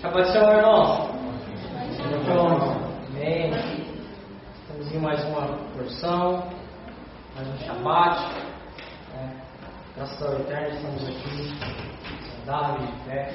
Shabbat 0.00 0.32
Shalom, 0.32 0.56
irmão. 0.56 1.10
Shabbat 1.94 2.24
Shalom. 2.24 2.60
Amém. 3.08 3.52
Estamos 4.62 4.94
em 4.94 4.98
mais 4.98 5.22
uma 5.26 5.46
porção, 5.76 6.48
mais 7.36 7.46
um 7.46 7.58
Shabbat. 7.58 8.34
É, 9.14 9.28
graças 9.94 10.22
ao 10.22 10.40
Eterno 10.40 10.68
estamos 10.68 11.06
aqui, 11.06 11.52
saudáveis, 12.34 12.88
de 12.88 12.96
pé. 13.04 13.34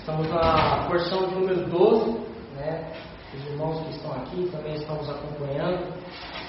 Estamos 0.00 0.28
na 0.30 0.84
porção 0.88 1.28
de 1.28 1.34
número 1.36 1.70
12, 1.70 2.10
né? 2.56 2.92
Os 3.32 3.46
irmãos 3.46 3.80
que 3.82 3.90
estão 3.90 4.12
aqui 4.14 4.50
também 4.50 4.74
estamos 4.74 5.08
acompanhando. 5.08 5.94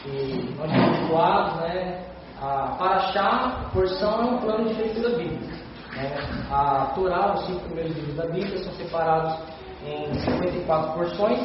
E 0.07 0.55
nós 0.57 0.71
estamos 0.71 0.97
habituados, 0.97 1.61
né? 1.61 2.03
A 2.41 2.75
Paraxá, 2.79 3.67
a 3.67 3.69
porção 3.69 4.21
é 4.21 4.25
um 4.25 4.37
plano 4.39 4.69
de 4.69 4.73
leitura 4.73 5.09
bíblica. 5.09 5.62
Né? 5.95 6.15
A 6.49 6.91
Torá, 6.95 7.33
os 7.35 7.45
cinco 7.45 7.59
primeiros 7.65 7.95
livros 7.95 8.15
da 8.15 8.25
Bíblia, 8.25 8.63
são 8.63 8.73
separados 8.73 9.39
em 9.85 10.13
54 10.19 10.93
porções. 10.93 11.39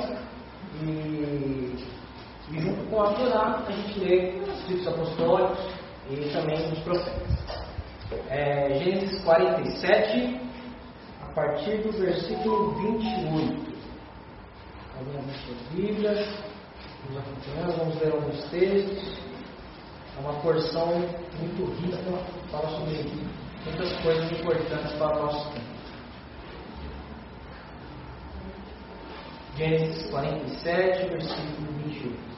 E, 0.82 1.84
e 2.50 2.60
junto 2.60 2.90
com 2.90 3.02
a 3.02 3.12
Torá, 3.12 3.64
a 3.66 3.70
gente 3.70 4.00
lê 4.00 4.40
os 4.40 4.58
escritos 4.60 4.88
apostólicos 4.88 5.58
e 6.10 6.30
também 6.32 6.72
os 6.72 6.78
profetas. 6.80 7.28
É, 8.30 8.78
Gênesis 8.78 9.22
47, 9.22 10.40
a 11.22 11.26
partir 11.34 11.82
do 11.82 11.92
versículo 11.92 12.74
28. 12.96 13.68
Algumas 14.98 15.36
suas 15.42 15.58
Bíblias, 15.74 16.26
vamos 17.04 17.18
acompanhando, 17.18 17.78
vamos 17.78 18.00
ler 18.00 18.12
alguns 18.12 18.44
textos. 18.50 19.18
É 20.16 20.20
uma 20.20 20.32
porção 20.40 20.86
muito 21.38 21.70
rica, 21.80 21.98
fala 22.50 22.68
sobre 22.70 22.94
muitas 23.64 23.92
coisas 24.00 24.32
importantes 24.32 24.92
para 24.92 25.16
o 25.16 25.26
nosso 25.26 25.52
tempo. 25.52 25.78
Gênesis 29.56 30.10
47, 30.10 31.08
versículo 31.08 31.72
28. 31.84 32.28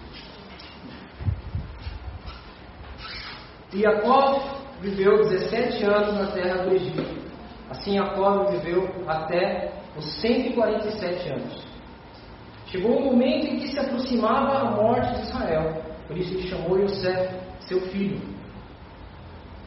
E 3.73 3.83
Jacó 3.83 4.43
viveu 4.81 5.19
17 5.29 5.85
anos 5.85 6.15
na 6.15 6.27
terra 6.33 6.65
do 6.65 6.75
Egito. 6.75 7.21
Assim 7.69 7.95
Jacó 7.95 8.47
viveu 8.47 8.89
até 9.07 9.73
os 9.97 10.05
147 10.21 11.29
anos. 11.29 11.63
Chegou 12.67 12.99
o 12.99 13.05
momento 13.05 13.47
em 13.47 13.59
que 13.59 13.69
se 13.69 13.79
aproximava 13.79 14.59
a 14.59 14.71
morte 14.71 15.15
de 15.17 15.23
Israel. 15.23 15.83
Por 16.07 16.17
isso 16.17 16.35
ele 16.35 16.49
chamou 16.49 16.79
Yosef, 16.79 17.35
seu 17.61 17.81
filho. 17.89 18.21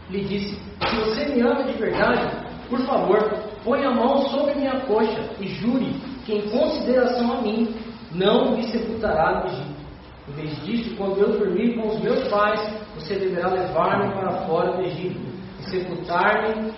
Lhe 0.10 0.24
disse: 0.24 0.60
Se 0.88 0.96
você 0.98 1.26
me 1.26 1.42
ama 1.42 1.64
de 1.64 1.74
verdade, 1.74 2.44
por 2.70 2.80
favor, 2.86 3.20
põe 3.64 3.86
a 3.86 3.92
mão 3.92 4.18
sobre 4.30 4.56
minha 4.56 4.82
coxa 4.82 5.30
e 5.40 5.48
jure 5.48 5.94
que, 6.26 6.34
em 6.34 6.50
consideração 6.50 7.40
a 7.40 7.42
mim, 7.42 7.76
não 8.12 8.56
me 8.56 8.64
sepultará 8.64 9.42
no 9.42 9.48
Egito. 9.48 9.84
Em 10.28 10.32
vez 10.34 10.64
disso, 10.64 10.96
quando 10.96 11.20
eu 11.20 11.38
dormir 11.38 11.76
com 11.76 11.88
os 11.88 12.00
meus 12.02 12.28
pais, 12.30 12.62
você 12.96 13.16
deverá 13.16 13.50
levar-me 13.50 14.14
para 14.14 14.46
fora 14.46 14.74
do 14.74 14.82
Egito 14.84 15.20
e 15.60 15.64
sepultar-me 15.70 16.72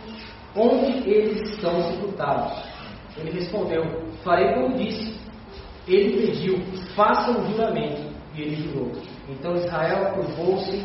onde 0.56 1.08
eles 1.08 1.52
estão 1.52 1.82
sepultados. 1.92 2.64
Ele 3.18 3.32
respondeu: 3.32 3.84
Farei 4.24 4.54
como 4.54 4.76
disse. 4.76 5.20
Ele 5.88 6.28
pediu: 6.28 6.60
Faça 6.96 7.32
um 7.32 7.52
juramento. 7.52 8.16
E 8.36 8.42
ele 8.42 8.56
jurou. 8.56 8.92
Então 9.30 9.56
Israel 9.56 10.14
curvou-se 10.14 10.84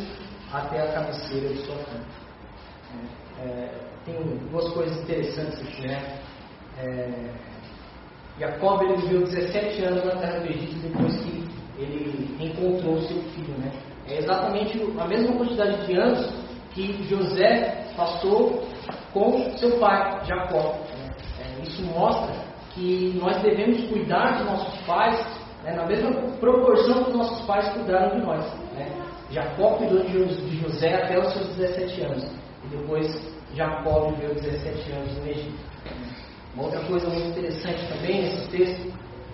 até 0.53 0.81
a 0.81 0.93
cabeceira 0.93 1.49
de 1.49 1.65
sua 1.65 1.75
cama. 1.75 2.05
É, 3.43 3.69
tem 4.05 4.15
duas 4.51 4.71
coisas 4.73 4.97
interessantes 5.01 5.61
aqui, 5.61 5.87
né? 5.87 6.19
É, 6.77 7.31
Jacob 8.39 8.81
ele 8.83 8.97
viveu 8.97 9.21
17 9.21 9.83
anos 9.83 10.05
na 10.05 10.15
terra 10.15 10.39
do 10.39 10.47
Egito 10.47 10.79
depois 10.87 11.15
que 11.21 11.43
ele 11.77 12.35
encontrou 12.39 13.01
seu 13.01 13.21
filho, 13.21 13.57
né? 13.57 13.71
É 14.07 14.17
exatamente 14.17 14.81
a 14.99 15.07
mesma 15.07 15.35
quantidade 15.37 15.85
de 15.85 15.97
anos 15.97 16.33
que 16.71 17.03
José 17.07 17.85
passou 17.95 18.67
com 19.13 19.57
seu 19.57 19.77
pai, 19.79 20.25
Jacó. 20.25 20.73
Né? 20.97 21.09
É, 21.39 21.63
isso 21.63 21.83
mostra 21.83 22.33
que 22.73 23.17
nós 23.21 23.41
devemos 23.41 23.81
cuidar 23.89 24.37
dos 24.37 24.45
nossos 24.45 24.81
pais 24.85 25.19
né, 25.63 25.73
na 25.73 25.85
mesma 25.85 26.11
proporção 26.39 27.03
que 27.03 27.11
os 27.11 27.17
nossos 27.17 27.45
pais 27.45 27.69
cuidaram 27.73 28.17
de 28.17 28.25
nós. 28.25 28.43
Né? 28.73 28.87
Jacó 29.29 29.75
cuidou 29.75 30.03
de 30.03 30.57
José 30.57 30.93
até 31.03 31.19
os 31.19 31.33
seus 31.33 31.55
17 31.55 32.01
anos. 32.01 32.31
E 32.63 32.75
depois 32.75 33.30
Jacó 33.55 34.11
viveu 34.11 34.33
17 34.35 34.91
anos 34.93 35.17
no 35.17 35.27
Egito. 35.27 35.59
Uma 36.55 36.65
outra 36.65 36.79
coisa 36.81 37.07
muito 37.09 37.29
interessante 37.29 37.87
também 37.87 38.21
nesse 38.23 38.49
texto 38.49 38.93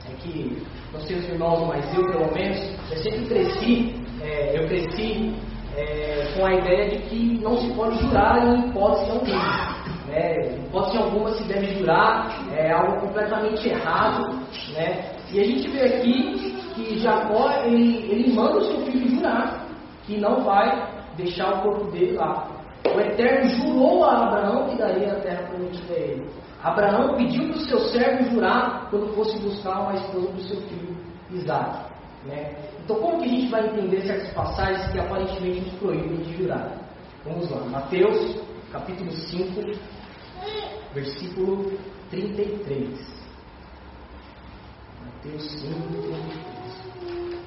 é 0.09 0.15
que, 0.21 0.63
não 0.93 0.99
sei 1.01 1.17
os 1.17 1.29
irmãos, 1.29 1.67
mas 1.67 1.97
eu 1.97 2.05
pelo 2.05 2.33
menos, 2.33 2.59
eu 2.91 2.97
sempre 2.97 3.25
cresci, 3.25 3.95
é, 4.21 4.59
eu 4.59 4.67
cresci 4.67 5.33
é, 5.75 6.33
com 6.35 6.45
a 6.45 6.53
ideia 6.53 6.89
de 6.89 6.97
que 7.03 7.39
não 7.41 7.57
se 7.57 7.73
pode 7.73 7.99
jurar 7.99 8.45
em 8.45 8.69
hipótese 8.69 9.11
alguma. 9.11 9.77
Né? 10.07 10.55
Hipótese 10.65 10.97
alguma 10.97 11.31
se 11.31 11.43
deve 11.43 11.75
jurar, 11.75 12.47
é 12.55 12.71
algo 12.71 13.01
completamente 13.01 13.69
errado. 13.69 14.39
Né? 14.73 15.11
E 15.31 15.39
a 15.39 15.43
gente 15.43 15.67
vê 15.69 15.81
aqui 15.81 16.55
que 16.75 16.99
Jacó 16.99 17.51
ele, 17.63 18.09
ele 18.11 18.33
manda 18.33 18.57
o 18.57 18.63
seu 18.63 18.85
filho 18.85 19.15
jurar 19.15 19.67
que 20.05 20.17
não 20.17 20.41
vai 20.43 20.87
deixar 21.17 21.59
o 21.59 21.61
corpo 21.63 21.91
dele 21.91 22.13
lá. 22.13 22.56
O 22.95 22.99
Eterno 22.99 23.49
jurou 23.49 24.03
a 24.03 24.27
Abraão 24.27 24.69
que 24.69 24.77
daria 24.77 25.13
a 25.13 25.19
terra 25.21 25.47
prometida 25.47 25.93
a 25.93 25.97
ele. 25.97 26.29
Abraão 26.63 27.15
pediu 27.15 27.49
para 27.49 27.57
o 27.57 27.65
seu 27.65 27.79
servo 27.89 28.31
jurar 28.31 28.87
quando 28.89 29.13
fosse 29.13 29.37
buscar 29.39 29.81
uma 29.81 29.95
esposa 29.95 30.27
para 30.27 30.37
o 30.37 30.43
seu 30.43 30.61
filho 30.61 30.97
Isaac. 31.31 31.87
Né? 32.25 32.55
Então, 32.83 32.97
como 32.97 33.19
que 33.19 33.25
a 33.25 33.27
gente 33.27 33.49
vai 33.49 33.67
entender 33.67 34.01
certas 34.01 34.33
passagens 34.33 34.91
que 34.91 34.99
aparentemente 34.99 35.61
nos 35.61 35.73
proíbem 35.75 36.17
de 36.17 36.37
jurar? 36.37 36.77
Vamos 37.23 37.49
lá, 37.49 37.61
Mateus, 37.65 38.37
capítulo 38.71 39.11
5, 39.11 39.61
versículo 40.93 41.71
33. 42.09 43.17
Mateus 45.03 45.51
5, 45.51 45.73
33. 45.91 47.46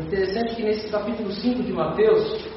Interessante 0.00 0.56
que 0.56 0.62
nesse 0.62 0.88
capítulo 0.88 1.30
5 1.30 1.62
de 1.62 1.72
Mateus, 1.72 2.48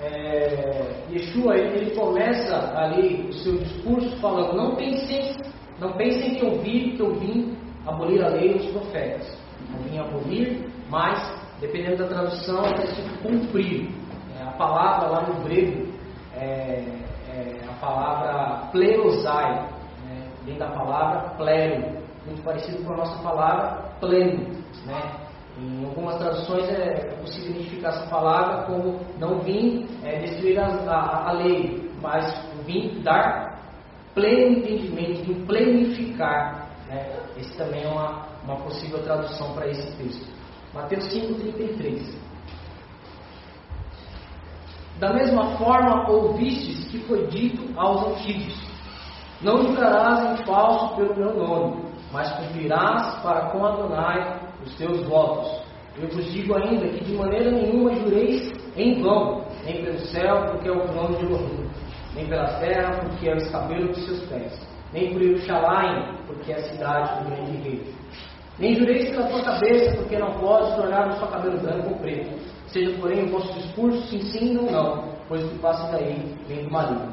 é, 0.00 1.04
Yeshua 1.10 1.56
ele, 1.56 1.78
ele, 1.78 1.90
começa 1.94 2.76
ali 2.76 3.28
o 3.28 3.32
seu 3.32 3.56
discurso 3.58 4.16
falando: 4.16 4.56
não 4.56 4.74
pensem, 4.74 5.36
não 5.78 5.92
pensem 5.92 6.34
que 6.34 6.44
eu 6.44 6.60
vim, 6.60 6.96
que 6.96 7.00
eu 7.00 7.14
vim 7.14 7.56
abolir 7.86 8.24
a 8.24 8.28
lei 8.28 8.54
dos 8.54 8.66
profetas. 8.72 9.38
Não 9.70 9.78
vim 9.88 9.98
abolir, 9.98 10.68
mas 10.90 11.32
dependendo 11.60 11.98
da 11.98 12.08
tradução, 12.08 12.66
é 12.66 12.86
tipo 12.86 13.18
cumprir. 13.22 13.88
É, 14.36 14.42
a 14.42 14.52
palavra 14.52 15.08
lá 15.08 15.22
no 15.28 15.44
grego 15.44 15.92
é, 16.34 16.82
é 17.30 17.60
a 17.68 17.72
palavra 17.74 18.68
plerosai, 18.72 19.62
né? 20.06 20.28
vem 20.44 20.58
da 20.58 20.68
palavra 20.70 21.30
plero, 21.36 22.02
muito 22.26 22.42
parecido 22.42 22.82
com 22.84 22.94
a 22.94 22.96
nossa 22.96 23.22
palavra 23.22 23.90
pleno, 24.00 24.44
né? 24.86 25.23
Em 25.56 25.84
algumas 25.84 26.16
traduções 26.16 26.68
é 26.68 27.14
possível 27.20 27.50
identificar 27.52 27.90
essa 27.90 28.06
palavra 28.08 28.64
como 28.64 28.98
não 29.18 29.38
vim 29.38 29.86
é, 30.02 30.18
destruir 30.18 30.58
a, 30.58 30.66
a, 30.66 31.28
a, 31.28 31.32
lei, 31.32 31.92
mas 32.02 32.26
vim 32.66 33.00
dar 33.02 33.60
pleno 34.14 34.58
entendimento, 34.58 35.22
vim 35.22 35.46
plenificar. 35.46 36.68
Né? 36.88 37.20
Esse 37.36 37.56
também 37.56 37.84
é 37.84 37.88
uma, 37.88 38.26
uma 38.42 38.56
possível 38.62 39.00
tradução 39.04 39.52
para 39.54 39.68
esse 39.68 39.96
texto. 39.96 40.26
Mateus 40.74 41.04
5,33 41.14 42.16
Da 44.98 45.12
mesma 45.12 45.56
forma 45.56 46.10
ouvistes 46.10 46.90
que 46.90 46.98
foi 47.06 47.28
dito 47.28 47.62
aos 47.78 48.08
antigos: 48.08 48.60
Não 49.40 49.62
jurarás 49.62 50.32
em 50.40 50.44
falso 50.44 50.96
pelo 50.96 51.14
meu 51.14 51.32
nome, 51.32 51.84
mas 52.12 52.32
cumprirás 52.32 53.22
para 53.22 53.50
com 53.50 53.64
Adonai 53.64 54.43
os 54.64 54.74
teus 54.76 55.06
votos. 55.06 55.62
Eu 56.00 56.08
vos 56.08 56.24
digo 56.32 56.54
ainda 56.54 56.88
que 56.88 57.04
de 57.04 57.14
maneira 57.14 57.50
nenhuma 57.50 57.94
jureis 57.94 58.52
em 58.76 59.00
vão, 59.00 59.44
nem 59.64 59.84
pelo 59.84 59.98
céu, 60.06 60.46
porque 60.50 60.68
é 60.68 60.72
o 60.72 60.80
trono 60.88 61.16
de 61.16 61.24
Elohim, 61.24 61.70
nem 62.14 62.26
pela 62.26 62.58
terra, 62.58 63.00
porque 63.00 63.28
é 63.28 63.34
o 63.34 63.36
escabelo 63.36 63.92
de 63.92 64.00
seus 64.00 64.20
pés, 64.24 64.58
nem 64.92 65.12
por 65.12 65.20
Jerusalém, 65.20 66.16
porque 66.26 66.52
é 66.52 66.56
a 66.56 66.62
cidade 66.62 67.22
do 67.22 67.30
grande 67.30 67.56
rei. 67.58 67.94
Nem 68.58 68.74
jureis 68.74 69.10
pela 69.10 69.28
tua 69.28 69.42
cabeça, 69.42 69.96
porque 69.96 70.18
não 70.18 70.32
podes 70.32 70.74
tornar 70.74 71.08
o 71.08 71.18
seu 71.18 71.26
cabelo 71.28 71.58
branco 71.58 71.90
ou 71.90 71.96
preto. 71.96 72.38
Seja, 72.68 72.96
porém, 73.00 73.24
o 73.24 73.30
vosso 73.30 73.52
discurso 73.54 74.02
sim, 74.08 74.20
sim 74.22 74.56
ou 74.56 74.70
não, 74.70 75.04
pois 75.28 75.44
o 75.44 75.48
que 75.48 75.58
passa 75.58 75.92
daí 75.92 76.36
vem 76.48 76.64
do 76.64 76.70
maligno. 76.70 77.12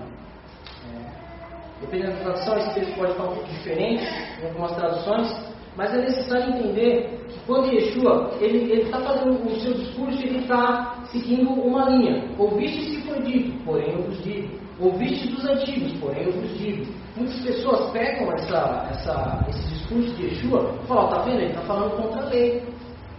É, 0.92 1.82
dependendo 1.82 2.14
da 2.14 2.24
tradução, 2.24 2.58
esse 2.58 2.74
texto 2.74 2.96
pode 2.96 3.12
estar 3.12 3.24
um 3.24 3.36
pouco 3.36 3.48
diferente 3.48 4.04
em 4.42 4.48
algumas 4.48 4.72
traduções, 4.76 5.51
Mas 5.76 5.94
é 5.94 6.02
necessário 6.02 6.54
entender 6.54 7.26
que 7.30 7.40
quando 7.46 7.72
Yeshua 7.72 8.32
ele 8.40 8.82
está 8.82 9.00
fazendo 9.00 9.46
o 9.46 9.60
seu 9.62 9.74
discurso, 9.74 10.22
ele 10.22 10.40
está 10.40 11.04
seguindo 11.12 11.50
uma 11.50 11.90
linha. 11.90 12.30
Ouviste 12.38 12.82
se 12.82 13.02
foi 13.02 13.22
dito, 13.22 13.64
porém 13.64 13.94
eu 13.94 14.04
vos 14.04 14.22
digo. 14.24 14.60
Ouviste 14.80 15.30
dos 15.30 15.46
antigos, 15.46 15.94
porém 16.00 16.24
eu 16.26 16.34
vos 16.34 16.58
digo. 16.58 16.92
Muitas 17.16 17.42
pessoas 17.42 17.92
pegam 17.92 18.32
essa, 18.34 18.88
essa, 18.92 19.46
esse 19.50 19.74
discurso 19.74 20.16
de 20.16 20.26
Yeshua 20.26 20.76
e 20.84 20.88
falam, 20.88 21.10
está 21.10 21.22
vendo? 21.22 21.40
Ele 21.40 21.48
está 21.48 21.62
falando 21.62 22.02
contra 22.02 22.22
a 22.22 22.30
lei. 22.30 22.64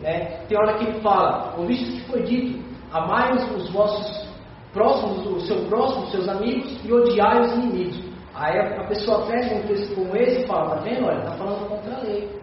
Né? 0.00 0.40
Tem 0.48 0.58
hora 0.58 0.74
que 0.74 0.84
ele 0.84 1.00
fala, 1.00 1.54
ouviste 1.56 1.84
o 1.84 1.94
que 1.94 2.10
foi 2.10 2.22
dito, 2.22 2.62
amai 2.92 3.32
os 3.32 3.70
vossos 3.70 4.28
próximos, 4.72 5.26
o 5.26 5.40
seu 5.46 5.64
próximo, 5.66 6.04
os 6.04 6.10
seus 6.10 6.28
amigos 6.28 6.78
e 6.84 6.92
odiai 6.92 7.40
os 7.40 7.52
inimigos. 7.52 8.12
Aí 8.34 8.58
a, 8.58 8.84
pessoa 8.84 9.26
pega 9.26 9.54
um 9.54 9.62
texto 9.62 9.94
como 9.94 10.16
esse 10.16 10.42
e 10.42 10.46
fala, 10.46 10.76
tá 10.76 10.82
vendo? 10.82 11.06
Olha, 11.06 11.18
está 11.18 11.32
falando 11.32 11.68
contra 11.68 11.96
a 11.96 12.00
lei. 12.00 12.41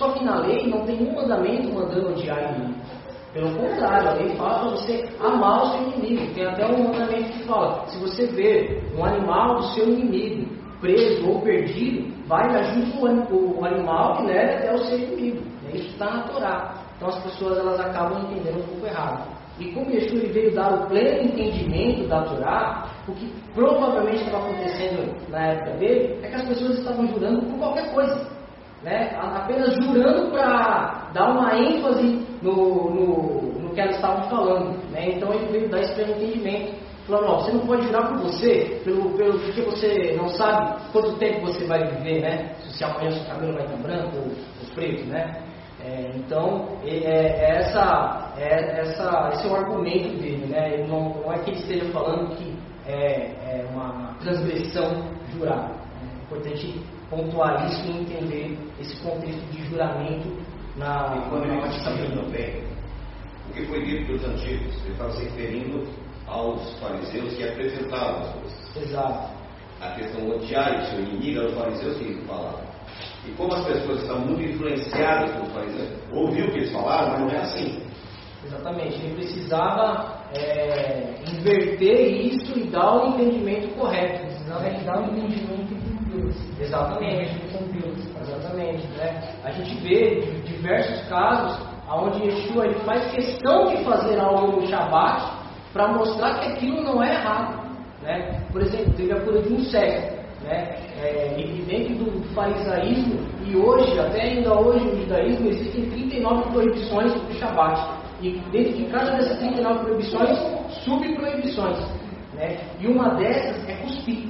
Só 0.00 0.12
que 0.12 0.24
na 0.24 0.38
lei 0.38 0.66
não 0.66 0.80
tem 0.86 0.98
um 1.06 1.14
mandamento 1.14 1.74
mandando 1.74 2.08
odiar 2.08 2.54
inimigo. 2.54 2.80
Pelo 3.34 3.54
contrário, 3.54 4.08
a 4.08 4.12
lei 4.14 4.30
fala 4.30 4.60
para 4.60 4.70
você 4.70 5.06
amar 5.20 5.62
o 5.62 5.72
seu 5.72 5.82
inimigo. 5.88 6.34
Tem 6.34 6.46
até 6.46 6.66
um 6.66 6.84
mandamento 6.84 7.30
que 7.32 7.44
fala: 7.44 7.86
se 7.86 7.98
você 7.98 8.24
vê 8.28 8.80
um 8.96 9.04
animal 9.04 9.56
do 9.56 9.62
seu 9.74 9.86
inimigo 9.86 10.48
preso 10.80 11.28
ou 11.28 11.42
perdido, 11.42 12.10
vai 12.26 12.50
e 12.50 12.56
ajude 12.56 12.92
o, 13.30 13.62
animal 13.62 14.16
que 14.16 14.22
leve 14.28 14.54
até 14.54 14.74
o 14.74 14.78
seu 14.78 14.98
inimigo. 14.98 15.42
Isso 15.74 15.88
está 15.88 16.06
na 16.06 16.22
Torá. 16.22 16.74
Então 16.96 17.08
as 17.08 17.22
pessoas 17.22 17.58
elas 17.58 17.78
acabam 17.78 18.22
entendendo 18.22 18.60
um 18.60 18.66
pouco 18.68 18.86
errado. 18.86 19.28
E 19.58 19.70
como 19.72 19.90
Yeshua 19.90 20.20
veio 20.32 20.54
dar 20.54 20.72
o 20.72 20.86
pleno 20.86 21.24
entendimento 21.24 22.08
da 22.08 22.22
Torá, 22.22 22.88
o 23.06 23.12
que 23.12 23.30
provavelmente 23.54 24.24
estava 24.24 24.46
acontecendo 24.46 25.14
na 25.28 25.48
época 25.48 25.76
dele 25.76 26.18
é 26.22 26.28
que 26.28 26.34
as 26.36 26.48
pessoas 26.48 26.78
estavam 26.78 27.06
jurando 27.06 27.42
por 27.42 27.58
qualquer 27.58 27.92
coisa. 27.92 28.39
Né? 28.82 29.14
Apenas 29.20 29.74
jurando 29.74 30.30
para 30.30 31.10
dar 31.12 31.30
uma 31.32 31.54
ênfase 31.54 32.26
no, 32.40 32.90
no, 32.90 33.42
no, 33.60 33.70
que 33.74 33.80
elas 33.80 33.96
estavam 33.96 34.28
falando. 34.30 34.78
Né? 34.90 35.12
Então 35.16 35.32
ele 35.34 35.46
veio 35.46 35.68
dar 35.68 35.80
esse 35.80 35.94
pleno 35.94 36.12
entendimento. 36.12 36.80
Falando, 37.06 37.42
você 37.42 37.52
não 37.52 37.66
pode 37.66 37.86
jurar 37.86 38.08
por 38.08 38.18
você, 38.18 38.80
pelo, 38.84 39.10
pelo, 39.16 39.38
porque 39.40 39.62
você 39.62 40.14
não 40.16 40.28
sabe 40.28 40.80
quanto 40.92 41.16
tempo 41.16 41.40
você 41.40 41.64
vai 41.64 41.84
viver, 41.84 42.20
né? 42.20 42.54
Se 42.60 42.84
amanhã 42.84 43.10
seu 43.10 43.24
cabelo 43.24 43.54
vai 43.54 43.64
estar 43.64 43.76
branco 43.78 44.16
ou, 44.16 44.26
ou 44.26 44.74
preto, 44.76 45.06
né? 45.08 45.42
É, 45.84 46.12
então, 46.14 46.68
é, 46.84 46.98
é, 46.98 47.56
essa, 47.56 48.32
é, 48.38 48.80
essa, 48.80 49.30
esse 49.32 49.48
é 49.48 49.50
o 49.50 49.56
argumento 49.56 50.18
dele, 50.18 50.46
né? 50.46 50.74
Ele 50.74 50.86
não, 50.86 51.14
não, 51.14 51.32
é 51.32 51.38
que 51.38 51.50
ele 51.50 51.58
esteja 51.58 51.90
falando 51.90 52.36
que 52.36 52.54
é, 52.86 53.32
é 53.44 53.66
uma 53.72 54.14
transgressão 54.20 55.04
jurar. 55.32 55.70
É 56.02 56.22
importante 56.24 56.80
pontuar 57.10 57.66
isso 57.68 57.86
e 57.86 58.00
entender 58.02 58.58
esse 58.80 58.96
contexto 59.02 59.44
de 59.50 59.66
juramento 59.68 60.28
na. 60.76 61.08
Diz 61.08 61.82
também, 61.82 62.62
o 63.48 63.52
que 63.52 63.66
foi 63.66 63.84
dito 63.84 64.06
pelos 64.06 64.24
antigos, 64.24 64.76
ele 64.84 64.92
estava 64.92 65.12
se 65.12 65.24
referindo 65.24 65.84
aos 66.26 66.78
fariseus 66.78 67.34
que 67.34 67.44
apresentavam 67.44 68.22
as 68.22 68.32
coisas. 68.34 68.76
Exato. 68.76 69.40
A 69.80 69.90
questão 69.92 70.28
odiar 70.28 70.78
o 70.78 70.86
seu 70.86 71.00
inimigo 71.00 71.40
eram 71.40 71.50
os 71.50 71.58
fariseus 71.58 71.96
que 71.98 72.14
falavam. 72.26 72.70
E 73.26 73.32
como 73.32 73.52
as 73.54 73.64
pessoas 73.64 74.02
estão 74.02 74.20
muito 74.20 74.42
influenciadas 74.42 75.32
pelos 75.32 75.52
fariseus, 75.52 75.88
ouviu 76.12 76.46
o 76.46 76.50
que 76.50 76.58
eles 76.58 76.72
falaram, 76.72 77.12
mas 77.12 77.20
não 77.20 77.30
é 77.30 77.38
assim. 77.38 77.82
Exatamente, 78.44 79.04
ele 79.04 79.14
precisava 79.16 80.24
é, 80.34 81.14
inverter 81.28 82.26
isso 82.26 82.58
e 82.58 82.64
dar 82.70 82.96
o 82.96 83.08
entendimento 83.08 83.68
correto. 83.74 84.26
Precisava 84.26 84.70
dar 84.84 85.00
o 85.00 85.04
entendimento 85.04 85.66
de 85.66 85.74
Deus. 85.74 85.89
Exatamente. 86.60 87.34
Deus. 87.72 87.98
Exatamente. 88.20 88.86
Né? 88.96 89.34
A 89.44 89.50
gente 89.50 89.74
vê 89.82 90.20
diversos 90.44 91.08
casos 91.08 91.70
onde 91.88 92.24
Yeshua 92.24 92.66
ele 92.66 92.78
faz 92.80 93.10
questão 93.10 93.68
de 93.68 93.84
fazer 93.84 94.18
algo 94.18 94.60
no 94.60 94.66
Shabat 94.66 95.40
para 95.72 95.88
mostrar 95.88 96.40
que 96.40 96.48
aquilo 96.52 96.82
não 96.82 97.02
é 97.02 97.14
errado. 97.14 97.68
Né? 98.02 98.40
Por 98.52 98.62
exemplo, 98.62 98.92
teve 98.94 99.12
a 99.12 99.20
cura 99.20 99.42
de 99.42 99.52
um 99.52 99.64
cego. 99.64 100.20
Né? 100.42 100.76
É, 100.98 101.38
e 101.38 101.62
dentro 101.62 101.96
do 101.96 102.34
farisaísmo, 102.34 103.20
e 103.44 103.56
hoje, 103.56 103.98
até 103.98 104.22
ainda 104.22 104.54
hoje 104.54 104.84
no 104.84 104.96
judaísmo, 105.02 105.48
existem 105.48 105.90
39 105.90 106.50
proibições 106.50 107.12
do 107.12 107.34
Shabat. 107.34 108.00
E 108.22 108.38
dentro 108.52 108.74
de 108.74 108.84
cada 108.84 109.12
dessas 109.12 109.38
39 109.38 109.84
proibições, 109.84 110.38
subproibições. 110.84 111.78
Né? 112.34 112.58
E 112.78 112.86
uma 112.86 113.14
dessas 113.14 113.68
é 113.68 113.74
cuspir. 113.76 114.28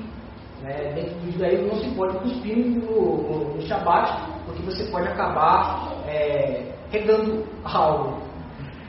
Né? 0.63 0.93
Dentro 0.95 1.15
do 1.21 1.33
judaísmo 1.33 1.69
não 1.69 1.77
se 1.77 1.91
pode 1.91 2.19
cuspir 2.19 2.57
no, 2.57 3.23
no, 3.23 3.55
no 3.55 3.63
Shabat, 3.63 4.13
porque 4.47 4.63
você 4.63 4.85
pode 4.91 5.09
acabar 5.09 5.93
é, 6.07 6.73
regando 6.91 7.45
algo. 7.65 8.21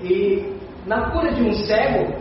E 0.01 0.55
na 0.85 1.11
cura 1.11 1.31
de 1.31 1.43
um 1.43 1.53
cego, 1.53 2.13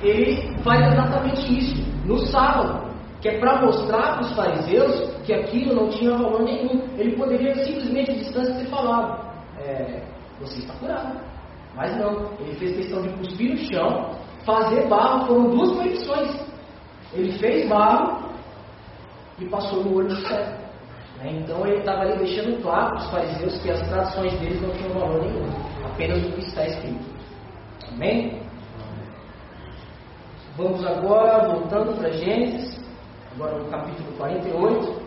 ele 0.00 0.54
faz 0.62 0.92
exatamente 0.92 1.58
isso, 1.58 2.06
no 2.06 2.18
sábado 2.26 2.86
que 3.20 3.28
é 3.28 3.38
para 3.38 3.60
mostrar 3.60 4.18
para 4.18 4.20
os 4.22 4.32
fariseus 4.36 5.10
que 5.24 5.32
aquilo 5.32 5.74
não 5.74 5.88
tinha 5.88 6.16
valor 6.16 6.42
nenhum. 6.42 6.86
Ele 6.96 7.16
poderia 7.16 7.54
simplesmente 7.64 8.12
de 8.12 8.18
distância 8.20 8.54
ter 8.54 8.66
falado: 8.66 9.20
é, 9.58 10.02
Você 10.40 10.60
está 10.60 10.74
curado. 10.74 11.18
Mas 11.74 11.96
não, 11.98 12.30
ele 12.40 12.54
fez 12.54 12.76
questão 12.76 13.02
de 13.02 13.08
cuspir 13.18 13.50
no 13.50 13.58
chão, 13.58 14.10
fazer 14.44 14.86
barro, 14.86 15.26
foram 15.26 15.50
duas 15.50 15.72
proibições. 15.72 16.40
Ele 17.12 17.32
fez 17.32 17.68
barro 17.68 18.25
e 19.38 19.44
passou 19.46 19.84
no 19.84 19.96
olho 19.96 20.08
do 20.08 20.16
céu. 20.26 20.44
Né? 21.18 21.32
Então 21.40 21.66
ele 21.66 21.78
estava 21.78 22.02
ali 22.02 22.18
deixando 22.18 22.62
claro 22.62 22.90
para 22.90 22.98
os 22.98 23.10
fariseus 23.10 23.62
que 23.62 23.70
as 23.70 23.88
tradições 23.88 24.38
deles 24.40 24.60
não 24.62 24.70
tinham 24.70 24.92
valor 24.92 25.22
nenhum, 25.22 25.46
apenas 25.84 26.18
o 26.24 26.32
que 26.32 26.40
está 26.40 26.66
escrito. 26.66 27.04
Amém? 27.92 28.42
Vamos 30.56 30.86
agora, 30.86 31.48
voltando 31.48 31.96
para 31.98 32.10
Gênesis 32.12 32.76
agora 33.36 33.58
no 33.58 33.70
capítulo 33.70 34.12
48. 34.16 35.06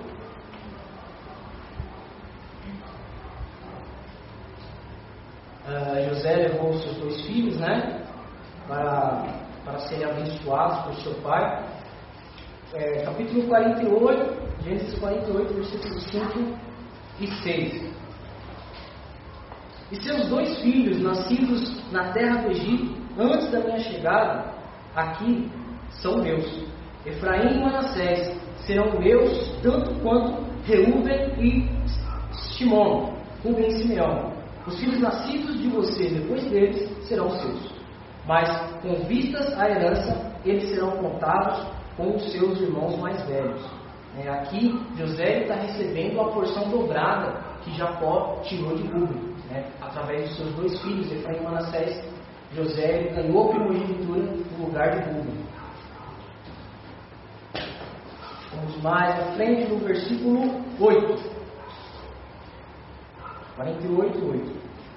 Uh, 5.66 6.10
José 6.10 6.36
levou 6.36 6.74
seus 6.80 6.98
dois 6.98 7.22
filhos, 7.26 7.58
né? 7.58 8.04
Para, 8.68 9.24
para 9.66 9.80
serem 9.80 10.06
abençoados 10.06 10.80
por 10.86 10.96
seu 11.02 11.14
pai. 11.22 11.64
É, 12.72 13.02
capítulo 13.02 13.48
48, 13.48 14.64
Gênesis 14.64 15.00
48, 15.00 15.54
versículos 15.56 16.04
5 16.04 16.58
e 17.20 17.28
6. 17.28 17.94
E 19.92 20.04
seus 20.04 20.28
dois 20.28 20.60
filhos, 20.60 21.02
nascidos 21.02 21.92
na 21.92 22.12
terra 22.12 22.44
do 22.44 22.52
Egito, 22.52 22.96
antes 23.18 23.50
da 23.50 23.62
minha 23.62 23.80
chegada 23.80 24.54
aqui, 24.96 25.50
são 25.90 26.22
meus. 26.22 26.46
Efraim 27.08 27.58
e 27.58 27.60
Manassés 27.60 28.40
serão 28.68 29.00
meus 29.00 29.50
tanto 29.64 29.92
quanto 30.02 30.46
Reuben 30.66 31.34
e 31.40 31.68
Shimon, 32.54 33.16
Rubem 33.44 33.66
e 33.66 33.82
Simeão. 33.82 34.32
Os 34.68 34.80
filhos 34.80 35.00
nascidos 35.00 35.60
de 35.60 35.70
você 35.70 36.08
depois 36.10 36.44
deles 36.52 36.88
serão 37.08 37.32
seus. 37.32 37.74
Mas 38.28 38.48
com 38.84 38.94
vistas 39.08 39.58
à 39.58 39.68
herança, 39.68 40.32
eles 40.46 40.70
serão 40.70 40.92
contados 40.98 41.79
com 42.00 42.16
os 42.16 42.32
seus 42.32 42.62
irmãos 42.62 42.98
mais 42.98 43.22
velhos. 43.28 43.62
É, 44.18 44.30
aqui 44.30 44.82
José 44.98 45.42
está 45.42 45.56
recebendo 45.56 46.22
a 46.22 46.32
porção 46.32 46.70
dobrada 46.70 47.42
que 47.62 47.76
Jacó 47.76 48.40
tirou 48.44 48.74
de 48.76 48.88
Rubem, 48.88 49.36
né? 49.50 49.70
através 49.82 50.30
dos 50.30 50.38
seus 50.38 50.56
dois 50.56 50.82
filhos, 50.82 51.12
Efraim 51.12 51.38
e 51.38 51.44
Manassés. 51.44 52.02
José 52.56 53.12
ganhou 53.14 53.50
a 53.50 53.50
primogenitura 53.50 54.22
no 54.22 54.66
lugar 54.66 54.90
de 54.92 55.10
Rubem. 55.12 55.46
Vamos 58.56 58.82
mais 58.82 59.20
à 59.20 59.34
frente 59.34 59.70
no 59.70 59.78
versículo 59.80 60.64
8. 60.80 61.40
48, 63.58 64.26
8. 64.26 64.52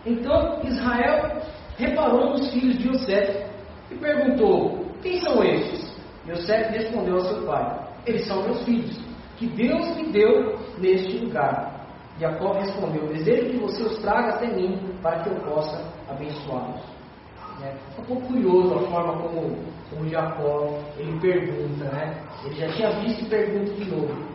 Então 0.06 0.60
Israel 0.62 1.42
reparou 1.76 2.30
nos 2.30 2.50
filhos 2.52 2.78
de 2.78 2.84
José 2.84 3.50
e 3.90 3.94
perguntou: 3.96 4.86
Quem 5.02 5.20
são 5.20 5.42
estes? 5.44 5.91
José 6.26 6.68
respondeu 6.70 7.16
a 7.16 7.24
seu 7.24 7.46
pai: 7.46 7.88
Eles 8.06 8.26
são 8.26 8.42
meus 8.42 8.64
filhos, 8.64 8.98
que 9.36 9.46
Deus 9.46 9.96
me 9.96 10.12
deu 10.12 10.58
neste 10.78 11.18
lugar. 11.18 11.86
Jacó 12.18 12.52
respondeu: 12.52 13.08
Desejo 13.08 13.50
que 13.50 13.56
você 13.58 13.82
os 13.82 13.98
traga 13.98 14.34
até 14.34 14.46
mim, 14.46 14.78
para 15.02 15.22
que 15.22 15.30
eu 15.30 15.36
possa 15.36 15.84
abençoá-los. 16.08 16.82
É 17.62 17.74
um 17.98 18.04
pouco 18.04 18.26
curioso 18.26 18.74
a 18.74 18.88
forma 18.88 19.18
como, 19.18 19.56
como 19.90 20.08
Jacó 20.08 20.78
ele 20.96 21.18
pergunta, 21.20 21.84
né? 21.84 22.22
Ele 22.44 22.54
já 22.54 22.72
tinha 22.72 22.90
visto 23.00 23.24
e 23.24 23.28
pergunta 23.28 23.72
de 23.72 23.90
novo. 23.90 24.32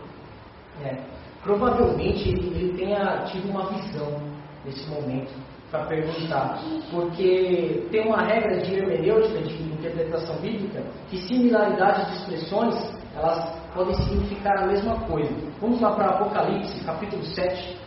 É, 0.83 0.97
provavelmente 1.43 2.29
ele, 2.29 2.47
ele 2.55 2.77
tenha 2.77 3.23
tido 3.23 3.49
uma 3.49 3.65
visão 3.71 4.21
nesse 4.63 4.87
momento 4.89 5.33
para 5.69 5.85
perguntar, 5.85 6.59
porque 6.91 7.87
tem 7.91 8.07
uma 8.07 8.21
regra 8.21 8.61
de 8.61 8.73
hermenêutica, 8.73 9.41
de 9.41 9.63
interpretação 9.63 10.37
bíblica, 10.37 10.81
que 11.09 11.17
similaridades 11.17 12.07
de 12.07 12.13
expressões 12.19 12.75
elas 13.15 13.57
podem 13.73 13.95
significar 13.95 14.63
a 14.63 14.67
mesma 14.67 14.99
coisa. 15.07 15.33
Vamos 15.59 15.81
lá 15.81 15.93
para 15.95 16.11
Apocalipse, 16.11 16.83
capítulo 16.85 17.23
7. 17.23 17.77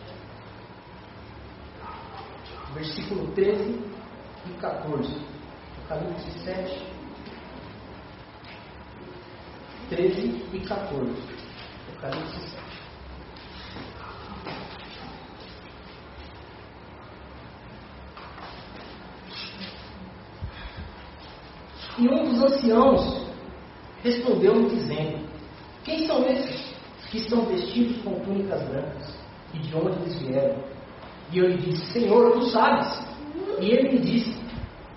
versículo 2.73 3.27
13 3.33 3.79
e 4.47 4.53
14. 4.59 5.21
Apocalipse 5.85 6.39
7, 6.39 6.87
13 9.89 10.45
e 10.53 10.59
14. 10.61 11.11
Apocalipse 11.89 12.39
7. 12.49 12.60
E 22.01 22.09
um 22.09 22.23
dos 22.23 22.41
anciãos 22.41 23.27
respondeu-me 24.03 24.69
dizendo: 24.71 25.19
Quem 25.83 26.07
são 26.07 26.25
esses 26.25 26.73
que 27.11 27.19
estão 27.19 27.45
vestidos 27.45 28.01
com 28.01 28.19
túnicas 28.21 28.59
brancas? 28.67 29.15
E 29.53 29.59
de 29.59 29.75
onde 29.75 30.01
eles 30.01 30.19
vieram? 30.19 30.63
E 31.31 31.37
eu 31.37 31.47
lhe 31.49 31.57
disse: 31.57 31.85
Senhor, 31.91 32.31
tu 32.31 32.41
sabes. 32.47 33.05
E 33.59 33.69
ele 33.69 33.91
me 33.91 33.99
disse: 33.99 34.35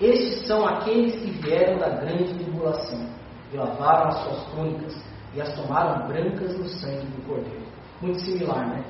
Estes 0.00 0.46
são 0.46 0.66
aqueles 0.66 1.14
que 1.16 1.30
vieram 1.42 1.76
da 1.78 1.90
grande 1.90 2.32
tribulação 2.32 3.06
e 3.52 3.56
lavaram 3.58 4.08
as 4.08 4.24
suas 4.24 4.46
túnicas 4.46 5.04
e 5.34 5.42
as 5.42 5.54
tomaram 5.54 6.08
brancas 6.08 6.58
no 6.58 6.66
sangue 6.66 7.04
do 7.04 7.26
Cordeiro. 7.26 7.66
Muito 8.00 8.20
similar, 8.20 8.66
né? 8.66 8.82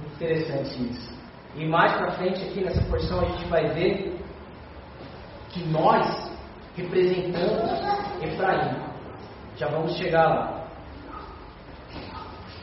Muito 0.00 0.16
interessante 0.16 0.90
isso. 0.90 1.16
E 1.54 1.66
mais 1.66 1.92
para 1.92 2.10
frente 2.10 2.42
aqui 2.42 2.62
nessa 2.62 2.82
porção 2.90 3.20
a 3.20 3.24
gente 3.30 3.46
vai 3.46 3.68
ver 3.72 4.20
que 5.48 5.64
nós 5.70 6.25
representamos 6.76 7.70
Efraim. 8.22 8.76
Já 9.56 9.68
vamos 9.68 9.96
chegar 9.96 10.28
lá. 10.28 10.66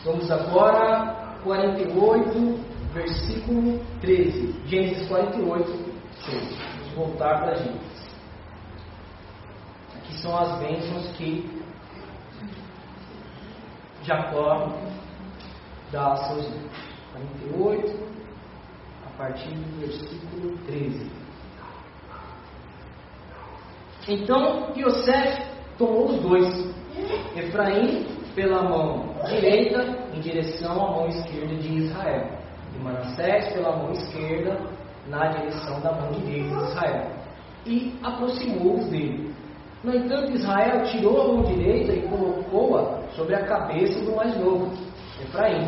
Vamos 0.05 0.29
agora 0.29 1.37
48, 1.43 2.59
versículo 2.93 3.79
13. 4.01 4.53
Gênesis 4.67 5.07
48, 5.07 5.69
6. 6.25 6.57
Vamos 6.59 6.93
voltar 6.95 7.39
para 7.39 7.51
a 7.51 7.55
gente 7.55 7.93
que 10.03 10.19
são 10.19 10.37
as 10.37 10.59
bênçãos 10.59 11.07
que 11.17 11.63
Jacó 14.03 14.77
dá 15.91 16.11
a 16.11 16.15
seus 16.17 16.45
filhos. 16.45 16.93
48, 17.13 18.13
a 19.05 19.17
partir 19.17 19.49
do 19.49 19.79
versículo 19.79 20.57
13. 20.65 21.22
Então 24.07 24.73
Yosef 24.75 25.43
tomou 25.77 26.09
os 26.09 26.21
dois, 26.21 26.75
Efraim 27.35 28.05
pela 28.35 28.63
mão 28.63 29.13
direita 29.29 29.97
em 30.13 30.19
direção 30.19 30.73
à 30.73 30.91
mão 30.91 31.07
esquerda 31.07 31.55
de 31.55 31.83
Israel, 31.83 32.27
e 32.75 32.83
Manassés 32.83 33.53
pela 33.53 33.77
mão 33.77 33.91
esquerda 33.91 34.59
na 35.07 35.27
direção 35.27 35.79
da 35.79 35.93
mão 35.93 36.11
direita 36.11 36.55
de 36.55 36.63
Israel, 36.63 37.11
e 37.65 37.95
aproximou-os 38.03 38.85
dele. 38.89 39.33
No 39.83 39.95
entanto, 39.95 40.31
Israel 40.31 40.83
tirou 40.83 41.21
a 41.21 41.27
mão 41.27 41.43
direita 41.43 41.93
e 41.93 42.01
colocou-a 42.07 43.01
sobre 43.15 43.35
a 43.35 43.45
cabeça 43.45 43.99
do 44.03 44.15
mais 44.15 44.37
novo, 44.37 44.71
Efraim, 45.21 45.67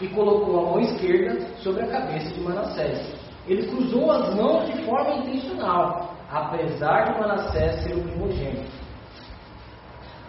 e 0.00 0.08
colocou 0.08 0.60
a 0.60 0.62
mão 0.70 0.80
esquerda 0.80 1.46
sobre 1.58 1.82
a 1.82 1.88
cabeça 1.88 2.30
de 2.32 2.40
Manassés. 2.40 3.14
Ele 3.46 3.66
cruzou 3.68 4.10
as 4.10 4.34
mãos 4.34 4.66
de 4.66 4.82
forma 4.84 5.16
intencional, 5.16 6.15
apesar 6.30 7.12
de 7.12 7.20
Manassés 7.20 7.82
ser 7.82 7.94
o 7.94 8.02
primogênito. 8.02 8.70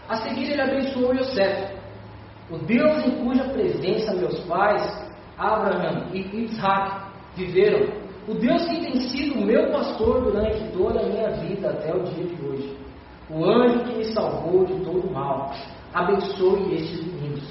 A 0.08 0.18
seguir, 0.18 0.52
ele 0.52 0.62
abençoou 0.62 1.14
Yosef, 1.14 1.76
o 2.50 2.58
Deus 2.60 3.06
em 3.06 3.24
cuja 3.24 3.44
presença 3.46 4.14
meus 4.14 4.40
pais, 4.46 5.12
Abraham 5.38 6.08
e 6.14 6.44
Isaac, 6.44 7.08
viveram, 7.36 7.88
o 8.28 8.34
Deus 8.34 8.66
que 8.66 8.80
tem 8.80 9.00
sido 9.02 9.46
meu 9.46 9.72
pastor 9.72 10.24
durante 10.24 10.64
toda 10.72 11.02
a 11.02 11.04
minha 11.04 11.30
vida 11.32 11.70
até 11.70 11.94
o 11.94 12.04
dia 12.04 12.26
de 12.26 12.46
hoje 12.46 12.88
o 13.30 13.44
anjo 13.44 13.84
que 13.84 13.98
me 13.98 14.06
salvou 14.06 14.66
de 14.66 14.74
todo 14.86 15.12
mal, 15.12 15.54
abençoe 15.94 16.76
estes 16.76 17.06
meninos. 17.06 17.44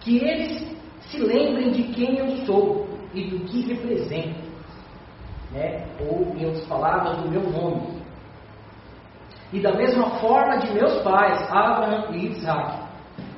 Que 0.00 0.18
eles 0.18 0.76
se 1.00 1.18
lembrem 1.18 1.72
de 1.72 1.82
quem 1.92 2.18
eu 2.18 2.46
sou 2.46 2.88
e 3.12 3.28
do 3.28 3.40
que 3.40 3.62
represento. 3.62 4.49
Né? 5.52 5.84
Ou, 6.00 6.34
em 6.36 6.46
outras 6.46 6.66
palavras, 6.66 7.18
do 7.18 7.28
meu 7.28 7.42
nome. 7.42 8.00
E 9.52 9.60
da 9.60 9.72
mesma 9.72 10.10
forma 10.20 10.58
de 10.58 10.72
meus 10.72 11.02
pais, 11.02 11.42
Abraão 11.50 12.14
e 12.14 12.26
Isaac. 12.28 12.78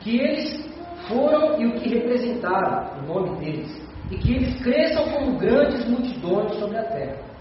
Que 0.00 0.20
eles 0.20 0.70
foram 1.08 1.60
e 1.60 1.66
o 1.66 1.72
que 1.80 1.88
representaram, 1.88 3.00
o 3.00 3.06
nome 3.06 3.38
deles. 3.38 3.82
E 4.10 4.18
que 4.18 4.34
eles 4.34 4.62
cresçam 4.62 5.08
como 5.10 5.38
grandes 5.38 5.88
multidões 5.88 6.54
sobre 6.58 6.78
a 6.78 6.84
terra 6.84 7.32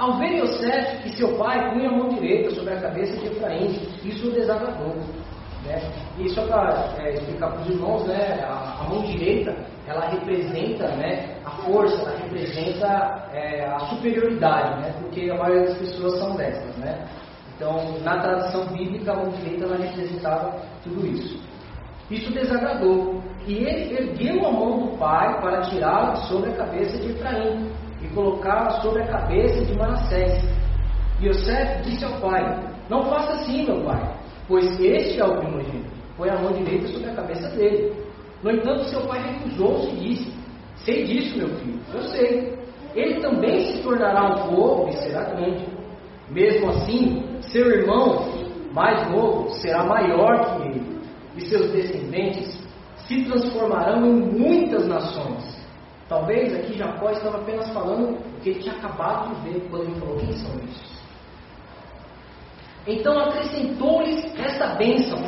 ao 0.00 0.18
ver 0.18 0.38
Yosef 0.38 1.02
que 1.02 1.16
seu 1.16 1.36
pai 1.36 1.72
punha 1.72 1.90
a 1.90 1.92
mão 1.92 2.08
direita 2.08 2.50
sobre 2.54 2.72
a 2.72 2.80
cabeça 2.80 3.16
de 3.18 3.26
Efraim, 3.26 3.86
isso 4.02 4.28
o 4.28 4.32
desagradou. 4.32 4.96
Né? 5.64 5.80
E 6.18 6.28
só 6.30 6.46
para 6.46 6.94
é, 6.98 7.14
explicar 7.14 7.50
para 7.50 7.60
os 7.60 7.68
irmãos, 7.68 8.06
né, 8.06 8.44
a, 8.44 8.82
a, 8.82 8.88
mão 8.88 9.02
direita 9.02 9.54
ela 9.86 10.08
representa 10.08 10.88
né, 10.96 11.36
a 11.44 11.50
força, 11.50 11.96
ela 12.02 12.16
representa 12.16 13.28
é, 13.32 13.66
a 13.66 13.78
superioridade, 13.80 14.80
né, 14.80 14.94
porque 15.00 15.30
a 15.30 15.34
maioria 15.36 15.66
das 15.66 15.78
pessoas 15.78 16.18
são 16.18 16.36
destras. 16.36 16.76
Né? 16.76 17.06
Então, 17.56 17.98
na 18.02 18.18
tradição 18.20 18.66
bíblica, 18.68 19.12
a 19.12 19.16
mão 19.16 19.28
direita 19.30 19.64
ela 19.64 19.76
representava 19.76 20.56
tudo 20.82 21.06
isso. 21.06 21.38
Isso 22.10 22.32
desagradou. 22.32 23.22
E 23.46 23.54
ele 23.54 23.96
ergueu 23.96 24.46
a 24.46 24.52
mão 24.52 24.78
do 24.78 24.98
pai 24.98 25.40
para 25.40 25.60
tirá-la 25.62 26.16
sobre 26.16 26.50
a 26.50 26.56
cabeça 26.56 26.98
de 26.98 27.10
Efraim 27.12 27.70
e 28.02 28.08
colocá-la 28.08 28.80
sobre 28.80 29.02
a 29.02 29.06
cabeça 29.06 29.64
de 29.64 29.76
Manassés. 29.76 30.42
E 31.20 31.28
Yosef 31.28 31.82
disse 31.82 32.04
ao 32.04 32.20
pai: 32.20 32.42
Não 32.88 33.04
faça 33.04 33.32
assim, 33.32 33.64
meu 33.66 33.84
pai, 33.84 34.02
pois 34.50 34.80
este 34.80 35.20
é 35.20 35.24
o 35.24 35.38
primogênito. 35.38 35.88
Põe 36.16 36.28
a 36.28 36.38
mão 36.40 36.52
direita 36.52 36.88
sobre 36.88 37.08
a 37.08 37.14
cabeça 37.14 37.48
dele. 37.50 37.94
No 38.42 38.50
entanto, 38.50 38.84
seu 38.84 39.00
pai 39.02 39.22
recusou-se 39.22 39.88
e 39.90 39.96
disse: 39.96 40.34
Sei 40.84 41.04
disso, 41.04 41.38
meu 41.38 41.48
filho, 41.56 41.78
eu 41.94 42.02
sei. 42.02 42.58
Ele 42.94 43.20
também 43.20 43.66
se 43.66 43.82
tornará 43.82 44.26
um 44.26 44.50
povo 44.50 44.88
e 44.88 44.92
será 44.94 45.22
grande. 45.22 45.64
Mesmo 46.28 46.68
assim, 46.70 47.24
seu 47.40 47.64
irmão 47.70 48.28
mais 48.72 49.08
novo 49.10 49.50
será 49.50 49.84
maior 49.84 50.56
que 50.56 50.68
ele, 50.68 51.00
e 51.36 51.40
seus 51.42 51.70
descendentes 51.70 52.58
se 53.06 53.24
transformarão 53.24 54.04
em 54.04 54.38
muitas 54.38 54.86
nações. 54.88 55.60
Talvez 56.08 56.52
aqui 56.54 56.76
Jacó 56.76 57.10
estava 57.10 57.38
apenas 57.38 57.68
falando 57.70 58.16
o 58.16 58.40
que 58.40 58.50
ele 58.50 58.60
tinha 58.60 58.74
acabado 58.74 59.32
de 59.34 59.48
ver 59.50 59.68
quando 59.70 59.84
ele 59.84 60.00
falou 60.00 60.18
quem 60.18 60.32
são 60.32 60.54
esses. 60.56 60.99
Então 62.86 63.18
acrescentou-lhes 63.18 64.24
esta 64.38 64.74
bênção 64.74 65.18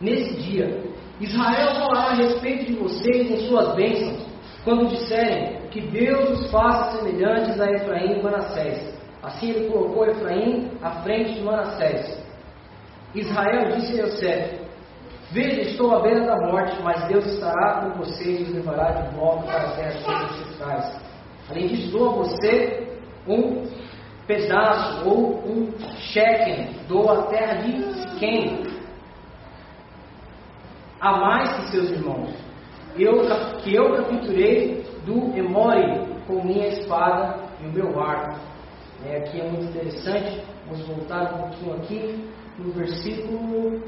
nesse 0.00 0.34
dia. 0.34 0.82
Israel 1.20 1.74
falará 1.76 2.10
a 2.10 2.14
respeito 2.14 2.66
de 2.66 2.74
vocês 2.74 3.30
em 3.30 3.48
suas 3.48 3.74
bênçãos, 3.74 4.26
quando 4.64 4.88
disserem 4.88 5.60
que 5.70 5.80
Deus 5.80 6.40
os 6.40 6.50
faça 6.50 6.98
semelhantes 6.98 7.60
a 7.60 7.70
Efraim 7.70 8.18
e 8.18 8.22
Manassés. 8.22 8.94
Assim 9.22 9.50
ele 9.50 9.68
colocou 9.68 10.06
Efraim 10.06 10.70
à 10.82 11.02
frente 11.02 11.34
de 11.34 11.42
Manassés. 11.42 12.22
Israel 13.14 13.76
disse 13.76 14.00
a 14.00 14.04
Yosef: 14.04 14.60
Veja, 15.30 15.60
estou 15.62 15.94
à 15.94 16.00
beira 16.00 16.26
da 16.26 16.36
morte, 16.46 16.80
mas 16.82 17.06
Deus 17.08 17.26
estará 17.26 17.80
com 17.80 17.98
vocês 17.98 18.40
e 18.40 18.42
os 18.44 18.52
levará 18.52 18.90
de 18.90 19.16
volta 19.16 19.46
para 19.46 19.62
a 19.62 19.70
terra 19.72 19.92
seus 19.92 20.30
ancestrais. 20.30 21.00
Além 21.50 21.66
disso, 21.68 21.90
dou 21.90 22.10
a 22.10 22.12
você 22.14 22.86
um 23.26 23.66
pedaço 24.26 25.08
ou 25.08 25.42
um 25.46 25.72
Shekem, 25.98 26.70
dou 26.88 27.10
a 27.10 27.22
terra 27.24 27.54
de 27.62 27.94
Siquém, 27.94 28.62
a 31.00 31.18
mais 31.18 31.52
que 31.52 31.70
seus 31.70 31.90
irmãos. 31.90 32.30
Eu, 32.96 33.22
que 33.58 33.74
eu 33.74 33.96
capturei 33.96 34.84
do 35.04 35.36
Emori 35.36 36.06
com 36.26 36.42
minha 36.44 36.68
espada 36.68 37.40
e 37.60 37.66
o 37.66 37.72
meu 37.72 38.00
arco. 38.00 38.38
É, 39.04 39.18
aqui 39.18 39.40
é 39.40 39.50
muito 39.50 39.64
interessante. 39.64 40.40
Vamos 40.66 40.86
voltar 40.86 41.34
um 41.34 41.38
pouquinho 41.42 41.74
aqui 41.74 42.30
no 42.58 42.72
versículo 42.72 43.82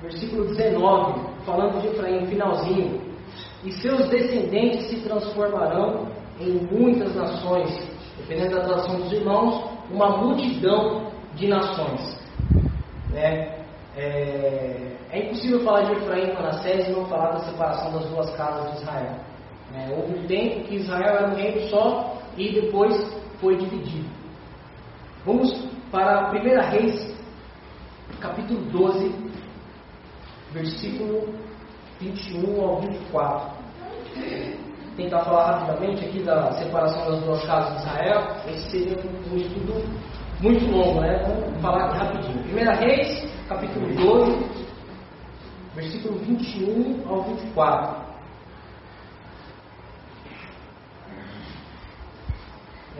versículo 0.00 0.44
19, 0.46 1.20
falando 1.44 1.80
de 1.80 1.88
Efraim, 1.88 2.26
finalzinho. 2.26 3.00
E 3.64 3.72
seus 3.72 4.08
descendentes 4.08 4.88
se 4.88 5.00
transformarão 5.00 6.06
em 6.40 6.52
muitas 6.70 7.14
nações, 7.14 7.68
dependendo 8.18 8.56
da 8.56 8.64
tradução 8.64 9.00
dos 9.00 9.12
irmãos, 9.12 9.64
uma 9.90 10.16
multidão 10.18 11.10
de 11.34 11.48
nações. 11.48 12.18
É, 13.14 13.58
é, 13.96 14.96
é 15.10 15.26
impossível 15.26 15.64
falar 15.64 15.82
de 15.82 15.92
Efraim 15.92 16.30
e 16.30 16.34
Manassés 16.34 16.88
e 16.88 16.92
não 16.92 17.06
falar 17.06 17.32
da 17.32 17.40
separação 17.40 17.92
das 17.92 18.04
duas 18.06 18.30
casas 18.36 18.72
de 18.72 18.82
Israel. 18.82 19.16
É, 19.74 19.94
houve 19.94 20.18
um 20.18 20.26
tempo 20.26 20.66
que 20.66 20.76
Israel 20.76 21.16
era 21.16 21.28
um 21.28 21.34
reino 21.34 21.68
só 21.68 22.18
e 22.36 22.52
depois 22.52 22.94
foi 23.40 23.56
dividido. 23.56 24.08
Vamos 25.24 25.52
para 25.90 26.30
1 26.30 26.70
Reis, 26.70 27.16
capítulo 28.20 28.60
12, 28.70 29.14
versículo 30.52 31.34
21 32.00 32.60
ao 32.62 32.80
24. 32.80 33.58
Tentar 34.98 35.20
falar 35.20 35.52
rapidamente 35.52 36.04
aqui 36.04 36.22
da 36.24 36.50
separação 36.54 37.08
das 37.08 37.20
duas 37.22 37.46
casas 37.46 37.74
de 37.74 37.88
Israel. 37.88 38.36
Esse 38.48 38.70
seria 38.70 38.96
um, 38.98 39.32
um 39.32 39.36
estudo 39.36 39.84
muito 40.40 40.66
longo, 40.66 41.00
né? 41.00 41.22
Vamos 41.24 41.62
falar 41.62 41.84
aqui 41.84 41.98
rapidinho. 41.98 42.42
Primeira 42.42 42.74
Reis, 42.74 43.32
capítulo 43.48 43.86
12, 43.94 44.46
versículo 45.76 46.18
21 46.18 47.08
ao 47.08 47.22
24. 47.22 48.08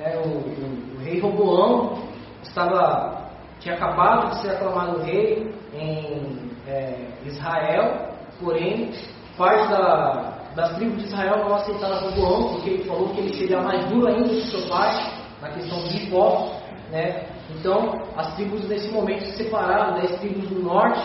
É, 0.00 0.16
o, 0.18 0.28
o, 0.28 0.94
o, 0.94 1.02
rei 1.02 1.18
Roboão 1.18 1.98
estava, 2.44 3.28
tinha 3.58 3.74
acabado 3.74 4.30
de 4.30 4.42
ser 4.42 4.50
aclamado 4.50 5.02
rei 5.02 5.52
em 5.74 6.52
é, 6.68 7.08
Israel, 7.24 8.14
porém, 8.38 8.92
parte 9.36 9.68
da, 9.68 10.27
das 10.58 10.74
tribos 10.74 10.98
de 10.98 11.04
Israel 11.04 11.44
não 11.44 11.54
aceitaram 11.54 12.10
Roboão, 12.10 12.54
porque 12.54 12.70
ele 12.70 12.84
falou 12.84 13.10
que 13.10 13.20
ele 13.20 13.32
seria 13.32 13.62
mais 13.62 13.84
duro 13.86 14.08
ainda 14.08 14.28
que 14.28 14.50
seu 14.50 14.68
pai, 14.68 15.12
na 15.40 15.50
questão 15.50 15.78
dos 15.82 15.94
impostos. 15.94 16.58
Né? 16.90 17.28
Então, 17.54 18.02
as 18.16 18.34
tribos 18.34 18.68
nesse 18.68 18.88
momento 18.88 19.24
se 19.26 19.44
separaram, 19.44 20.00
das 20.00 20.18
tribos 20.18 20.48
do 20.48 20.60
norte 20.60 21.00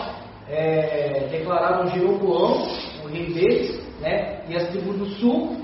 é, 0.48 1.28
declararam 1.30 1.86
Jeroboão, 1.86 2.66
o 3.04 3.06
rei 3.06 3.32
deles, 3.32 3.80
né? 4.00 4.42
e 4.48 4.56
as 4.56 4.70
tribos 4.70 4.98
do 4.98 5.06
sul, 5.20 5.56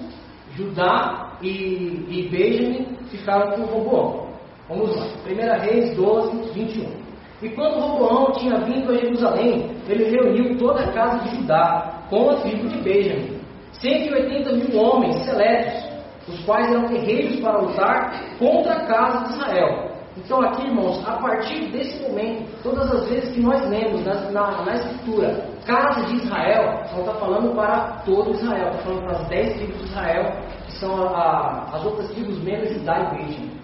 Judá 0.54 1.32
e, 1.42 1.48
e 1.48 2.28
Benjamin, 2.30 2.96
ficaram 3.10 3.56
com 3.56 3.62
Roboão. 3.62 4.30
Vamos 4.68 4.94
lá, 4.94 5.06
1 5.26 5.62
Reis 5.62 5.96
12, 5.96 6.52
21. 6.52 6.92
E 7.42 7.48
quando 7.48 7.80
Roboão 7.80 8.30
tinha 8.34 8.56
vindo 8.58 8.92
a 8.92 8.96
Jerusalém, 8.96 9.68
ele 9.88 10.10
reuniu 10.10 10.56
toda 10.58 10.80
a 10.80 10.92
casa 10.92 11.28
de 11.28 11.38
Judá 11.38 12.04
com 12.08 12.30
a 12.30 12.36
tribo 12.36 12.68
de 12.68 12.78
Benjamin, 12.82 13.39
180 13.80 14.52
mil 14.52 14.80
homens 14.80 15.16
seletos, 15.24 15.90
os 16.28 16.44
quais 16.44 16.70
eram 16.70 16.86
guerreiros 16.88 17.40
para 17.40 17.58
lutar 17.58 18.36
contra 18.38 18.74
a 18.74 18.86
casa 18.86 19.24
de 19.24 19.34
Israel. 19.34 19.90
Então, 20.16 20.42
aqui, 20.42 20.66
irmãos, 20.66 21.06
a 21.06 21.12
partir 21.16 21.70
desse 21.70 22.02
momento, 22.02 22.44
todas 22.62 22.92
as 22.92 23.08
vezes 23.08 23.32
que 23.32 23.40
nós 23.40 23.68
lemos 23.68 24.04
na, 24.04 24.14
na, 24.30 24.62
na 24.62 24.74
Escritura, 24.74 25.46
casa 25.64 26.04
de 26.06 26.16
Israel, 26.16 26.82
não 26.92 27.00
está 27.00 27.14
falando 27.14 27.54
para 27.54 28.02
todo 28.04 28.32
Israel, 28.32 28.68
está 28.70 28.82
falando 28.82 29.02
para 29.04 29.16
as 29.18 29.28
dez 29.28 29.54
tribos 29.56 29.78
de 29.78 29.84
Israel, 29.84 30.32
que 30.66 30.72
são 30.72 31.02
a, 31.02 31.08
a, 31.08 31.76
as 31.76 31.84
outras 31.84 32.10
tribos 32.10 32.42
menos 32.42 32.72
Judá 32.72 32.98
e 32.98 33.16
Benjamin 33.16 33.60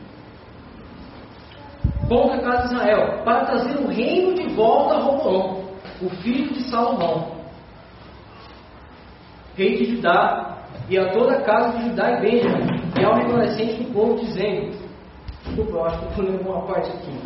contra 2.09 2.37
a 2.37 2.41
casa 2.41 2.69
de 2.69 2.75
Israel, 2.75 3.23
para 3.25 3.45
trazer 3.47 3.79
o 3.81 3.89
reino 3.89 4.35
de 4.35 4.49
volta 4.55 4.95
a 4.95 4.99
Roboão, 5.01 5.65
o 6.01 6.09
filho 6.23 6.53
de 6.53 6.63
Salomão, 6.65 7.36
rei 9.57 9.77
de 9.77 9.97
Judá, 9.97 10.59
e 10.89 10.99
a 10.99 11.11
toda 11.13 11.37
a 11.37 11.43
casa 11.43 11.79
de 11.79 11.89
Judá 11.89 12.13
e 12.13 12.21
Benjamin, 12.21 12.81
e 12.99 13.05
ao 13.05 13.15
remanescente 13.15 13.83
do 13.83 13.93
povo, 13.93 14.15
dizendo: 14.17 14.77
Desculpa, 15.45 15.73
eu 15.73 15.85
acho 15.85 15.99
que 15.99 16.07
estou 16.07 16.25
lendo 16.25 16.49
uma 16.49 16.63
parte 16.67 16.91
aqui. 16.91 17.19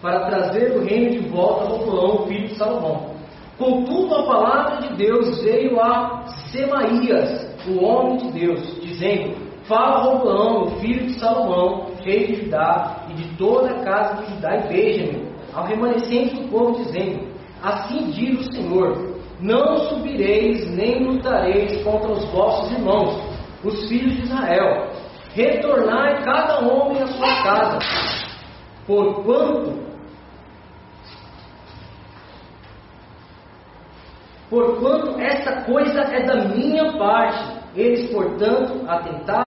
Para 0.00 0.26
trazer 0.26 0.76
o 0.76 0.84
reino 0.84 1.10
de 1.10 1.28
volta 1.28 1.64
a 1.64 1.68
Roboão, 1.68 2.26
filho 2.26 2.48
de 2.48 2.56
Salomão. 2.56 3.14
Contudo, 3.56 4.14
a 4.16 4.22
palavra 4.24 4.88
de 4.88 4.96
Deus 4.96 5.42
veio 5.42 5.80
a 5.80 6.24
Semaías, 6.50 7.54
o 7.68 7.82
homem 7.82 8.16
de 8.18 8.32
Deus, 8.32 8.80
dizendo: 8.80 9.36
Fala 9.64 10.02
Roboão, 10.02 10.66
filho 10.80 11.06
de 11.06 11.18
Salomão, 11.18 11.86
rei 12.04 12.26
de 12.26 12.44
Judá, 12.44 13.06
e 13.10 13.14
de 13.14 13.36
toda 13.36 13.70
a 13.70 13.84
casa 13.84 14.22
de 14.22 14.34
Judá 14.34 14.56
e 14.56 14.68
Benjamin, 14.68 15.28
ao 15.54 15.64
remanescente 15.64 16.34
do 16.34 16.48
povo, 16.48 16.84
dizendo: 16.84 17.28
Assim 17.62 18.10
diz 18.10 18.40
o 18.40 18.52
Senhor: 18.52 19.13
Não 19.40 19.88
subireis 19.88 20.70
nem 20.74 21.04
lutareis 21.04 21.82
contra 21.82 22.12
os 22.12 22.24
vossos 22.30 22.72
irmãos, 22.72 23.20
os 23.64 23.88
filhos 23.88 24.14
de 24.14 24.22
Israel. 24.22 24.90
Retornai 25.34 26.22
cada 26.22 26.60
homem 26.60 27.02
à 27.02 27.06
sua 27.08 27.42
casa, 27.42 27.78
porquanto 28.86 29.84
porquanto 34.48 35.20
esta 35.20 35.62
coisa 35.62 36.00
é 36.02 36.22
da 36.22 36.44
minha 36.44 36.96
parte. 36.96 37.64
Eles, 37.74 38.08
portanto, 38.12 38.88
atentaram 38.88 39.44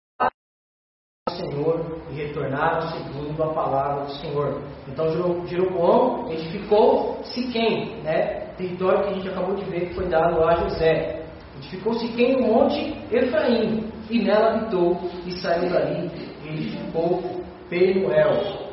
Senhor 1.37 2.01
e 2.09 2.15
retornaram 2.15 2.81
segundo 2.89 3.43
a 3.43 3.53
palavra 3.53 4.05
do 4.05 4.11
Senhor. 4.13 4.61
Então 4.87 5.45
Jeroboão 5.47 6.31
edificou 6.31 7.19
Siquém, 7.23 8.01
né? 8.01 8.46
Território 8.57 9.03
que 9.03 9.09
a 9.09 9.13
gente 9.13 9.29
acabou 9.29 9.55
de 9.55 9.65
ver 9.65 9.87
que 9.87 9.95
foi 9.95 10.07
dado 10.07 10.43
a 10.43 10.55
José. 10.55 11.25
Edificou 11.57 11.93
Siquém 11.93 12.37
no 12.37 12.47
monte 12.47 12.95
Efraim, 13.11 13.91
e 14.09 14.23
nela 14.23 14.53
habitou, 14.53 14.99
e 15.25 15.31
saiu 15.33 15.69
dali 15.69 16.09
e 16.43 16.49
edificou 16.49 17.43
Penuel. 17.69 18.67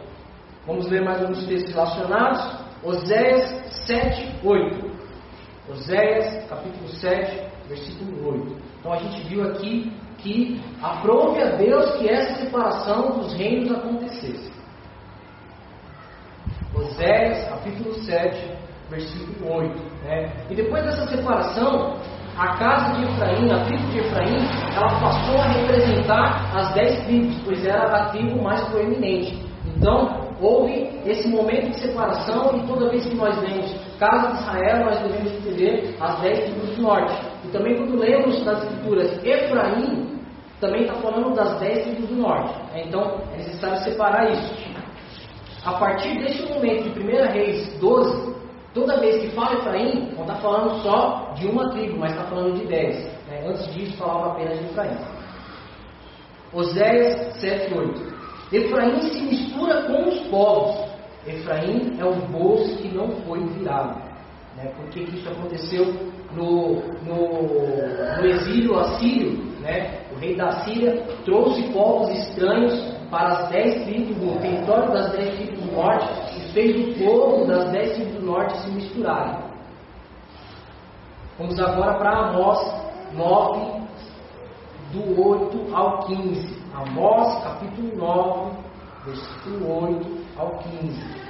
Vamos 0.66 0.88
ler 0.88 1.02
mais 1.02 1.20
alguns 1.20 1.46
textos 1.46 1.74
relacionados. 1.74 2.64
Oséias 2.82 3.64
7, 3.86 4.40
8. 4.44 4.90
Oséias, 5.70 6.46
capítulo 6.48 6.88
7, 6.88 7.42
versículo 7.68 8.28
8. 8.40 8.56
Então 8.80 8.92
a 8.92 8.96
gente 8.98 9.26
viu 9.28 9.42
aqui 9.48 9.92
que 10.18 10.60
aprove 10.82 11.42
a 11.42 11.56
Deus 11.56 11.96
que 11.96 12.08
essa 12.08 12.44
separação 12.44 13.18
dos 13.18 13.32
reinos 13.34 13.72
acontecesse. 13.72 14.52
Oséias, 16.74 17.48
capítulo 17.48 17.94
7, 17.94 18.63
versículo 18.90 19.56
8. 19.56 19.82
Né? 20.04 20.32
E 20.50 20.54
depois 20.54 20.84
dessa 20.84 21.06
separação, 21.06 21.96
a 22.36 22.56
casa 22.56 22.94
de 22.94 23.04
Efraim, 23.04 23.50
a 23.52 23.64
tribo 23.64 23.86
de 23.90 23.98
Efraim, 23.98 24.36
ela 24.76 25.00
passou 25.00 25.40
a 25.40 25.46
representar 25.48 26.56
as 26.56 26.74
dez 26.74 27.04
tribos, 27.04 27.36
pois 27.44 27.64
era 27.64 27.84
a 27.84 28.08
tribo 28.10 28.42
mais 28.42 28.62
proeminente. 28.68 29.44
Então, 29.76 30.24
houve 30.40 30.90
esse 31.04 31.28
momento 31.28 31.70
de 31.70 31.80
separação 31.80 32.56
e 32.56 32.66
toda 32.66 32.90
vez 32.90 33.06
que 33.06 33.14
nós 33.14 33.36
lemos 33.40 33.74
casa 33.98 34.32
de 34.32 34.42
Israel, 34.42 34.84
nós 34.84 35.00
devemos 35.00 35.32
entender 35.32 35.96
as 36.00 36.20
dez 36.20 36.44
tribos 36.44 36.76
do 36.76 36.82
norte. 36.82 37.14
E 37.44 37.48
também 37.48 37.76
quando 37.76 37.96
lemos 37.96 38.44
nas 38.44 38.62
escrituras 38.62 39.24
Efraim, 39.24 40.18
também 40.60 40.82
está 40.82 40.94
falando 40.94 41.34
das 41.34 41.60
dez 41.60 41.84
tribos 41.84 42.08
do 42.08 42.16
norte. 42.16 42.52
Né? 42.72 42.84
Então 42.86 43.20
é 43.32 43.36
necessário 43.36 43.78
separar 43.78 44.30
isso. 44.30 44.74
A 45.64 45.72
partir 45.74 46.18
deste 46.18 46.46
momento 46.52 46.90
de 46.90 47.00
1 47.00 47.32
Reis 47.32 47.78
12, 47.78 48.33
toda 48.74 49.00
vez 49.00 49.22
que 49.22 49.30
fala 49.30 49.54
Efraim, 49.54 50.12
não 50.14 50.22
está 50.22 50.34
falando 50.36 50.82
só 50.82 51.32
de 51.36 51.46
uma 51.46 51.70
tribo, 51.70 51.98
mas 51.98 52.12
está 52.12 52.24
falando 52.24 52.58
de 52.58 52.66
dez. 52.66 53.04
Né? 53.28 53.46
Antes 53.46 53.72
disso 53.72 53.96
falava 53.96 54.32
apenas 54.32 54.58
de 54.58 54.64
Efraim. 54.66 54.98
Oséias 56.52 57.42
7,8 57.42 58.14
Efraim 58.52 59.00
se 59.02 59.22
mistura 59.22 59.82
com 59.84 60.08
os 60.08 60.20
povos. 60.28 60.92
Efraim 61.26 61.96
é 61.98 62.04
um 62.04 62.20
bolso 62.30 62.76
que 62.76 62.88
não 62.88 63.08
foi 63.22 63.40
virado. 63.46 63.98
Né? 64.56 64.70
Por 64.76 64.88
que, 64.90 65.00
isso 65.00 65.28
aconteceu 65.28 65.86
no, 66.32 66.82
no, 67.02 68.20
no 68.20 68.26
exílio 68.26 68.78
assírio? 68.78 69.54
Né? 69.60 70.04
o 70.14 70.18
rei 70.18 70.36
da 70.36 70.50
Síria 70.64 71.02
trouxe 71.24 71.62
povos 71.72 72.10
estranhos 72.10 72.94
para 73.10 73.28
as 73.28 73.48
dez 73.50 73.84
tribos, 73.84 74.16
o 74.16 74.38
território 74.38 74.92
das 74.92 75.12
dez 75.12 75.34
tribos 75.36 75.60
do 75.60 75.72
norte, 75.72 76.06
fez 76.54 76.76
o 76.76 77.04
povo 77.04 77.46
das 77.46 77.70
dez 77.72 77.94
tribos 77.94 78.14
do 78.14 78.26
norte 78.26 78.56
se 78.58 78.70
misturarem. 78.70 79.44
Vamos 81.36 81.58
agora 81.58 81.98
para 81.98 82.28
Amós 82.28 82.58
9, 83.12 83.82
do 84.92 85.20
8 85.20 85.74
ao 85.74 85.98
15. 86.06 86.62
Amós, 86.72 87.42
capítulo 87.42 87.96
9, 87.96 88.56
versículo 89.04 89.84
8 89.88 90.24
ao 90.36 90.58
15. 90.58 91.24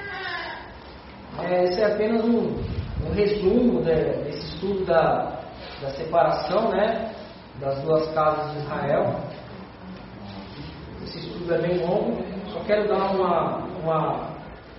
É, 1.42 1.64
esse 1.64 1.80
é 1.80 1.86
apenas 1.86 2.24
um, 2.24 2.62
um 3.04 3.12
resumo 3.14 3.82
de, 3.82 3.94
desse 3.94 4.54
estudo 4.54 4.84
da, 4.84 5.40
da 5.80 5.90
separação, 5.90 6.68
né? 6.68 7.12
das 7.60 7.80
duas 7.82 8.12
casas 8.12 8.52
de 8.52 8.58
Israel. 8.58 9.20
Esse 11.02 11.18
estudo 11.18 11.54
é 11.54 11.58
bem 11.58 11.86
longo, 11.86 12.22
só 12.52 12.60
quero 12.60 12.88
dar 12.88 13.14
uma, 13.14 13.56
uma, 13.82 14.33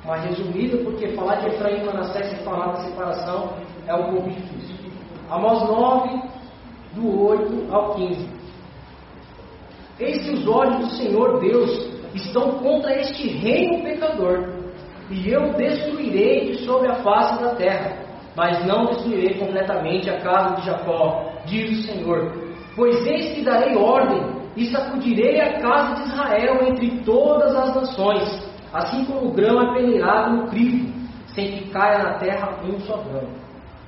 uma 0.06 0.18
resumida, 0.18 0.78
porque 0.78 1.10
falar 1.10 1.38
de 1.38 1.48
Efraim 1.48 1.82
e 1.82 1.86
Manassés 1.86 2.32
e 2.32 2.44
falar 2.44 2.68
da 2.68 2.82
separação 2.82 3.54
é 3.88 3.96
um 3.96 4.12
pouco 4.12 4.30
difícil. 4.30 4.92
Amós 5.30 5.68
9, 5.68 6.22
do 6.94 7.26
8 7.28 7.74
ao 7.74 7.96
15. 7.96 8.30
Eis 10.00 10.24
que 10.24 10.32
os 10.32 10.48
olhos 10.48 10.78
do 10.78 10.90
Senhor 10.92 11.40
Deus 11.40 11.90
estão 12.14 12.60
contra 12.60 13.00
este 13.00 13.28
reino 13.30 13.84
pecador, 13.84 14.54
e 15.10 15.30
eu 15.30 15.54
destruirei 15.54 16.52
de 16.52 16.66
sobre 16.66 16.88
a 16.90 16.96
face 16.96 17.42
da 17.42 17.56
terra, 17.56 17.98
mas 18.36 18.64
não 18.66 18.86
destruirei 18.86 19.34
completamente 19.40 20.10
a 20.10 20.20
casa 20.20 20.56
de 20.56 20.66
Jacó, 20.68 21.32
diz 21.46 21.80
o 21.80 21.84
Senhor, 21.84 22.46
Pois 22.76 23.08
eis 23.08 23.34
que 23.34 23.42
darei 23.42 23.76
ordem 23.78 24.36
e 24.56 24.66
sacudirei 24.66 25.40
a 25.40 25.60
casa 25.60 25.96
de 25.96 26.10
Israel 26.10 26.68
entre 26.68 27.02
todas 27.04 27.56
as 27.56 27.74
nações, 27.74 28.55
assim 28.76 29.06
como 29.06 29.30
o 29.30 29.32
grão 29.32 29.62
é 29.62 29.74
peneirado 29.74 30.36
no 30.36 30.48
crivo, 30.48 30.92
sem 31.28 31.52
que 31.52 31.70
caia 31.70 32.04
na 32.04 32.14
terra 32.16 32.60
um 32.64 32.80
só 32.82 32.98
grão. 32.98 33.28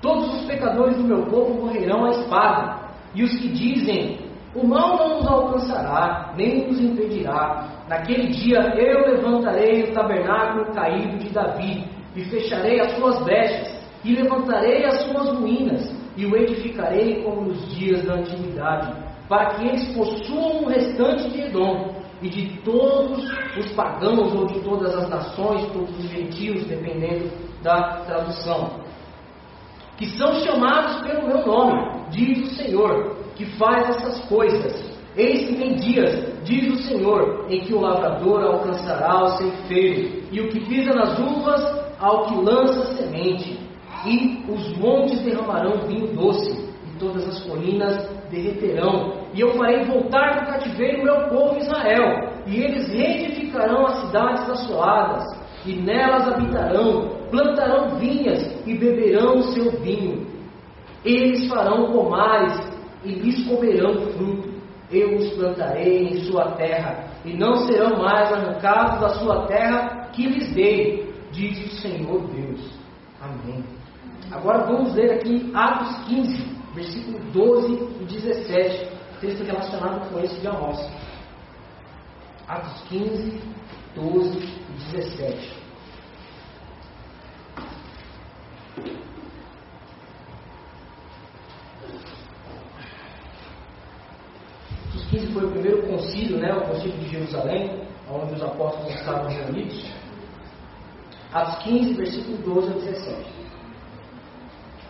Todos 0.02 0.34
os 0.36 0.45
pecadores 0.45 0.97
do 0.97 1.04
meu 1.04 1.23
povo 1.23 1.65
morrerão 1.65 2.06
à 2.06 2.12
espada, 2.12 2.88
e 3.13 3.23
os 3.23 3.38
que 3.39 3.50
dizem 3.50 4.26
O 4.56 4.65
mal 4.65 4.97
não 4.97 5.17
nos 5.17 5.28
alcançará, 5.28 6.34
nem 6.36 6.67
nos 6.67 6.80
impedirá. 6.80 7.67
Naquele 7.88 8.28
dia 8.28 8.60
eu 8.76 9.12
levantarei 9.12 9.84
o 9.84 9.93
tabernáculo 9.93 10.73
caído 10.73 11.17
de 11.17 11.30
Davi, 11.30 11.86
e 12.15 12.23
fecharei 12.26 12.80
as 12.80 12.93
suas 12.93 13.23
brechas, 13.23 13.78
e 14.04 14.15
levantarei 14.15 14.86
as 14.86 15.04
suas 15.04 15.30
ruínas, 15.38 15.93
e 16.15 16.26
o 16.26 16.36
edificarei 16.36 17.21
como 17.23 17.41
nos 17.41 17.76
dias 17.76 18.04
da 18.06 18.15
antiguidade, 18.15 18.91
para 19.30 19.56
que 19.56 19.67
eles 19.67 19.93
possuam 19.95 20.63
o 20.63 20.67
restante 20.69 21.30
de 21.30 21.41
Edom, 21.41 21.96
e 22.21 22.30
de 22.30 22.58
todos 22.62 23.23
os 23.58 23.71
pagãos, 23.73 24.34
ou 24.34 24.47
de 24.47 24.60
todas 24.62 24.95
as 24.95 25.10
nações, 25.10 25.65
todos 25.71 25.97
os 25.97 26.10
gentios, 26.10 26.65
dependendo 26.65 27.30
da 27.62 28.01
tradução, 28.06 28.80
que 29.97 30.06
são 30.12 30.39
chamados 30.39 31.01
pelo 31.01 31.27
meu 31.27 31.45
nome, 31.45 32.08
diz 32.10 32.51
o 32.51 32.56
Senhor, 32.56 33.15
que 33.36 33.45
faz 33.58 33.89
essas 33.89 34.19
coisas. 34.25 34.97
Eis 35.15 35.47
que 35.47 35.56
vem 35.56 35.75
dias, 35.75 36.43
diz 36.43 36.71
o 36.71 36.84
Senhor, 36.84 37.45
em 37.49 37.62
que 37.62 37.73
o 37.73 37.82
lavrador 37.82 38.43
alcançará 38.43 39.23
o 39.23 39.38
ceifeiro, 39.38 40.23
e 40.32 40.39
o 40.39 40.49
que 40.49 40.60
pisa 40.65 40.93
nas 40.93 41.17
uvas 41.17 41.88
ao 41.99 42.25
que 42.27 42.36
lança 42.36 42.95
semente, 42.95 43.60
e 44.06 44.45
os 44.47 44.77
montes 44.77 45.19
derramarão 45.21 45.88
vinho 45.88 46.13
doce, 46.15 46.66
todas 46.99 47.27
as 47.27 47.43
colinas 47.43 48.10
derreterão, 48.29 49.13
e 49.33 49.41
eu 49.41 49.53
farei 49.53 49.86
voltar 49.86 50.39
do 50.39 50.47
cativeiro 50.47 51.01
o 51.01 51.03
meu 51.03 51.27
povo 51.29 51.60
Israel, 51.60 52.29
e 52.45 52.62
eles 52.62 52.88
reedificarão 52.89 53.86
as 53.86 54.01
cidades 54.01 54.49
assoladas, 54.49 55.23
e 55.65 55.73
nelas 55.75 56.27
habitarão, 56.27 57.10
plantarão 57.29 57.97
vinhas 57.97 58.41
e 58.65 58.73
beberão 58.73 59.38
o 59.38 59.43
seu 59.43 59.71
vinho. 59.81 60.25
Eles 61.03 61.47
farão 61.49 61.91
pomares 61.91 62.57
e 63.03 63.12
lhes 63.12 63.45
comerão 63.47 63.93
fruto. 64.12 64.57
Eu 64.89 65.17
os 65.17 65.29
plantarei 65.33 66.07
em 66.07 66.21
sua 66.21 66.51
terra, 66.51 67.10
e 67.25 67.33
não 67.33 67.57
serão 67.57 68.01
mais 68.01 68.31
arrancados 68.31 69.01
da 69.01 69.10
sua 69.10 69.45
terra 69.45 70.10
que 70.13 70.27
lhes 70.27 70.53
dei, 70.53 71.13
diz 71.31 71.65
o 71.65 71.75
Senhor 71.81 72.25
Deus. 72.27 72.71
Amém. 73.21 73.63
Agora 74.31 74.65
vamos 74.65 74.93
ler 74.93 75.12
aqui 75.12 75.51
Atos 75.53 76.05
15, 76.07 76.57
versículo 76.77 77.19
12 77.31 77.73
e 78.01 78.05
17, 78.05 78.91
texto 79.19 79.43
relacionado 79.43 80.09
com 80.09 80.19
esse 80.19 80.39
de 80.39 80.47
Amós. 80.47 80.79
Atos 82.47 82.81
15, 82.87 83.41
12 83.95 84.37
e 84.37 84.91
17. 84.91 85.57
Atos 94.89 95.05
15 95.09 95.33
foi 95.33 95.45
o 95.45 95.51
primeiro 95.51 95.87
concílio, 95.87 96.37
né, 96.37 96.53
o 96.53 96.61
concílio 96.61 96.97
de 96.99 97.07
Jerusalém, 97.07 97.87
onde 98.07 98.35
os 98.35 98.43
apóstolos 98.43 98.93
estavam 98.93 99.27
reunidos. 99.27 99.83
Atos 101.33 101.63
15, 101.63 101.93
versículo 101.95 102.37
12 102.37 102.69
a 102.69 102.73
17. 102.73 103.46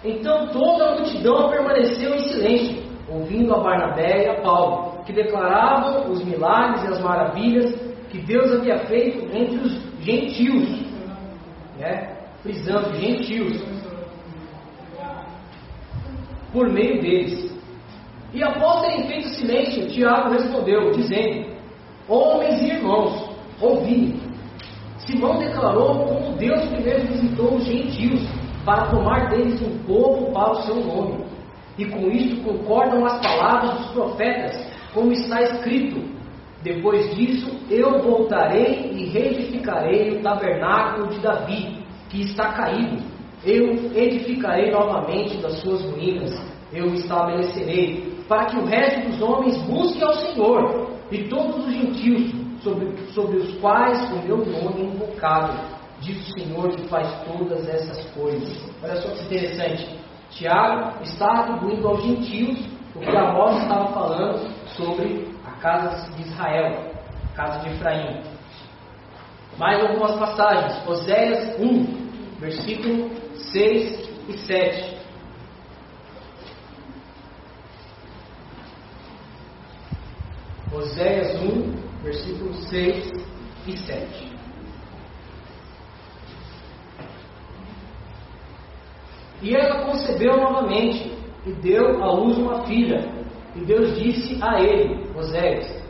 Então 0.08 0.48
toda 0.48 0.86
a 0.86 0.96
multidão 0.96 1.50
permaneceu 1.50 2.15
em 2.15 2.30
silêncio, 2.30 2.82
ouvindo 3.10 3.54
a 3.54 3.60
Barnabé 3.60 4.24
e 4.24 4.30
a 4.30 4.41
Paulo, 4.41 5.04
que 5.04 5.12
declaravam 5.12 6.10
os 6.10 6.24
milagres 6.24 6.84
e 6.86 6.88
as 6.88 7.02
maravilhas 7.02 7.76
que 8.10 8.20
Deus 8.20 8.54
havia 8.54 8.80
feito 8.86 9.28
entre 9.36 9.58
os 9.58 9.82
gentios, 10.00 10.80
né? 11.78 12.15
frisando 12.41 12.96
gentios, 12.96 13.62
por 16.54 16.70
meio 16.70 17.02
deles. 17.02 17.54
E 18.34 18.41
após 18.41 18.82
terem 18.82 19.08
feito 19.08 19.28
silêncio, 19.30 19.88
Tiago 19.88 20.32
respondeu, 20.32 20.91
dizendo: 20.91 21.54
Homens 22.08 22.62
e 22.62 22.67
irmãos, 22.67 23.30
ouvi. 23.60 24.22
Simão 25.00 25.38
declarou 25.38 26.06
como 26.06 26.38
Deus 26.38 26.63
primeiro 26.65 27.08
visitou 27.08 27.56
os 27.56 27.65
gentios 27.65 28.47
para 28.68 28.88
tomar 28.88 29.30
deles 29.30 29.62
um 29.62 29.78
povo 29.86 30.30
para 30.34 30.52
o 30.52 30.62
seu 30.64 30.76
nome. 30.76 31.24
E 31.78 31.86
com 31.86 32.12
isto 32.12 32.44
concordam 32.44 33.06
as 33.06 33.18
palavras 33.22 33.78
dos 33.78 33.92
profetas, 33.92 34.62
como 34.94 35.14
está 35.14 35.42
escrito: 35.42 36.04
Depois 36.62 37.16
disso 37.16 37.50
eu 37.70 38.04
voltarei 38.04 38.92
e 38.92 39.06
reedificarei 39.06 40.18
o 40.18 40.22
tabernáculo 40.22 41.08
de 41.08 41.20
Davi, 41.22 41.78
que 42.10 42.24
está 42.24 42.52
caído. 42.52 43.02
Eu 43.46 43.74
edificarei 43.96 44.70
novamente 44.70 45.38
das 45.38 45.62
suas 45.62 45.82
ruínas, 45.84 46.38
eu 46.74 46.94
estabelecerei, 46.94 48.18
para 48.28 48.46
que 48.46 48.58
o 48.58 48.66
resto 48.66 49.10
dos 49.10 49.22
homens 49.22 49.58
busque 49.62 50.04
ao 50.04 50.14
Senhor, 50.14 50.88
e 51.10 51.24
todos 51.30 51.66
os 51.66 51.74
gentios 51.74 52.34
sobre, 52.62 52.98
sobre 53.14 53.38
os 53.38 53.58
quais 53.60 54.12
o 54.12 54.28
meu 54.28 54.38
nome 54.38 54.82
é 54.82 54.84
invocado, 54.84 55.77
diz 56.02 56.28
o 56.28 56.40
Senhor 56.40 56.76
que 56.76 56.88
faz 56.88 57.08
todas 57.26 57.68
essas 57.68 58.06
coisas. 58.12 58.58
Olha 58.84 58.96
só 59.02 59.10
que 59.10 59.24
interessante. 59.24 60.00
Tiago 60.32 61.02
está 61.04 61.42
atribuindo 61.42 61.88
aos 61.88 62.04
gentios 62.04 62.60
o 62.96 63.00
que 63.00 63.16
Amós 63.16 63.62
estava 63.62 63.88
falando 63.94 64.52
sobre 64.76 65.28
a 65.46 65.52
casa 65.60 66.12
de 66.12 66.22
Israel, 66.24 66.92
a 67.32 67.36
casa 67.36 67.60
de 67.60 67.70
Efraim. 67.76 68.22
Mais 69.58 69.82
algumas 69.82 70.16
passagens. 70.18 70.88
Oséias 70.88 71.60
1, 71.60 72.40
versículo 72.40 73.10
6 73.36 74.10
e 74.30 74.34
7. 74.34 74.98
Oséias 80.74 81.42
1, 81.42 81.74
versículos 82.04 82.58
6 82.70 83.12
e 83.66 83.78
7. 83.78 84.37
E 89.41 89.56
ela 89.56 89.86
concebeu 89.86 90.38
novamente 90.38 91.12
e 91.45 91.52
deu 91.54 92.04
à 92.04 92.12
luz 92.12 92.38
uma 92.38 92.63
filha. 92.65 93.08
E 93.56 93.62
Deus 93.62 93.95
disse 93.97 94.38
a 94.41 94.60
ele, 94.62 95.08
Oséias, 95.15 95.84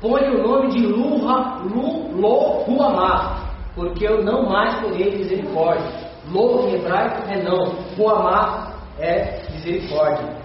põe 0.00 0.22
o 0.30 0.42
nome 0.42 0.68
de 0.72 0.86
Luha, 0.86 1.62
Lu, 1.62 2.20
Lo, 2.20 2.64
Ruamá, 2.64 3.54
porque 3.74 4.06
eu 4.06 4.24
não 4.24 4.48
mais 4.48 4.80
terei 4.80 5.16
misericórdia. 5.16 6.10
Lo 6.30 6.68
em 6.68 6.74
hebraico 6.74 7.22
é 7.28 7.42
não, 7.42 7.64
Ruamá 7.96 8.74
é 8.98 9.40
misericórdia. 9.50 10.42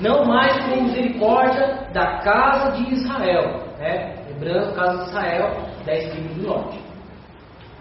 Não 0.00 0.24
mais 0.24 0.64
terei 0.64 0.82
misericórdia 0.82 1.88
da 1.92 2.18
casa 2.18 2.72
de 2.72 2.92
Israel, 2.94 3.62
né? 3.78 4.14
Lembrando, 4.28 4.74
casa 4.74 5.04
de 5.04 5.10
Israel, 5.10 5.56
dez 5.84 6.10
tribos 6.10 6.36
do 6.36 6.46
norte. 6.48 6.80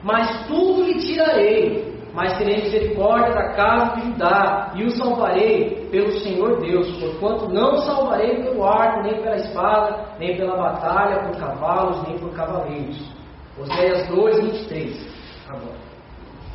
Mas 0.04 0.48
tudo 0.48 0.84
lhe 0.84 1.00
tirarei, 1.00 1.91
mas 2.14 2.38
terei 2.38 2.62
misericórdia 2.64 3.34
da 3.34 3.54
casa 3.54 3.96
de 3.96 4.08
Judá, 4.08 4.72
e 4.76 4.84
o 4.84 4.92
salvarei 4.92 5.88
pelo 5.92 6.12
Senhor 6.20 6.60
Deus, 6.60 6.92
porquanto 6.98 7.48
não 7.50 7.78
salvarei 7.78 8.44
pelo 8.44 8.66
arco, 8.66 9.02
nem 9.04 9.22
pela 9.22 9.38
espada, 9.38 10.06
nem 10.20 10.36
pela 10.36 10.58
batalha, 10.58 11.24
por 11.24 11.38
cavalos, 11.38 12.04
nem 12.08 12.18
por 12.18 12.32
cavaleiros. 12.32 13.02
Oséias 13.60 14.08
2, 14.08 14.40
23. 14.40 15.46
Agora. 15.48 15.92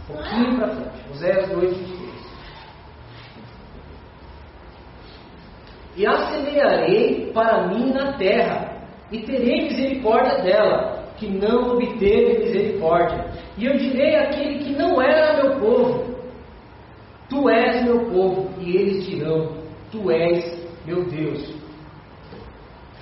Um 0.09 0.15
pouquinho 0.15 0.57
para 0.59 0.69
frente. 0.69 1.11
Oséias 1.11 1.49
2, 1.49 1.77
23. 1.77 2.07
E 5.97 6.07
a 6.07 6.13
para 7.33 7.69
mim 7.69 7.91
na 7.93 8.13
terra, 8.19 8.77
e 9.11 9.23
terei 9.23 9.65
misericórdia 9.65 10.43
dela, 10.43 11.06
que 11.17 11.29
não 11.29 11.75
obteve 11.75 12.45
misericórdia. 12.45 13.27
E 13.57 13.67
eu 13.67 13.77
direi 13.77 14.17
àquele 14.17 14.59
que 14.59 14.73
não 14.73 15.01
era 15.01 15.43
meu 15.43 15.59
povo: 15.59 16.17
Tu 17.29 17.49
és 17.49 17.85
meu 17.85 18.11
povo. 18.11 18.51
E 18.61 18.77
eles 18.77 19.07
dirão: 19.07 19.53
Tu 19.91 20.11
és 20.11 20.67
meu 20.87 21.05
Deus. 21.05 21.55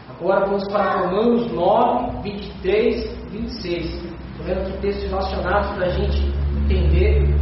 Agora 0.09 0.47
vamos 0.47 0.67
para 0.69 1.01
Romanos 1.01 1.51
9, 1.53 2.23
23, 2.23 3.17
26. 3.31 3.85
Estou 3.85 4.47
vendo 4.47 4.61
aqui 4.61 4.79
textos 4.81 5.11
relacionados 5.11 5.71
para 5.73 5.87
a 5.87 5.91
gente 5.91 6.19
entender 6.65 7.35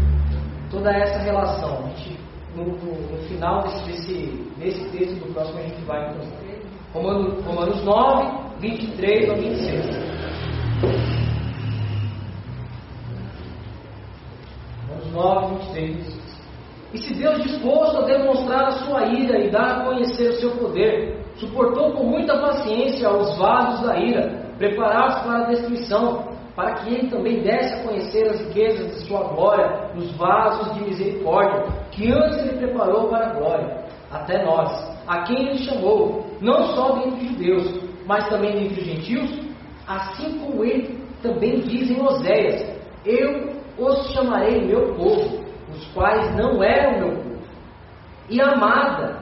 toda 0.71 0.91
essa 0.91 1.19
relação. 1.21 1.89
Gente, 1.97 2.19
no, 2.57 2.65
no, 2.65 3.13
no 3.13 3.19
final 3.29 3.63
desse, 3.63 3.85
desse, 3.85 4.53
desse 4.59 4.85
texto 4.91 5.15
do 5.21 5.33
próximo 5.33 5.59
a 5.59 5.63
gente 5.63 5.83
vai 5.85 6.11
encontrar. 6.11 6.43
Romanos, 6.93 7.45
Romanos 7.45 7.85
9, 7.85 8.59
23 8.61 9.31
a 9.31 9.35
26. 9.35 10.12
Romanos 14.89 15.13
9, 15.13 15.55
23. 15.73 16.23
E 16.93 16.99
se 16.99 17.15
Deus 17.15 17.43
disposto 17.43 17.99
a 17.99 18.03
demonstrar 18.03 18.65
a 18.65 18.73
sua 18.73 19.07
ira 19.07 19.39
e 19.39 19.51
dar 19.51 19.81
a 19.81 19.85
conhecer 19.85 20.31
o 20.31 20.41
seu 20.41 20.51
poder, 20.53 21.25
suportou 21.37 21.93
com 21.93 22.05
muita 22.05 22.39
paciência 22.39 23.11
os 23.11 23.39
vasos 23.39 23.87
da 23.87 23.99
ira, 23.99 24.55
preparados 24.59 25.23
para 25.23 25.39
a 25.39 25.47
destruição, 25.47 26.33
para 26.55 26.75
que 26.75 26.95
ele 26.95 27.09
também 27.09 27.41
desse 27.41 27.75
a 27.75 27.83
conhecer 27.83 28.29
as 28.29 28.41
riquezas 28.41 28.95
de 28.95 29.07
sua 29.07 29.23
glória 29.29 29.91
nos 29.95 30.13
vasos 30.17 30.75
de 30.75 30.85
misericórdia, 30.85 31.65
que 31.91 32.13
antes 32.13 32.39
ele 32.39 32.59
preparou 32.59 33.09
para 33.09 33.31
a 33.31 33.33
glória, 33.33 33.85
até 34.11 34.45
nós, 34.45 34.71
a 35.07 35.23
quem 35.23 35.49
ele 35.49 35.65
chamou, 35.65 36.27
não 36.43 36.75
só 36.75 36.93
dentre 36.97 37.25
os 37.25 37.33
judeus, 37.33 37.81
mas 38.05 38.29
também 38.29 38.53
dentre 38.53 38.81
os 38.81 38.87
gentios, 38.87 39.42
assim 39.97 40.39
como 40.39 40.65
ele 40.65 41.03
também 41.23 41.61
diz 41.61 41.91
em 41.91 42.01
Oséias: 42.01 42.77
Eu 43.05 43.53
os 43.79 44.13
chamarei 44.13 44.65
meu 44.65 44.95
povo, 44.95 45.45
os 45.73 45.85
quais 45.93 46.35
não 46.37 46.63
eram 46.63 47.01
meu 47.01 47.17
povo. 47.17 47.43
E 48.29 48.41
amada, 48.41 49.21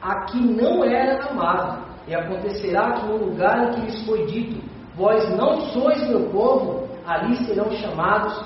a 0.00 0.24
que 0.26 0.38
não 0.38 0.84
era 0.84 1.24
amada. 1.28 1.90
E 2.06 2.14
acontecerá 2.14 2.92
que 2.92 3.06
no 3.06 3.16
lugar 3.16 3.68
em 3.68 3.70
que 3.72 3.80
lhes 3.82 4.04
foi 4.04 4.26
dito: 4.26 4.62
Vós 4.94 5.28
não 5.36 5.60
sois 5.72 6.08
meu 6.08 6.28
povo, 6.30 6.88
ali 7.06 7.36
serão 7.44 7.70
chamados 7.72 8.44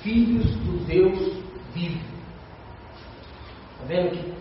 filhos 0.00 0.54
do 0.56 0.84
Deus 0.84 1.42
vivo. 1.74 2.12
Está 3.72 3.84
vendo 3.86 4.10
que 4.10 4.32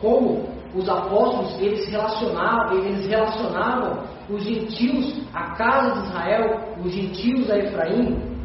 como 0.00 0.57
os 0.74 0.88
apóstolos 0.88 1.60
eles 1.60 1.88
relacionavam, 1.88 2.78
eles 2.78 3.06
relacionavam 3.06 4.04
os 4.28 4.42
gentios 4.42 5.20
à 5.32 5.54
casa 5.54 6.00
de 6.00 6.08
Israel, 6.08 6.74
os 6.84 6.92
gentios 6.92 7.50
a 7.50 7.58
Efraim. 7.58 8.38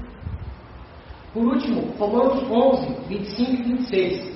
Por 1.33 1.43
último, 1.45 1.93
Romanos 1.97 2.43
11, 2.49 3.07
25 3.07 3.51
e 3.51 3.63
26. 3.63 4.33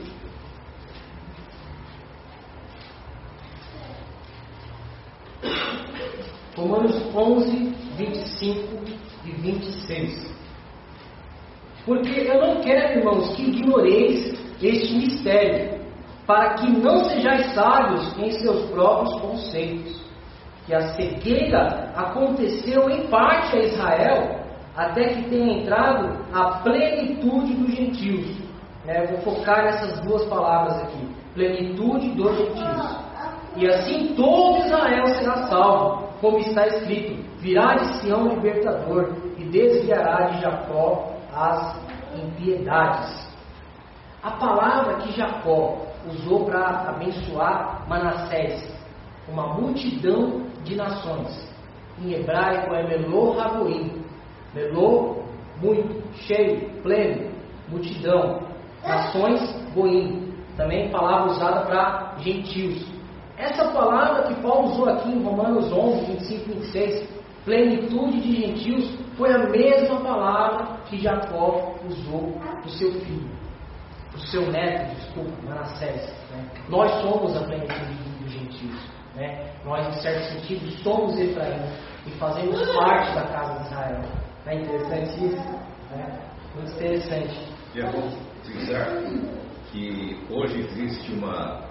Romanos 6.55 7.15
11, 7.15 7.75
25 7.97 8.83
e 9.25 9.31
26. 9.31 10.35
Porque 11.85 12.19
eu 12.19 12.41
não 12.41 12.61
quero, 12.61 12.99
irmãos, 12.99 13.35
que 13.35 13.43
ignoreis 13.43 14.33
este 14.61 14.95
mistério, 14.95 15.76
para 16.27 16.55
que 16.55 16.69
não 16.69 17.05
sejais 17.05 17.53
sábios 17.53 18.15
em 18.19 18.31
seus 18.31 18.69
próprios 18.69 19.19
conceitos. 19.21 20.05
Que 20.65 20.75
a 20.75 20.89
cegueira 20.89 21.93
aconteceu 21.95 22.89
em 22.89 23.07
parte 23.07 23.55
a 23.55 23.63
Israel, 23.63 24.39
até 24.75 25.05
que 25.13 25.29
tenha 25.29 25.59
entrado 25.59 26.25
a 26.33 26.59
plenitude 26.59 27.53
dos 27.53 27.73
gentios. 27.73 28.37
É, 28.85 29.07
vou 29.07 29.19
focar 29.19 29.63
nessas 29.63 30.01
duas 30.01 30.25
palavras 30.25 30.83
aqui: 30.83 31.07
plenitude 31.33 32.09
dos 32.09 32.37
gentios. 32.37 32.97
E 33.55 33.65
assim 33.67 34.13
todo 34.13 34.65
Israel 34.65 35.07
será 35.07 35.47
salvo, 35.47 36.09
como 36.19 36.39
está 36.39 36.67
escrito: 36.67 37.23
virá 37.39 37.75
de 37.75 38.01
Sião 38.01 38.27
libertador 38.27 39.13
e 39.37 39.45
desviará 39.45 40.27
de 40.31 40.41
Jacó 40.41 41.13
as 41.33 41.79
impiedades. 42.13 43.25
A 44.21 44.31
palavra 44.31 44.95
que 44.97 45.13
Jacó 45.13 45.86
usou 46.09 46.45
para 46.45 46.89
abençoar 46.89 47.87
Manassés, 47.87 48.67
uma 49.27 49.53
multidão 49.53 50.47
de 50.63 50.75
nações. 50.75 51.47
Em 51.99 52.13
hebraico 52.13 52.73
é 52.73 52.87
Melô 52.87 53.31
Ragoim. 53.31 54.03
Melô, 54.53 55.23
muito, 55.61 56.03
cheio, 56.13 56.81
pleno, 56.81 57.31
multidão. 57.69 58.41
Nações, 58.83 59.41
Goim. 59.73 60.27
Também 60.55 60.89
palavra 60.89 61.31
usada 61.31 61.61
para 61.65 62.15
gentios. 62.19 62.85
Essa 63.37 63.71
palavra 63.71 64.23
que 64.23 64.41
Paulo 64.41 64.71
usou 64.71 64.89
aqui 64.89 65.11
em 65.11 65.21
Romanos 65.21 65.71
11, 65.71 66.05
25 66.05 66.49
e 66.49 66.53
26, 66.53 67.09
plenitude 67.45 68.19
de 68.19 68.41
gentios, 68.41 68.97
foi 69.15 69.31
a 69.31 69.49
mesma 69.49 69.99
palavra 70.01 70.77
que 70.85 70.97
Jacó 70.97 71.75
usou 71.87 72.31
para 72.39 72.65
o 72.65 72.69
seu 72.69 72.91
filho, 72.93 73.29
o 74.17 74.27
seu 74.27 74.51
neto, 74.51 74.95
desculpa, 74.95 75.31
Manassés. 75.43 76.13
Né? 76.31 76.49
Nós 76.69 76.91
somos 77.01 77.35
a 77.37 77.43
plenitude 77.45 77.93
dos 78.19 78.31
gentios. 78.31 78.79
Né? 79.15 79.51
Nós, 79.63 79.87
em 79.87 80.01
certo 80.01 80.33
sentido, 80.33 80.69
somos 80.83 81.17
Efraim 81.19 81.61
e 82.05 82.11
fazemos 82.11 82.59
parte 82.75 83.15
da 83.15 83.23
casa 83.27 83.59
de 83.59 83.65
Israel. 83.67 84.01
Não 84.45 84.51
é 84.51 84.55
interessante 84.55 85.25
isso? 85.25 85.49
Né? 85.91 86.19
Muito 86.55 86.71
interessante. 86.73 87.39
E 87.75 87.79
é 87.79 87.91
bom 87.91 88.11
frisar 88.43 88.87
que 89.71 90.17
hoje 90.29 90.59
existe 90.61 91.13
uma, 91.13 91.61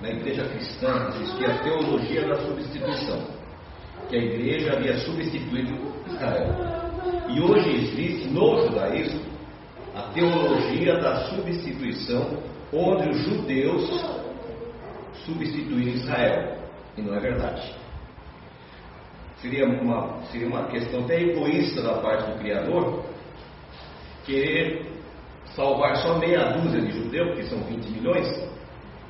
na 0.00 0.08
igreja 0.10 0.44
cristã, 0.44 1.08
existe 1.08 1.44
a 1.44 1.58
teologia 1.62 2.26
da 2.28 2.36
substituição, 2.36 3.26
que 4.08 4.16
a 4.16 4.18
igreja 4.18 4.72
havia 4.74 4.96
substituído 5.00 5.92
Israel. 6.06 6.54
E 7.28 7.40
hoje 7.40 7.70
existe 7.70 8.28
no 8.28 8.62
judaísmo 8.62 9.32
a 9.94 10.02
teologia 10.12 10.98
da 10.98 11.28
substituição, 11.28 12.38
onde 12.72 13.10
os 13.10 13.18
judeus 13.24 14.22
substituíram 15.24 15.92
Israel. 15.92 16.58
E 16.96 17.02
não 17.02 17.14
é 17.14 17.20
verdade. 17.20 17.74
Seria 19.40 19.66
uma, 19.66 20.22
seria 20.30 20.46
uma 20.46 20.68
questão 20.68 21.00
até 21.04 21.20
egoísta 21.20 21.82
da 21.82 21.94
parte 21.94 22.30
do 22.30 22.38
Criador 22.38 23.04
querer 24.24 24.86
salvar 25.54 25.96
só 25.96 26.18
meia 26.18 26.52
dúzia 26.52 26.80
de 26.80 26.92
judeus, 26.92 27.36
que 27.36 27.44
são 27.44 27.58
20 27.64 27.90
milhões, 27.90 28.48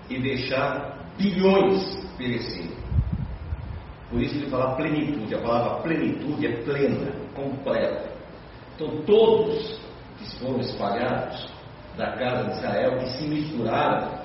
e 0.08 0.18
deixar 0.18 1.06
bilhões 1.16 2.06
perecerem. 2.16 2.76
Por 4.10 4.20
isso 4.20 4.36
ele 4.36 4.50
fala 4.50 4.74
plenitude. 4.74 5.34
A 5.34 5.38
palavra 5.38 5.82
plenitude 5.82 6.46
é 6.46 6.62
plena, 6.62 7.12
completa. 7.34 8.12
Então 8.74 9.02
todos 9.06 9.81
foram 10.38 10.60
espalhados 10.60 11.52
da 11.96 12.12
casa 12.12 12.44
de 12.44 12.58
Israel, 12.58 12.98
que 12.98 13.08
se 13.10 13.24
misturaram, 13.24 14.22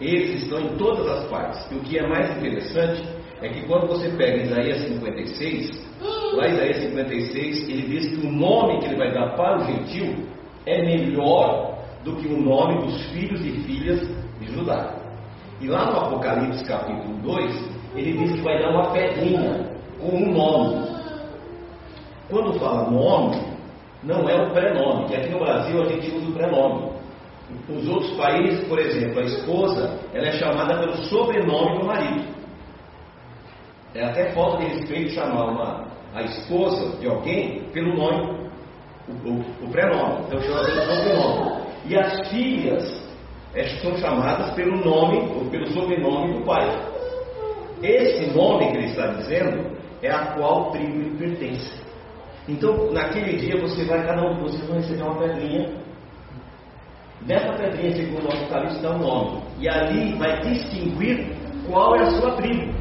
eles 0.00 0.42
estão 0.42 0.60
em 0.60 0.76
todas 0.76 1.06
as 1.08 1.24
partes. 1.28 1.70
E 1.70 1.74
o 1.74 1.80
que 1.80 1.98
é 1.98 2.06
mais 2.06 2.36
interessante 2.36 3.02
é 3.42 3.48
que 3.48 3.66
quando 3.66 3.88
você 3.88 4.08
pega 4.10 4.42
Isaías 4.42 4.82
56, 4.88 5.86
lá 6.34 6.48
Isaías 6.48 6.76
56, 6.78 7.68
ele 7.68 7.82
diz 7.88 8.08
que 8.08 8.26
o 8.26 8.32
nome 8.32 8.78
que 8.80 8.86
ele 8.86 8.96
vai 8.96 9.12
dar 9.12 9.34
para 9.36 9.58
o 9.58 9.64
gentil 9.64 10.26
é 10.64 10.82
melhor 10.82 11.78
do 12.04 12.16
que 12.16 12.28
o 12.28 12.40
nome 12.40 12.86
dos 12.86 13.06
filhos 13.10 13.44
e 13.44 13.52
filhas 13.62 14.00
de 14.40 14.52
Judá. 14.52 14.94
E 15.60 15.68
lá 15.68 15.90
no 15.90 15.98
Apocalipse 15.98 16.64
capítulo 16.64 17.16
2, 17.22 17.70
ele 17.94 18.12
diz 18.18 18.32
que 18.36 18.42
vai 18.42 18.58
dar 18.60 18.70
uma 18.70 18.92
pedrinha 18.92 19.70
com 19.98 20.16
um 20.16 20.32
nome. 20.32 20.96
Quando 22.28 22.58
fala 22.58 22.90
nome, 22.90 23.55
não 24.06 24.28
é 24.28 24.40
o 24.40 24.50
prenome, 24.50 25.08
que 25.08 25.16
aqui 25.16 25.30
no 25.30 25.40
Brasil 25.40 25.82
a 25.82 25.86
gente 25.86 26.14
usa 26.14 26.30
o 26.30 26.32
prenome. 26.32 26.92
Nos 27.68 27.88
outros 27.88 28.16
países, 28.16 28.64
por 28.68 28.78
exemplo, 28.78 29.20
a 29.20 29.24
esposa 29.24 29.98
ela 30.14 30.26
é 30.28 30.32
chamada 30.32 30.78
pelo 30.78 30.96
sobrenome 31.04 31.78
do 31.80 31.84
marido. 31.84 32.24
É 33.94 34.04
até 34.04 34.32
falta 34.32 34.58
de 34.58 34.74
respeito 34.74 35.10
chamar 35.10 35.46
uma, 35.46 35.86
a 36.14 36.22
esposa 36.22 36.96
de 36.98 37.08
alguém 37.08 37.64
pelo 37.72 37.96
nome, 37.96 38.48
o, 39.08 39.28
o, 39.28 39.66
o 39.66 39.70
prenome. 39.70 40.24
Então 40.26 40.40
chama 40.40 40.64
pelo 40.64 40.80
sobrenome. 40.82 41.66
E 41.86 41.96
as 41.96 42.28
filhas 42.28 43.10
é, 43.54 43.64
são 43.80 43.96
chamadas 43.96 44.54
pelo 44.54 44.76
nome 44.84 45.18
ou 45.34 45.50
pelo 45.50 45.66
sobrenome 45.72 46.34
do 46.34 46.44
pai. 46.44 46.68
Esse 47.82 48.36
nome 48.36 48.70
que 48.70 48.76
ele 48.76 48.86
está 48.86 49.08
dizendo 49.08 49.76
é 50.02 50.10
a 50.10 50.26
qual 50.34 50.70
tribo 50.70 51.00
ele 51.00 51.16
pertence. 51.16 51.85
Então, 52.48 52.92
naquele 52.92 53.36
dia, 53.36 53.60
você 53.60 53.84
vai, 53.84 54.06
cada 54.06 54.22
um 54.22 54.36
de 54.36 54.42
vocês 54.42 54.68
vai 54.68 54.78
receber 54.78 55.02
uma 55.02 55.18
pedrinha. 55.18 55.68
Nessa 57.26 57.52
pedrinha, 57.54 57.92
segundo 57.92 58.24
o 58.26 58.32
Apocalipse, 58.32 58.76
está 58.76 58.90
o 58.90 58.98
nome. 58.98 59.42
E 59.58 59.68
ali 59.68 60.12
vai 60.16 60.40
distinguir 60.42 61.26
qual 61.68 61.96
é 61.96 62.02
a 62.02 62.10
sua 62.12 62.32
tribo. 62.36 62.72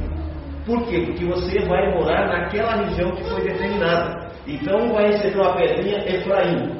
Por 0.65 0.86
quê? 0.88 1.01
Porque 1.06 1.25
você 1.25 1.60
vai 1.65 1.93
morar 1.95 2.28
naquela 2.28 2.75
região 2.75 3.12
que 3.12 3.23
foi 3.23 3.41
determinada. 3.41 4.32
Então, 4.47 4.86
um 4.86 4.93
vai 4.93 5.08
receber 5.12 5.39
uma 5.39 5.56
pedrinha 5.56 6.15
Efraim. 6.15 6.80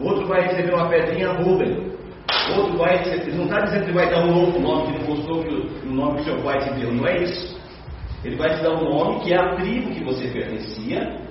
Outro 0.00 0.26
vai 0.26 0.42
receber 0.42 0.74
uma 0.74 0.88
pedrinha 0.88 1.32
Ruben. 1.32 1.88
Outro 2.56 2.76
vai 2.78 2.96
receber. 2.96 3.36
Não 3.36 3.44
está 3.44 3.60
dizendo 3.60 3.86
que 3.86 3.92
vai 3.92 4.10
dar 4.10 4.24
um 4.24 4.34
novo 4.34 4.58
nome 4.58 4.86
que 4.86 4.98
não 4.98 5.06
gostou 5.06 5.44
do 5.44 5.86
nome 5.86 6.18
que 6.18 6.24
seu 6.24 6.42
pai 6.42 6.58
te 6.58 6.74
deu. 6.80 6.92
Não 6.92 7.06
é 7.06 7.22
isso. 7.22 7.58
Ele 8.24 8.36
vai 8.36 8.56
te 8.56 8.62
dar 8.62 8.70
um 8.70 8.84
nome 8.84 9.20
que 9.20 9.32
é 9.32 9.36
a 9.36 9.54
tribo 9.54 9.90
que 9.90 10.02
você 10.02 10.26
pertencia. 10.28 11.27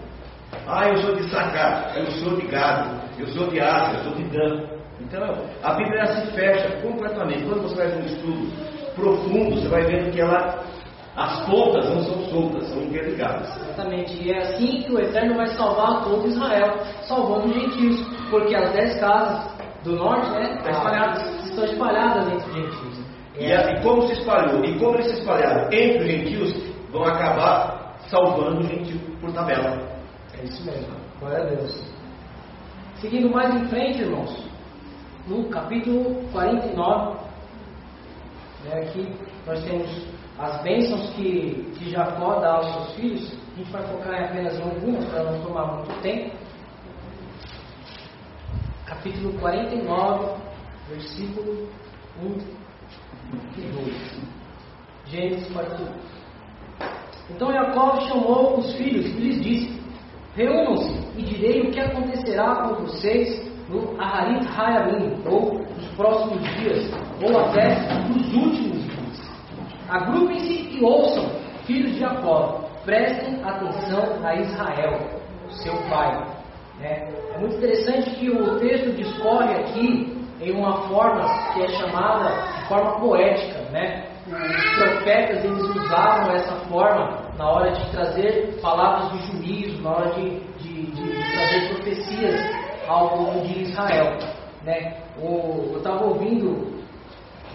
Ah, 0.68 0.88
eu 0.90 0.98
sou 0.98 1.16
de 1.16 1.30
Sacar, 1.30 1.94
eu 1.98 2.06
sou 2.12 2.36
de 2.38 2.48
Gado, 2.48 2.90
eu 3.20 3.28
sou 3.28 3.48
de 3.48 3.60
Ásia, 3.60 3.98
eu 4.00 4.04
sou 4.04 4.14
de 4.16 4.24
Dan. 4.26 4.64
Então, 5.02 5.36
a 5.64 5.74
Bíblia 5.74 6.06
se 6.08 6.28
fecha 6.32 6.70
completamente. 6.82 7.44
Quando 7.44 7.62
você 7.64 7.76
faz 7.76 7.96
um 7.98 8.06
estudo 8.06 8.52
profundo, 8.96 9.56
você 9.62 9.68
vai 9.68 9.84
vendo 9.84 10.12
que 10.12 10.20
ela, 10.20 10.64
as 11.16 11.46
pontas 11.46 11.88
não 11.90 12.02
são 12.04 12.22
soltas, 12.30 12.68
são 12.70 12.82
interligadas. 12.82 13.56
Exatamente. 13.58 14.22
E 14.24 14.32
é 14.32 14.40
assim 14.40 14.82
que 14.82 14.92
o 14.92 15.00
Eterno 15.00 15.36
vai 15.36 15.48
salvar 15.48 16.04
todo 16.04 16.28
Israel, 16.28 16.78
salvando 17.08 17.48
os 17.48 17.54
gentios. 17.54 18.02
Porque 18.30 18.56
as 18.56 18.72
dez 18.74 19.00
casas 19.00 19.52
do 19.84 19.96
norte, 19.96 20.30
né, 20.32 20.56
Estão 20.58 20.72
espalhadas. 20.72 21.46
estão 21.46 21.64
espalhadas 21.66 22.28
entre 22.34 22.50
os 22.50 22.56
gentios. 22.56 23.00
E, 23.40 23.54
a- 23.54 23.72
e 23.74 23.82
como 23.84 24.02
se 24.08 24.14
espalhou? 24.14 24.66
E 24.66 24.78
como 24.80 24.96
eles 24.96 25.12
se 25.12 25.20
espalharam 25.20 25.72
entre 25.72 26.00
os 26.00 26.06
gentios, 26.12 26.64
vão 26.92 27.04
acabar 27.06 27.96
salvando 28.10 28.60
o 28.62 28.64
gentio 28.64 29.00
por 29.22 29.32
tabela. 29.32 29.78
É 30.40 30.44
isso 30.46 30.64
mesmo. 30.66 30.96
Glória 31.20 31.44
a 31.44 31.46
Deus. 31.46 31.84
Seguindo 33.02 33.30
mais 33.30 33.54
em 33.56 33.68
frente, 33.68 34.02
irmãos, 34.02 34.44
no 35.28 35.50
capítulo 35.50 36.24
49, 36.32 37.20
né, 38.66 38.82
aqui 38.82 39.14
nós 39.46 39.64
temos 39.64 40.08
as 40.38 40.62
bênçãos 40.62 41.10
que, 41.16 41.72
que 41.78 41.90
Jacó 41.90 42.40
dá 42.40 42.56
aos 42.56 42.74
seus 42.74 42.96
filhos, 42.96 43.34
a 43.54 43.58
gente 43.58 43.72
vai 43.72 43.84
focar 43.88 44.22
em 44.22 44.26
apenas 44.26 44.62
algumas 44.62 45.06
para 45.06 45.24
não 45.24 45.42
tomar 45.42 45.76
muito 45.76 46.02
tempo. 46.02 46.36
Capítulo 48.86 49.34
49, 49.40 50.42
versículo 50.90 51.68
1 52.22 52.38
e 53.58 53.62
2. 53.62 54.22
Gênesis 55.08 55.52
41. 55.52 55.88
Então 57.30 57.52
Jacó 57.52 58.00
chamou 58.02 58.60
os 58.60 58.74
filhos 58.76 59.06
e 59.06 59.20
lhes 59.20 59.42
disse: 59.44 59.77
Reúnam-se 60.38 60.94
e 61.18 61.24
direi 61.24 61.62
o 61.62 61.72
que 61.72 61.80
acontecerá 61.80 62.58
com 62.58 62.84
vocês 62.84 63.44
no 63.68 64.00
Aharit 64.00 64.48
Hayamim, 64.48 65.20
ou 65.26 65.54
nos 65.54 65.88
próximos 65.96 66.40
dias, 66.60 66.92
ou 67.24 67.40
até 67.40 67.70
nos 68.08 68.34
últimos 68.36 68.84
dias. 68.84 69.32
Agrupem-se 69.90 70.78
e 70.78 70.84
ouçam, 70.86 71.28
filhos 71.66 71.94
de 71.94 72.02
Jacó, 72.02 72.70
prestem 72.86 73.44
atenção 73.44 74.24
a 74.24 74.36
Israel, 74.36 75.00
seu 75.50 75.76
pai. 75.90 76.24
É, 76.84 77.10
é 77.34 77.40
muito 77.40 77.56
interessante 77.56 78.12
que 78.12 78.30
o 78.30 78.60
texto 78.60 78.96
discorre 78.96 79.56
aqui 79.56 80.16
em 80.40 80.52
uma 80.52 80.88
forma 80.88 81.26
que 81.54 81.64
é 81.64 81.68
chamada 81.70 82.30
de 82.60 82.68
forma 82.68 83.00
poética, 83.00 83.60
né? 83.72 84.06
Os 84.28 84.76
profetas 84.76 85.44
eles 85.44 85.64
usavam 85.64 86.36
essa 86.36 86.56
forma 86.68 87.28
na 87.38 87.50
hora 87.50 87.72
de 87.72 87.90
trazer 87.92 88.60
palavras 88.62 89.12
de 89.12 89.32
juízo, 89.32 89.77
na 89.88 89.96
hora 89.96 90.10
de, 90.16 90.40
de, 90.60 90.92
de 90.92 91.32
trazer 91.32 91.70
profecias 91.70 92.42
ao 92.88 93.10
povo 93.10 93.40
de 93.48 93.64
Israel. 93.64 94.18
Né? 94.64 94.98
O, 95.18 95.70
eu 95.72 95.78
estava 95.78 96.06
ouvindo 96.06 96.84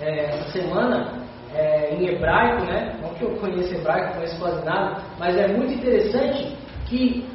é, 0.00 0.24
essa 0.24 0.50
semana 0.50 1.26
é, 1.54 1.94
em 1.94 2.08
hebraico, 2.08 2.64
né? 2.64 2.98
não 3.02 3.10
que 3.10 3.22
eu 3.22 3.36
conheça 3.36 3.74
hebraico, 3.74 4.14
conheço 4.14 4.38
quase 4.38 4.64
nada, 4.64 5.02
mas 5.18 5.36
é 5.36 5.48
muito 5.48 5.74
interessante 5.74 6.56
que 6.86 7.28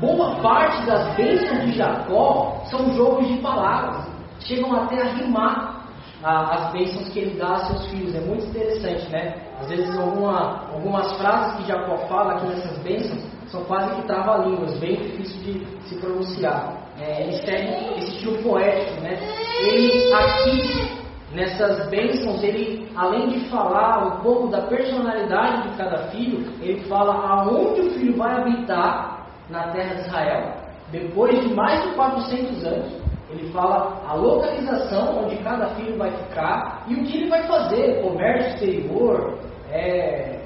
boa 0.00 0.36
parte 0.36 0.86
das 0.86 1.14
bênçãos 1.16 1.64
de 1.64 1.72
Jacó 1.72 2.62
são 2.70 2.94
jogos 2.94 3.26
de 3.26 3.38
palavras, 3.38 4.06
chegam 4.38 4.72
até 4.74 5.02
a 5.02 5.12
rimar 5.14 5.76
as 6.22 6.72
bênçãos 6.72 7.08
que 7.08 7.18
ele 7.18 7.38
dá 7.38 7.54
a 7.54 7.66
seus 7.66 7.86
filhos. 7.88 8.14
É 8.14 8.20
muito 8.20 8.46
interessante, 8.46 9.08
né? 9.10 9.36
Às 9.60 9.68
vezes 9.68 9.96
alguma, 9.96 10.66
algumas 10.72 11.12
frases 11.18 11.56
que 11.56 11.68
Jacó 11.68 11.96
fala 12.08 12.32
aqui 12.32 12.46
nessas 12.46 12.78
bênçãos 12.78 13.35
são 13.56 13.64
quase 13.64 13.94
que 13.96 14.06
trava-línguas, 14.06 14.78
bem 14.78 14.96
difícil 14.96 15.40
de 15.40 15.88
se 15.88 15.96
pronunciar. 15.96 16.84
É, 17.00 17.22
ele 17.22 17.32
segue 17.38 17.98
esse 17.98 18.16
estilo 18.16 18.42
poético, 18.42 19.00
né? 19.00 19.18
Ele 19.60 20.12
aqui 20.12 21.06
nessas 21.32 21.88
bênçãos, 21.88 22.42
ele 22.42 22.88
além 22.94 23.28
de 23.28 23.48
falar 23.48 24.06
um 24.06 24.22
pouco 24.22 24.48
da 24.48 24.62
personalidade 24.62 25.70
de 25.70 25.76
cada 25.76 25.98
filho, 26.08 26.46
ele 26.60 26.80
fala 26.82 27.14
aonde 27.14 27.80
o 27.80 27.90
filho 27.92 28.16
vai 28.16 28.36
habitar 28.36 29.26
na 29.50 29.68
terra 29.68 29.94
de 29.94 30.00
Israel, 30.02 30.54
depois 30.90 31.40
de 31.40 31.54
mais 31.54 31.82
de 31.82 31.94
400 31.94 32.64
anos. 32.64 33.06
Ele 33.30 33.50
fala 33.50 34.02
a 34.06 34.14
localização 34.14 35.24
onde 35.24 35.36
cada 35.38 35.66
filho 35.74 35.98
vai 35.98 36.10
ficar 36.10 36.84
e 36.86 36.94
o 36.94 37.04
que 37.04 37.18
ele 37.18 37.28
vai 37.28 37.42
fazer, 37.42 38.00
comércio 38.00 38.54
exterior, 38.54 39.38
é, 39.70 40.40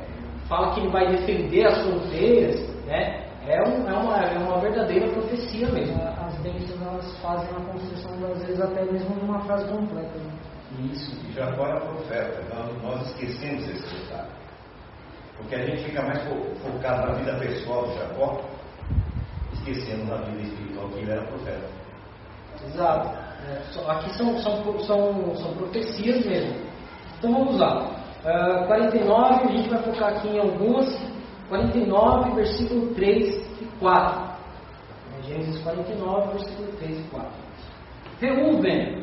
fala 0.48 0.74
que 0.74 0.80
ele 0.80 0.88
vai 0.88 1.06
defender 1.08 1.66
as 1.66 1.78
fronteiras, 1.82 2.69
né? 2.90 3.24
É, 3.46 3.62
um, 3.62 3.88
é, 3.88 3.92
uma, 3.94 4.16
é 4.18 4.38
uma 4.38 4.60
verdadeira 4.60 5.08
profecia 5.12 5.66
mesmo. 5.68 6.02
As 6.02 6.36
bênçãos 6.40 6.82
elas 6.82 7.18
fazem 7.20 7.48
a 7.56 7.72
construção, 7.72 8.12
às 8.32 8.42
vezes, 8.42 8.60
até 8.60 8.84
mesmo 8.84 9.14
numa 9.16 9.40
frase 9.40 9.66
completa. 9.68 10.18
Né? 10.18 10.32
Isso. 10.92 11.16
E 11.26 11.32
Jacó 11.32 11.66
era 11.66 11.80
profeta, 11.80 12.42
nós, 12.54 12.82
nós 12.82 13.06
esquecemos 13.08 13.66
esse 13.68 13.94
detalhe. 13.96 14.28
Porque 15.36 15.54
a 15.54 15.66
gente 15.66 15.84
fica 15.84 16.02
mais 16.02 16.20
focado 16.62 17.08
na 17.08 17.14
vida 17.14 17.32
pessoal 17.38 17.86
de 17.86 17.94
Jacó, 17.94 18.40
esquecendo 19.54 20.04
na 20.04 20.16
vida 20.16 20.42
espiritual 20.42 20.88
que 20.88 20.98
ele 20.98 21.12
era 21.12 21.22
profeta. 21.22 21.68
Exato. 22.66 23.08
É, 23.48 23.90
aqui 23.90 24.14
são, 24.16 24.38
são, 24.38 24.78
são, 24.80 25.34
são 25.36 25.54
profecias 25.54 26.26
mesmo. 26.26 26.56
Então 27.18 27.32
vamos 27.32 27.58
lá. 27.58 27.96
Uh, 28.22 28.66
49, 28.66 29.34
a 29.34 29.56
gente 29.56 29.70
vai 29.70 29.82
focar 29.82 30.08
aqui 30.10 30.28
em 30.28 30.38
algumas. 30.38 31.09
49, 31.50 32.34
versículo 32.36 32.94
3 32.94 33.60
e 33.60 33.64
4. 33.80 34.30
É, 35.18 35.22
Gênesis 35.28 35.62
49, 35.62 36.38
versículo 36.38 36.68
3 36.78 36.98
e 36.98 37.02
4. 37.10 37.28
Reuben, 38.20 39.02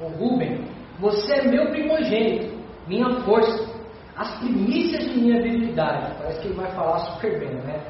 ou 0.00 0.08
Ruben, 0.08 0.64
você 0.98 1.34
é 1.34 1.48
meu 1.48 1.70
primogênito, 1.70 2.58
minha 2.88 3.08
força, 3.20 3.72
as 4.16 4.38
primícias 4.38 5.04
de 5.04 5.20
minha 5.20 5.38
habilidade. 5.38 6.14
Parece 6.18 6.40
que 6.40 6.48
ele 6.48 6.54
vai 6.54 6.70
falar 6.72 6.98
super 6.98 7.38
bem, 7.38 7.54
né? 7.62 7.80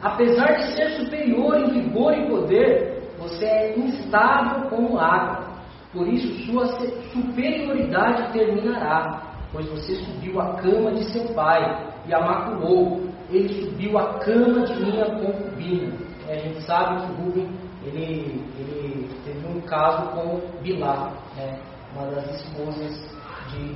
Apesar 0.00 0.52
de 0.54 0.74
ser 0.74 0.90
superior 0.92 1.56
em 1.58 1.70
vigor 1.70 2.14
e 2.14 2.28
poder, 2.28 3.02
você 3.18 3.44
é 3.44 3.78
instável 3.78 4.70
como 4.70 4.98
água. 4.98 5.48
Por 5.92 6.06
isso, 6.06 6.46
sua 6.46 6.66
superioridade 7.12 8.32
terminará, 8.32 9.22
pois 9.52 9.68
você 9.68 9.96
subiu 9.96 10.40
a 10.40 10.54
cama 10.54 10.92
de 10.92 11.04
seu 11.04 11.24
pai 11.34 11.88
e 12.06 12.14
a 12.14 12.20
maculou. 12.20 13.07
Ele 13.30 13.62
subiu 13.62 13.98
a 13.98 14.18
cama 14.20 14.64
de 14.64 14.82
minha 14.82 15.04
concubina. 15.04 15.92
É, 16.28 16.34
a 16.34 16.38
gente 16.38 16.62
sabe 16.62 17.06
que 17.06 17.22
Rubem 17.22 17.48
ele, 17.84 18.42
ele 18.58 19.08
teve 19.24 19.46
um 19.46 19.60
caso 19.62 20.10
com 20.10 20.40
Bilá, 20.62 21.12
né, 21.36 21.58
uma 21.94 22.06
das 22.06 22.40
esposas 22.40 23.16
de 23.50 23.74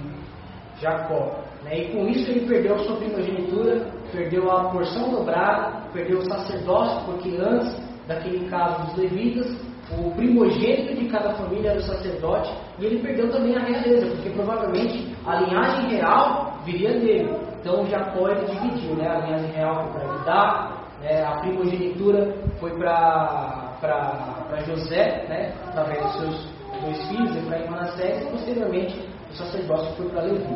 Jacó. 0.81 1.43
Né, 1.65 1.83
e 1.83 1.93
com 1.93 2.09
isso 2.09 2.31
ele 2.31 2.47
perdeu 2.47 2.75
a 2.75 2.79
sua 2.81 2.97
primogenitura, 2.97 3.87
perdeu 4.11 4.51
a 4.51 4.71
porção 4.71 5.11
dobrada, 5.11 5.88
perdeu 5.93 6.19
o 6.19 6.25
sacerdócio, 6.25 7.05
porque 7.07 7.37
antes 7.37 7.77
daquele 8.07 8.49
caso 8.49 8.87
dos 8.87 8.97
levitas, 8.97 9.57
o 9.91 10.11
primogênito 10.12 10.95
de 10.95 11.09
cada 11.09 11.35
família 11.35 11.71
era 11.71 11.81
o 11.81 11.83
sacerdote, 11.83 12.53
e 12.79 12.87
ele 12.87 13.03
perdeu 13.03 13.31
também 13.31 13.57
a 13.57 13.61
realeza, 13.61 14.07
porque 14.07 14.31
provavelmente 14.31 15.15
a 15.27 15.37
linhagem 15.41 15.91
real 15.91 16.59
viria 16.65 16.99
dele. 16.99 17.52
Então 17.62 17.87
Jacó 17.87 18.29
ele 18.29 18.44
dividiu, 18.46 18.96
né? 18.96 19.09
a 19.09 19.18
linhagem 19.20 19.53
real 19.53 19.85
foi 19.85 19.92
para 19.92 20.18
Judá, 20.18 20.72
né? 21.01 21.25
a 21.25 21.38
primogenitura 21.38 22.35
foi 22.59 22.77
para 22.77 24.59
José, 24.66 25.27
né? 25.29 25.55
através 25.68 26.03
dos 26.03 26.12
seus 26.16 26.53
dois 26.83 27.09
filhos, 27.09 27.37
Efraim 27.37 27.64
e 27.64 27.70
Manassés, 27.70 28.20
e 28.20 28.31
posteriormente 28.31 29.09
o 29.31 29.35
sacerdócio 29.35 29.94
foi 29.94 30.09
para 30.09 30.22
Levi. 30.22 30.55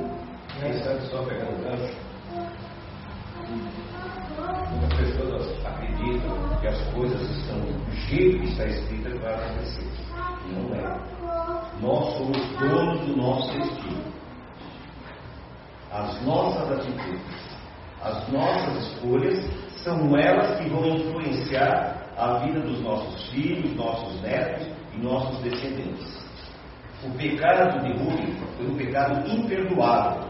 Né? 0.60 0.72
Só 1.08 1.22
pegando 1.22 1.62
gancho, 1.62 1.94
muitas 4.72 4.98
pessoas 4.98 5.64
acreditam 5.64 6.58
que 6.60 6.66
as 6.66 6.80
coisas 6.92 7.20
estão 7.20 7.60
do 7.60 7.92
jeito 7.92 8.40
que 8.40 8.46
está 8.48 8.64
escrita 8.64 9.10
que 9.10 9.18
vai 9.18 9.32
acontecer. 9.32 9.86
Não 10.48 10.74
é. 10.74 11.00
Nós 11.80 12.14
somos 12.14 12.36
donos 12.58 13.00
do 13.06 13.16
nosso 13.16 13.52
destino. 13.52 14.25
As 15.96 16.22
nossas 16.26 16.72
atitudes, 16.72 17.22
as 18.02 18.28
nossas 18.28 18.86
escolhas 18.86 19.42
são 19.82 20.14
elas 20.14 20.58
que 20.58 20.68
vão 20.68 20.86
influenciar 20.86 22.12
a 22.18 22.38
vida 22.40 22.60
dos 22.60 22.82
nossos 22.82 23.30
filhos, 23.30 23.74
nossos 23.74 24.20
netos 24.20 24.66
e 24.92 24.98
nossos 24.98 25.40
descendentes. 25.40 26.22
O 27.02 27.10
pecado 27.12 27.80
de 27.82 27.92
Rubem 27.94 28.36
foi 28.58 28.66
um 28.66 28.76
pecado 28.76 29.26
imperdoável. 29.26 30.28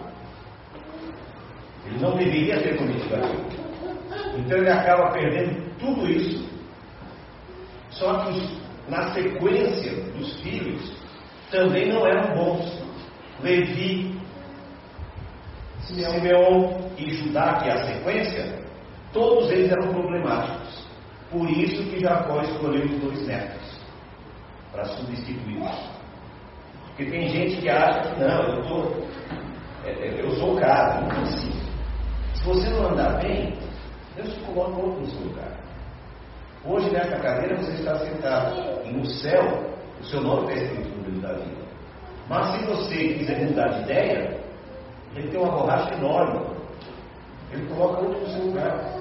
Ele 1.87 1.99
não 1.99 2.17
deveria 2.17 2.63
ter 2.63 2.77
cometido 2.77 3.17
aquilo. 3.17 3.47
Então 4.39 4.59
ele 4.59 4.71
acaba 4.71 5.11
perdendo 5.11 5.79
tudo 5.81 6.09
isso. 6.09 6.49
Só 7.91 8.25
que 8.25 8.61
na 8.89 9.13
sequência 9.13 9.93
dos 10.13 10.41
filhos 10.43 10.93
também 11.51 11.93
não 11.93 12.07
eram 12.07 12.37
bons. 12.37 12.87
Levi, 13.43 14.16
Simeão, 15.87 16.12
Simeão 16.12 16.90
e 16.99 17.11
Judá, 17.12 17.59
que 17.59 17.68
é 17.68 17.72
a 17.72 17.87
sequência, 17.87 18.62
todos 19.12 19.51
eles 19.51 19.70
eram 19.70 19.93
problemáticos. 19.93 20.87
Por 21.30 21.51
isso 21.51 21.82
que 21.91 22.01
Jacó 22.01 22.41
escolheu 22.43 22.84
os 22.84 23.01
dois 23.01 23.26
netos 23.26 23.80
para 24.72 24.84
substituí-los. 24.84 25.97
Porque 26.87 27.11
tem 27.11 27.28
gente 27.28 27.61
que 27.61 27.68
acha 27.68 28.14
que 28.14 28.20
não, 28.20 28.43
eu, 28.43 28.62
tô, 28.62 28.84
é, 29.84 29.91
é, 29.91 30.20
eu 30.20 30.30
sou 30.37 30.55
o 30.55 30.61
cara, 30.61 31.01
não 31.01 31.09
consigo. 31.09 31.66
Se 32.34 32.45
você 32.45 32.70
não 32.70 32.91
andar 32.91 33.20
bem, 33.20 33.55
Deus 34.14 34.32
te 34.32 34.41
coloca 34.41 34.80
outro 34.80 35.01
no 35.01 35.07
seu 35.07 35.20
lugar. 35.20 35.57
Hoje, 36.64 36.91
nessa 36.91 37.16
cadeira, 37.18 37.57
você 37.57 37.72
está 37.72 37.99
sentado. 37.99 38.57
E 38.84 38.93
no 38.93 39.05
céu, 39.05 39.72
o 40.01 40.05
seu 40.05 40.20
nome 40.20 40.53
está 40.53 40.64
escrito 40.64 40.89
no 40.97 41.05
livro 41.05 41.20
da 41.20 41.32
vida. 41.34 41.66
Mas 42.28 42.59
se 42.59 42.66
você 42.66 43.14
quiser 43.14 43.45
mudar 43.45 43.68
de 43.68 43.82
ideia, 43.82 44.45
ele 45.17 45.29
tem 45.29 45.41
uma 45.41 45.51
borracha 45.51 45.95
enorme. 45.95 46.47
Ele 47.51 47.67
coloca 47.69 48.03
outro 48.03 48.21
no 48.21 48.29
seu 48.29 48.45
lugar. 48.47 48.97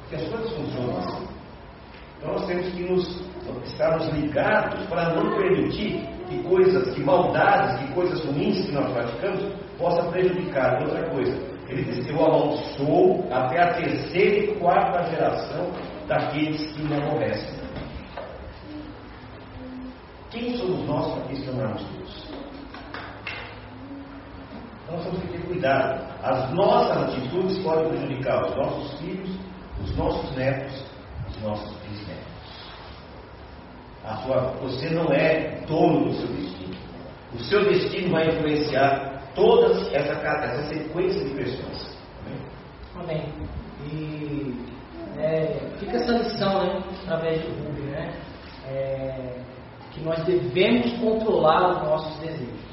Porque 0.00 0.16
as 0.16 0.28
coisas 0.28 0.52
funcionam 0.52 0.96
assim. 0.98 1.26
Então 2.18 2.32
nós 2.32 2.46
temos 2.46 2.68
que 2.68 2.82
nos, 2.82 3.22
estarmos 3.64 4.08
ligados 4.12 4.86
para 4.86 5.14
não 5.14 5.36
permitir 5.36 6.06
que 6.28 6.42
coisas, 6.44 6.94
que 6.94 7.02
maldades, 7.02 7.80
que 7.80 7.92
coisas 7.94 8.24
ruins 8.24 8.66
que 8.66 8.72
nós 8.72 8.92
praticamos 8.92 9.52
possam 9.78 10.10
prejudicar. 10.10 10.82
Outra 10.82 11.10
coisa, 11.10 11.36
Ele 11.68 11.82
diz: 11.82 12.08
Eu 12.08 12.24
amaldiçoo 12.24 13.24
até 13.30 13.60
a 13.60 13.74
terceira 13.74 14.36
e 14.36 14.54
quarta 14.58 15.04
geração 15.10 15.70
daqueles 16.06 16.72
que 16.72 16.82
me 16.82 16.94
aborrecem. 16.94 17.66
Quem 20.30 20.56
somos 20.56 20.86
nós 20.86 21.12
para 21.12 21.28
questionarmos 21.28 21.84
Deus? 21.84 22.25
Então 24.86 24.98
nós 24.98 25.04
temos 25.04 25.20
que 25.20 25.28
ter 25.28 25.46
cuidado. 25.46 26.06
As 26.22 26.52
nossas 26.52 27.08
atitudes 27.08 27.58
podem 27.58 27.88
prejudicar 27.88 28.44
os 28.44 28.56
nossos 28.56 29.00
filhos, 29.00 29.30
os 29.82 29.96
nossos 29.96 30.36
netos, 30.36 30.84
os 31.28 31.42
nossos 31.42 31.76
bisnetos. 31.78 32.36
Sua, 34.22 34.52
você 34.60 34.90
não 34.90 35.12
é 35.12 35.60
dono 35.66 36.04
do 36.06 36.14
seu 36.14 36.28
destino. 36.28 36.76
O 37.34 37.38
seu 37.40 37.64
destino 37.68 38.12
vai 38.12 38.28
influenciar 38.28 39.22
toda 39.34 39.74
essa, 39.92 40.12
essa 40.12 40.68
sequência 40.68 41.24
de 41.24 41.34
pessoas. 41.34 41.98
Amém? 42.94 43.02
Amém. 43.02 43.32
E 43.92 44.66
é, 45.18 45.60
fica 45.78 45.96
essa 45.96 46.12
lição, 46.12 46.64
né, 46.64 46.82
através 47.02 47.42
de 47.42 47.48
Rubem, 47.48 47.86
né? 47.86 48.12
É, 48.68 49.40
que 49.92 50.02
nós 50.02 50.22
devemos 50.24 50.92
controlar 50.98 51.72
os 51.72 51.82
nossos 51.88 52.18
desejos. 52.20 52.65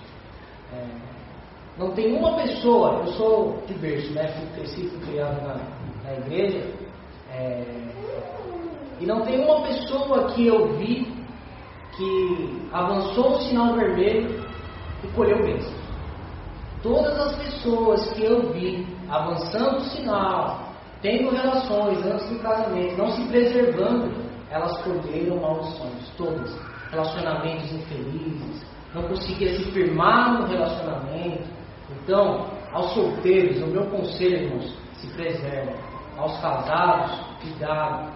Não 1.78 1.92
tem 1.92 2.16
uma 2.16 2.36
pessoa, 2.36 3.02
eu 3.06 3.08
sou 3.14 3.64
de 3.68 3.74
berço, 3.74 4.14
né? 4.14 4.28
Fui 4.28 4.48
cresci, 4.56 4.88
fui 4.90 5.00
criado 5.08 5.42
na, 5.42 5.56
na 6.04 6.14
igreja, 6.18 6.72
é, 7.32 7.64
e 9.00 9.06
não 9.06 9.22
tem 9.22 9.44
uma 9.44 9.62
pessoa 9.62 10.32
que 10.32 10.46
eu 10.46 10.78
vi 10.78 11.12
que 11.98 12.70
avançou 12.72 13.34
o 13.34 13.42
sinal 13.42 13.76
vermelho 13.76 14.44
e 15.04 15.08
colheu 15.08 15.38
bênçãos. 15.44 15.84
Todas 16.82 17.20
as 17.20 17.36
pessoas 17.38 18.12
que 18.14 18.24
eu 18.24 18.52
vi 18.52 18.86
avançando 19.10 19.78
o 19.78 19.82
sinal, 19.82 20.74
tendo 21.02 21.32
relações 21.32 22.06
antes 22.06 22.30
do 22.30 22.40
casamento, 22.40 22.98
não 22.98 23.12
se 23.12 23.24
preservando, 23.28 24.12
elas 24.50 24.82
colheram 24.84 25.38
maldições, 25.38 26.10
todas. 26.18 26.56
Relacionamentos 26.92 27.72
infelizes, 27.72 28.64
não 28.94 29.04
conseguia 29.04 29.58
se 29.58 29.72
firmar 29.72 30.40
no 30.40 30.48
relacionamento. 30.48 31.63
Então, 31.92 32.48
aos 32.72 32.94
solteiros, 32.94 33.62
o 33.62 33.68
meu 33.68 33.86
conselho, 33.86 34.46
irmãos, 34.46 34.78
se 34.96 35.08
preservem. 35.14 35.76
Aos 36.18 36.40
casados, 36.40 37.20
cuidado. 37.42 38.12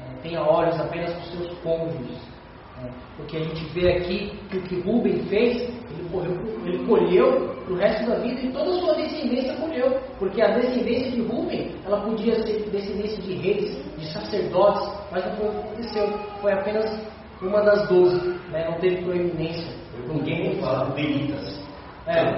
É, 0.00 0.22
tenha 0.22 0.42
olhos 0.42 0.78
apenas 0.80 1.12
para 1.12 1.22
os 1.22 1.30
seus 1.32 1.58
cônjuges 1.58 2.34
é, 2.82 2.90
porque 3.16 3.36
a 3.36 3.40
gente 3.40 3.64
vê 3.66 3.92
aqui 3.92 4.32
que 4.50 4.58
o 4.58 4.62
que 4.62 4.80
Rubem 4.80 5.20
fez, 5.26 5.62
ele, 5.62 6.08
correu, 6.10 6.32
ele 6.66 6.86
colheu 6.86 7.54
para 7.64 7.72
o 7.72 7.76
resto 7.76 8.10
da 8.10 8.16
vida 8.16 8.40
e 8.40 8.52
toda 8.52 8.70
a 8.70 8.80
sua 8.80 8.94
descendência 8.94 9.54
colheu. 9.54 10.00
Porque 10.18 10.42
a 10.42 10.58
descendência 10.58 11.10
de 11.12 11.20
Rubem, 11.22 11.70
ela 11.84 12.00
podia 12.00 12.34
ser 12.42 12.68
descendência 12.70 13.22
de 13.22 13.34
reis, 13.34 13.78
de 13.96 14.12
sacerdotes, 14.12 14.92
mas 15.12 15.24
não 15.24 15.36
foi 15.36 15.46
o 15.46 15.50
que 15.50 15.58
aconteceu. 15.58 16.18
Foi 16.40 16.52
apenas 16.52 17.00
uma 17.40 17.60
das 17.62 17.88
doze, 17.88 18.28
né? 18.50 18.68
não 18.68 18.78
teve 18.80 19.02
proeminência. 19.02 19.72
Ninguém 20.08 20.56
fala 20.60 20.86
Rubenitas. 20.86 21.63
É, 22.06 22.34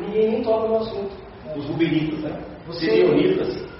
ninguém 0.00 0.30
nem 0.30 0.42
toca 0.42 0.68
no 0.68 0.76
assunto. 0.76 1.10
Os 1.56 1.66
Rubenitas, 1.66 2.20
né? 2.20 2.40
Você, 2.66 3.04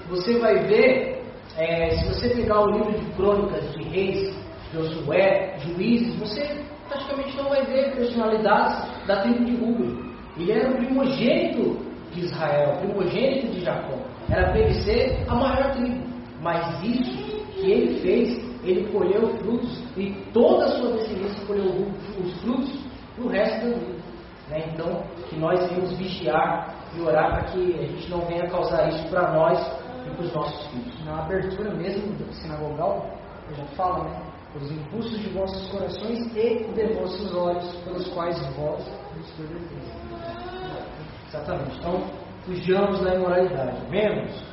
você 0.09 0.37
vai 0.39 0.59
ver, 0.65 1.23
é, 1.57 1.91
se 1.91 2.07
você 2.07 2.29
pegar 2.29 2.61
o 2.61 2.71
livro 2.71 2.91
de 2.91 3.05
crônicas 3.13 3.71
de 3.73 3.83
reis, 3.83 4.35
Josué, 4.73 5.57
juízes, 5.59 6.15
você 6.15 6.63
praticamente 6.87 7.35
não 7.37 7.49
vai 7.49 7.65
ver 7.65 7.93
personalidades 7.93 9.05
da 9.05 9.21
tribo 9.21 9.45
de 9.45 9.55
Rubem. 9.55 10.11
Ele 10.37 10.51
era 10.51 10.71
o 10.71 10.77
primogênito 10.77 11.77
de 12.13 12.21
Israel, 12.21 12.77
primogênito 12.79 13.47
de 13.47 13.61
Jacó. 13.61 13.97
Era 14.29 14.49
para 14.49 14.59
ele 14.59 14.73
ser 14.75 15.23
a 15.27 15.35
maior 15.35 15.71
tribo. 15.71 16.03
Mas 16.41 16.83
isso 16.83 17.45
que 17.53 17.69
ele 17.69 17.99
fez, 17.99 18.41
ele 18.63 18.87
colheu 18.91 19.27
frutos 19.39 19.83
e 19.97 20.11
toda 20.33 20.65
a 20.65 20.77
sua 20.77 20.93
descendência 20.93 21.45
colheu 21.45 21.65
os 22.23 22.41
frutos 22.41 22.79
para 23.15 23.25
o 23.25 23.27
resto 23.27 23.65
da 23.65 23.77
vida. 23.77 24.00
Né? 24.51 24.69
Então, 24.73 25.01
que 25.29 25.39
nós 25.39 25.65
venhamos 25.69 25.97
vigiar 25.97 26.75
e 26.93 27.01
orar 27.01 27.31
para 27.31 27.43
que 27.45 27.79
a 27.79 27.87
gente 27.87 28.09
não 28.09 28.19
venha 28.27 28.49
causar 28.49 28.89
isso 28.89 29.07
para 29.07 29.31
nós 29.31 29.57
e 30.05 30.09
para 30.09 30.25
os 30.25 30.33
nossos 30.33 30.67
filhos. 30.67 31.05
Na 31.05 31.23
abertura 31.23 31.73
mesmo 31.73 32.13
do 32.17 32.33
sinagogal, 32.33 33.09
já 33.55 33.63
fala, 33.77 34.03
né? 34.03 34.21
os 34.53 34.69
impulsos 34.69 35.17
de 35.17 35.29
vossos 35.29 35.69
corações 35.69 36.19
e 36.35 36.65
de 36.73 36.93
vossos 36.93 37.33
olhos, 37.33 37.73
pelos 37.85 38.07
quais 38.09 38.37
vós 38.57 38.85
nos 39.15 39.31
perverteis. 39.31 39.93
Exatamente. 41.29 41.77
Então, 41.79 42.03
fujamos 42.45 42.99
da 42.99 43.15
imoralidade. 43.15 43.77
Vemos 43.89 44.51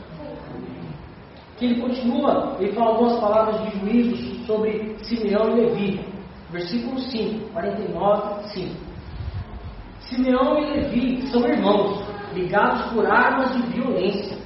que 1.57 1.65
ele 1.65 1.81
continua, 1.81 2.57
ele 2.61 2.73
fala 2.73 2.91
algumas 2.91 3.19
palavras 3.19 3.61
de 3.63 3.81
juízo 3.81 4.47
sobre 4.47 4.97
Simeão 5.03 5.51
e 5.51 5.61
Levi. 5.63 6.09
Versículo 6.51 7.01
5, 7.01 7.53
49, 7.53 8.49
5. 8.51 8.88
Simeão 10.09 10.59
e 10.59 10.71
Levi 10.71 11.27
são 11.29 11.47
irmãos, 11.47 12.03
ligados 12.35 12.93
por 12.93 13.07
armas 13.07 13.55
de 13.55 13.63
violência, 13.73 14.37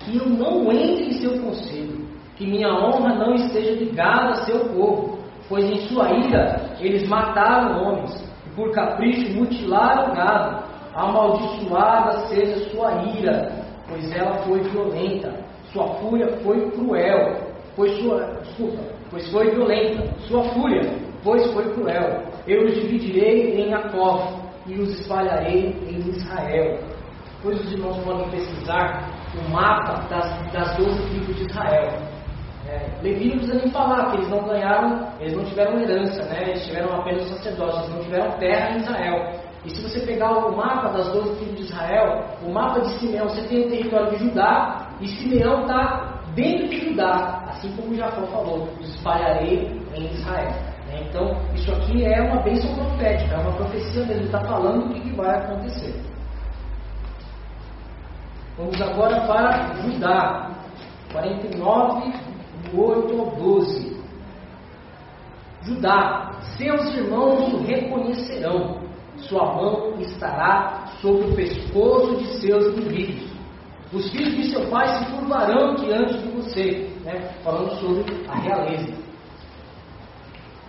que 0.00 0.16
eu 0.16 0.26
não 0.26 0.70
entre 0.72 1.06
em 1.06 1.12
seu 1.12 1.40
conselho 1.40 2.08
que 2.38 2.46
minha 2.46 2.72
honra 2.72 3.16
não 3.16 3.34
esteja 3.34 3.72
ligada 3.72 4.30
a 4.30 4.44
seu 4.44 4.60
povo, 4.68 5.18
pois 5.48 5.68
em 5.68 5.88
sua 5.88 6.08
ira 6.12 6.60
eles 6.78 7.06
mataram 7.08 7.82
homens, 7.82 8.24
e 8.46 8.50
por 8.54 8.70
capricho 8.70 9.36
mutilaram 9.36 10.14
gado. 10.14 10.68
Amaldiçoada 10.94 12.26
seja 12.28 12.70
sua 12.70 12.92
ira, 13.18 13.52
pois 13.88 14.10
ela 14.12 14.34
foi 14.38 14.60
violenta, 14.60 15.34
sua 15.72 15.86
fúria 15.94 16.28
foi 16.44 16.70
cruel, 16.70 17.36
pois 17.74 17.92
sua 17.98 18.24
desculpa, 18.42 18.82
pois 19.10 19.30
foi 19.30 19.50
violenta, 19.50 20.04
sua 20.28 20.42
fúria, 20.44 20.82
pois 21.22 21.44
foi 21.52 21.72
cruel. 21.74 22.22
Eu 22.46 22.66
os 22.66 22.74
dividirei 22.74 23.60
em 23.60 23.70
Jacó 23.70 24.47
e 24.68 24.80
os 24.80 25.00
espalharei 25.00 25.74
em 25.88 26.10
Israel. 26.10 26.78
Depois 27.36 27.60
os 27.64 27.72
irmãos 27.72 27.96
podem 28.04 28.28
pesquisar 28.30 29.08
o 29.34 29.50
mapa 29.50 30.02
das, 30.08 30.52
das 30.52 30.76
12 30.76 31.08
tribos 31.08 31.36
de 31.36 31.42
Israel. 31.44 31.88
É, 32.66 32.86
Levi 33.02 33.30
não 33.30 33.36
precisa 33.38 33.58
nem 33.58 33.70
falar 33.70 34.10
que 34.10 34.16
eles 34.18 34.28
não 34.28 34.44
ganharam, 34.44 35.08
eles 35.20 35.34
não 35.34 35.44
tiveram 35.44 35.80
herança, 35.80 36.22
né? 36.24 36.50
eles 36.50 36.66
tiveram 36.66 36.92
apenas 37.00 37.28
sacerdócio, 37.28 37.80
eles 37.80 37.94
não 37.94 38.02
tiveram 38.04 38.30
terra 38.32 38.70
em 38.72 38.76
Israel. 38.78 39.32
E 39.64 39.70
se 39.70 39.82
você 39.82 40.00
pegar 40.00 40.32
o 40.32 40.56
mapa 40.56 40.88
das 40.90 41.08
12 41.12 41.36
tribos 41.36 41.56
de 41.56 41.62
Israel, 41.62 42.24
o 42.44 42.52
mapa 42.52 42.80
de 42.80 42.98
Simeão, 42.98 43.28
você 43.28 43.42
tem 43.42 43.66
o 43.66 43.70
território 43.70 44.10
de 44.10 44.24
Judá, 44.24 44.86
e 45.00 45.08
Simeão 45.08 45.62
está 45.62 46.20
dentro 46.34 46.68
de 46.68 46.88
Judá, 46.88 47.44
assim 47.48 47.74
como 47.74 47.94
Jacó 47.94 48.22
falou, 48.26 48.68
espalharei 48.80 49.80
em 49.94 50.04
Israel. 50.12 50.52
Né? 50.98 51.06
Então, 51.08 51.38
isso 51.54 51.72
aqui 51.72 52.04
é 52.04 52.20
uma 52.22 52.42
bênção 52.42 52.74
profética, 52.74 53.34
é 53.34 53.38
uma 53.38 53.52
profecia 53.52 54.04
mesmo, 54.04 54.24
está 54.24 54.40
falando 54.40 54.86
o 54.86 54.94
que, 54.94 55.00
que 55.00 55.16
vai 55.16 55.36
acontecer. 55.36 55.94
Vamos 58.56 58.80
agora 58.80 59.20
para 59.26 59.74
Judá, 59.82 60.50
49 61.12 62.12
8 62.74 63.20
ao 63.20 63.30
12. 63.36 63.98
Judá, 65.62 66.32
seus 66.56 66.94
irmãos 66.94 67.52
o 67.52 67.62
reconhecerão, 67.62 68.80
sua 69.16 69.54
mão 69.54 69.94
estará 70.00 70.86
sobre 71.00 71.30
o 71.30 71.34
pescoço 71.34 72.16
de 72.16 72.40
seus 72.40 72.76
inimigos. 72.76 73.28
Os 73.92 74.10
filhos 74.10 74.34
de 74.36 74.50
seu 74.50 74.68
pai 74.68 74.86
se 74.98 75.10
curvarão 75.12 75.74
diante 75.76 76.18
de 76.18 76.28
você, 76.28 76.90
né? 77.04 77.30
falando 77.42 77.70
sobre 77.80 78.04
a 78.28 78.38
realeza. 78.38 79.07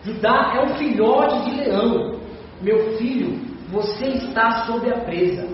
Judá 0.03 0.53
é 0.55 0.63
um 0.63 0.75
filhote 0.75 1.45
de 1.45 1.55
leão. 1.57 2.19
Meu 2.61 2.97
filho, 2.97 3.39
você 3.69 4.05
está 4.05 4.65
sob 4.65 4.89
a 4.89 4.99
presa. 5.01 5.47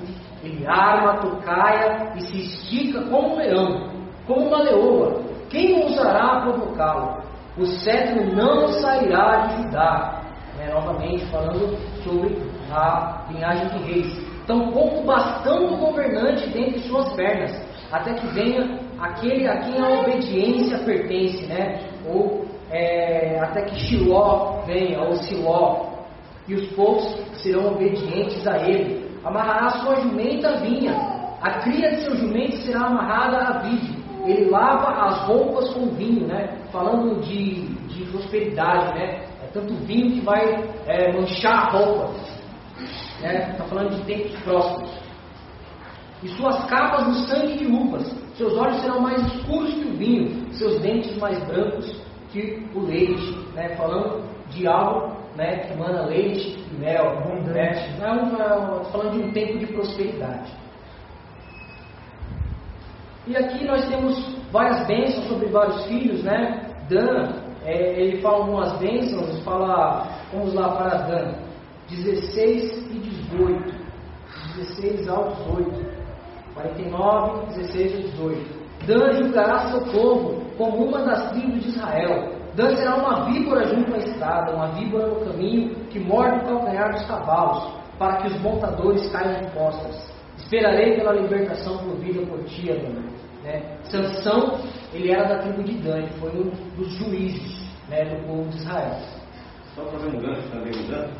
Ele 0.43 0.65
arma 0.67 1.13
a 1.13 1.17
tocaia 1.17 2.13
e 2.15 2.21
se 2.21 2.37
estica 2.37 3.01
como 3.05 3.33
um 3.33 3.37
leão, 3.37 3.89
como 4.27 4.47
uma 4.47 4.61
leoa. 4.61 5.21
Quem 5.49 5.81
ousará 5.81 6.41
provocá-lo? 6.41 7.23
O 7.57 7.65
cetro 7.65 8.35
não 8.35 8.67
sairá 8.67 9.47
de 9.47 9.63
Judá. 9.63 10.21
Né, 10.57 10.71
novamente 10.73 11.25
falando 11.25 11.77
sobre 12.03 12.37
a 12.71 13.25
linhagem 13.29 13.67
de 13.69 13.91
reis. 13.91 14.25
Tampouco 14.45 15.03
bastando 15.03 15.73
o 15.73 15.77
governante 15.77 16.47
dentre 16.49 16.79
suas 16.81 17.11
pernas, 17.13 17.51
até 17.91 18.13
que 18.13 18.27
venha 18.27 18.79
aquele 18.99 19.47
a 19.47 19.57
quem 19.57 19.81
a 19.81 19.89
obediência 19.99 20.77
pertence, 20.79 21.45
né? 21.47 21.81
Ou 22.05 22.45
é, 22.71 23.39
até 23.39 23.63
que 23.63 23.79
Shiló 23.79 24.63
venha, 24.65 25.01
ou 25.01 25.13
Siló, 25.15 25.95
e 26.47 26.55
os 26.55 26.67
povos 26.73 27.03
serão 27.41 27.73
obedientes 27.73 28.45
a 28.47 28.57
ele. 28.67 29.05
Amarrará 29.23 29.69
sua 29.81 29.95
jumenta 30.01 30.57
vinha, 30.57 30.93
a 31.41 31.59
cria 31.59 31.91
de 31.91 32.01
seu 32.01 32.15
jumento 32.15 32.57
será 32.57 32.87
amarrada 32.87 33.37
à 33.37 33.57
vide, 33.59 33.95
ele 34.25 34.49
lava 34.49 34.89
as 35.05 35.27
roupas 35.27 35.73
com 35.73 35.87
vinho, 35.91 36.27
né? 36.27 36.57
Falando 36.71 37.21
de, 37.21 37.67
de 37.87 38.05
prosperidade, 38.05 38.97
né? 38.97 39.25
É 39.43 39.47
tanto 39.53 39.73
vinho 39.85 40.11
que 40.13 40.21
vai 40.21 40.43
é, 40.87 41.13
manchar 41.13 41.53
a 41.53 41.69
roupa. 41.71 42.11
Está 42.79 43.27
né? 43.27 43.55
Tá 43.57 43.63
falando 43.65 43.95
de 43.95 44.03
tempos 44.03 44.39
próximos. 44.41 44.91
e 46.23 46.29
suas 46.29 46.65
capas 46.65 47.07
no 47.07 47.13
sangue 47.27 47.53
de 47.53 47.67
uvas. 47.67 48.11
Seus 48.35 48.53
olhos 48.57 48.81
serão 48.81 48.99
mais 48.99 49.21
escuros 49.33 49.73
que 49.73 49.87
o 49.87 49.93
vinho, 49.93 50.51
seus 50.53 50.81
dentes 50.81 51.15
mais 51.17 51.41
brancos 51.45 52.04
que 52.35 52.67
o 52.75 52.81
leite. 52.81 53.37
Né? 53.53 53.75
Falando 53.77 54.23
de 54.49 54.67
algo 54.67 55.15
né, 55.35 55.59
que 55.59 55.73
emana 55.73 56.05
leite 56.05 56.59
e 56.71 56.75
mel. 56.75 57.15
Né? 57.45 57.97
É 58.01 58.11
um, 58.11 58.35
é, 58.35 58.83
falando 58.91 59.11
de 59.13 59.19
um 59.19 59.31
tempo 59.31 59.57
de 59.57 59.67
prosperidade. 59.67 60.51
E 63.27 63.35
aqui 63.35 63.65
nós 63.65 63.87
temos 63.87 64.35
várias 64.51 64.85
bênçãos 64.85 65.27
sobre 65.27 65.47
vários 65.47 65.83
filhos, 65.85 66.23
né? 66.23 66.75
Dan, 66.87 67.33
é, 67.63 67.99
ele 67.99 68.21
fala 68.21 68.37
algumas 68.37 68.77
bênçãos, 68.77 69.43
fala, 69.43 70.07
vamos 70.31 70.53
lá 70.53 70.69
para 70.75 70.97
Dan, 71.07 71.33
16 71.89 72.91
e 72.91 72.99
18, 72.99 73.73
16 74.57 75.07
ao 75.07 75.31
18, 75.31 75.85
49, 76.53 77.45
16 77.47 77.93
e 77.93 78.01
18. 78.03 78.65
Dan 78.85 79.13
julgará 79.13 79.71
seu 79.71 79.81
povo 79.91 80.44
como 80.57 80.85
uma 80.85 81.03
das 81.03 81.31
tribos 81.31 81.63
de 81.63 81.69
Israel. 81.69 82.33
Dan 82.55 82.75
será 82.75 82.95
uma 82.95 83.25
víbora 83.25 83.65
junto 83.65 83.93
à 83.93 83.97
estrada, 83.97 84.53
uma 84.53 84.67
víbora 84.67 85.07
no 85.07 85.25
caminho 85.25 85.75
que 85.89 85.99
morde 85.99 86.45
o 86.45 86.47
calcanhar 86.47 86.93
dos 86.93 87.05
cavalos, 87.05 87.73
para 87.99 88.17
que 88.17 88.27
os 88.27 88.41
montadores 88.41 89.11
caiam 89.11 89.41
de 89.41 89.51
costas. 89.51 90.13
Esperarei 90.37 90.95
pela 90.95 91.13
libertação 91.13 91.77
provida 91.77 92.25
por 92.25 92.43
ti, 92.45 92.71
Adonai. 92.71 93.09
Né? 93.43 93.77
Sansão, 93.83 94.59
ele 94.93 95.11
era 95.11 95.27
da 95.27 95.39
tribo 95.39 95.63
de 95.63 95.73
Dan, 95.79 96.07
foi 96.19 96.31
um 96.31 96.49
dos 96.77 96.91
juízes 96.93 97.65
né, 97.89 98.05
do 98.05 98.25
povo 98.27 98.49
de 98.49 98.57
Israel. 98.57 98.99
Só 99.75 99.85
fazer 99.85 100.07
um 100.07 100.19
gancho 100.19 100.49
também 100.49 100.73
mudando. 100.81 101.13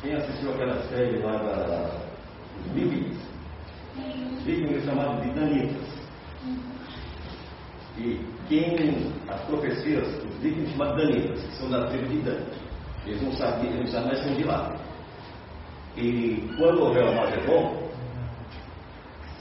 Quem 0.00 0.14
assistiu 0.14 0.50
aquela 0.52 0.82
série 0.88 1.18
lá 1.18 1.36
da, 1.36 1.90
Vikings? 2.74 3.20
Vikings 4.44 4.78
é 4.78 4.80
chamado 4.80 5.22
de 5.22 5.30
Danitas. 5.30 5.96
E 7.98 8.20
quem, 8.48 9.12
as 9.28 9.40
profecias, 9.42 10.06
os 10.22 10.34
Vikings 10.38 10.72
chamados 10.72 10.96
Danitas, 10.96 11.42
que 11.42 11.56
são 11.56 11.70
da 11.70 11.86
tribo 11.86 12.06
de 12.08 12.18
Dan. 12.18 12.40
Eles 13.06 13.22
não 13.22 13.32
sabiam, 13.32 13.72
eles 13.72 13.92
não 13.92 14.02
sabiam 14.02 14.06
mais 14.06 14.24
são 14.24 14.34
de 14.34 14.44
lá. 14.44 14.76
E 15.96 16.54
quando 16.58 16.82
houver 16.82 17.04
o 17.04 17.14
Magedon, 17.14 17.88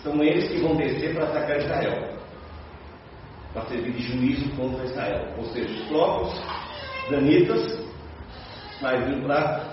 são 0.02 0.24
eles 0.24 0.48
que 0.50 0.60
vão 0.60 0.76
descer 0.76 1.14
para 1.16 1.26
atacar 1.26 1.58
Israel, 1.58 2.18
para 3.54 3.66
servir 3.66 3.92
de 3.92 4.04
juízo 4.04 4.50
contra 4.56 4.86
Israel. 4.86 5.34
Ou 5.38 5.46
seja, 5.46 5.70
os 5.70 5.88
próprios 5.88 6.42
danitas 7.10 7.86
vai 8.82 9.04
vir 9.04 9.22
para 9.24 9.68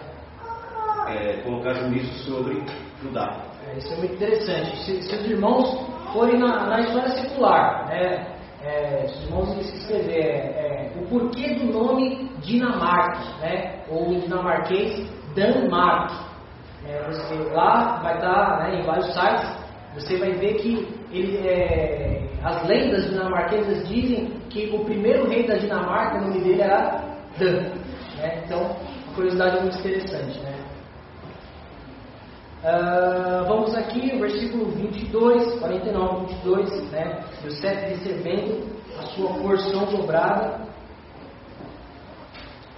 é, 1.09 1.37
colocar 1.43 1.75
juízo 1.75 2.13
sobre 2.25 2.63
Judá. 3.03 3.45
É, 3.69 3.79
isso 3.79 3.93
é 3.93 3.97
muito 3.97 4.15
interessante. 4.15 4.77
Se, 4.85 5.03
se 5.03 5.15
os 5.15 5.27
irmãos 5.27 5.87
forem 6.13 6.39
na, 6.39 6.67
na 6.67 6.81
história 6.81 7.11
secular, 7.11 7.87
né, 7.89 8.32
é, 8.65 9.05
os 9.07 9.25
irmãos 9.25 9.55
que 9.55 9.61
escrever 9.61 10.25
é, 10.25 10.93
o 10.97 11.07
porquê 11.07 11.55
do 11.55 11.73
nome 11.73 12.31
Dinamarca, 12.41 13.39
né, 13.41 13.83
ou 13.89 14.13
em 14.13 14.21
dinamarquês, 14.21 15.07
Danmark. 15.35 16.13
É, 16.87 17.03
você, 17.05 17.35
lá 17.53 18.01
vai 18.03 18.15
estar 18.15 18.59
né, 18.59 18.81
em 18.81 18.83
vários 18.83 19.07
sites 19.15 19.63
você 19.95 20.17
vai 20.17 20.33
ver 20.33 20.55
que 20.55 20.89
ele, 21.11 21.47
é, 21.47 22.23
as 22.43 22.67
lendas 22.67 23.11
dinamarquesas 23.11 23.87
dizem 23.89 24.33
que 24.49 24.71
o 24.75 24.85
primeiro 24.85 25.29
rei 25.29 25.47
da 25.47 25.57
Dinamarca, 25.57 26.19
o 26.19 26.29
nome 26.29 26.41
dele 26.41 26.63
era 26.63 27.05
Dan. 27.39 27.61
Né? 28.17 28.43
Então, 28.45 28.75
curiosidade 29.15 29.61
muito 29.61 29.79
interessante. 29.79 30.39
Né? 30.41 30.55
Uh, 32.63 33.45
vamos 33.49 33.75
aqui, 33.75 34.13
o 34.15 34.21
versículo 34.21 34.67
22, 34.67 35.59
49, 35.59 36.27
22, 36.27 36.91
né? 36.93 37.25
Yosef 37.45 37.89
recebendo 37.89 38.71
a 38.99 39.03
sua 39.03 39.31
porção 39.35 39.85
dobrada. 39.87 40.61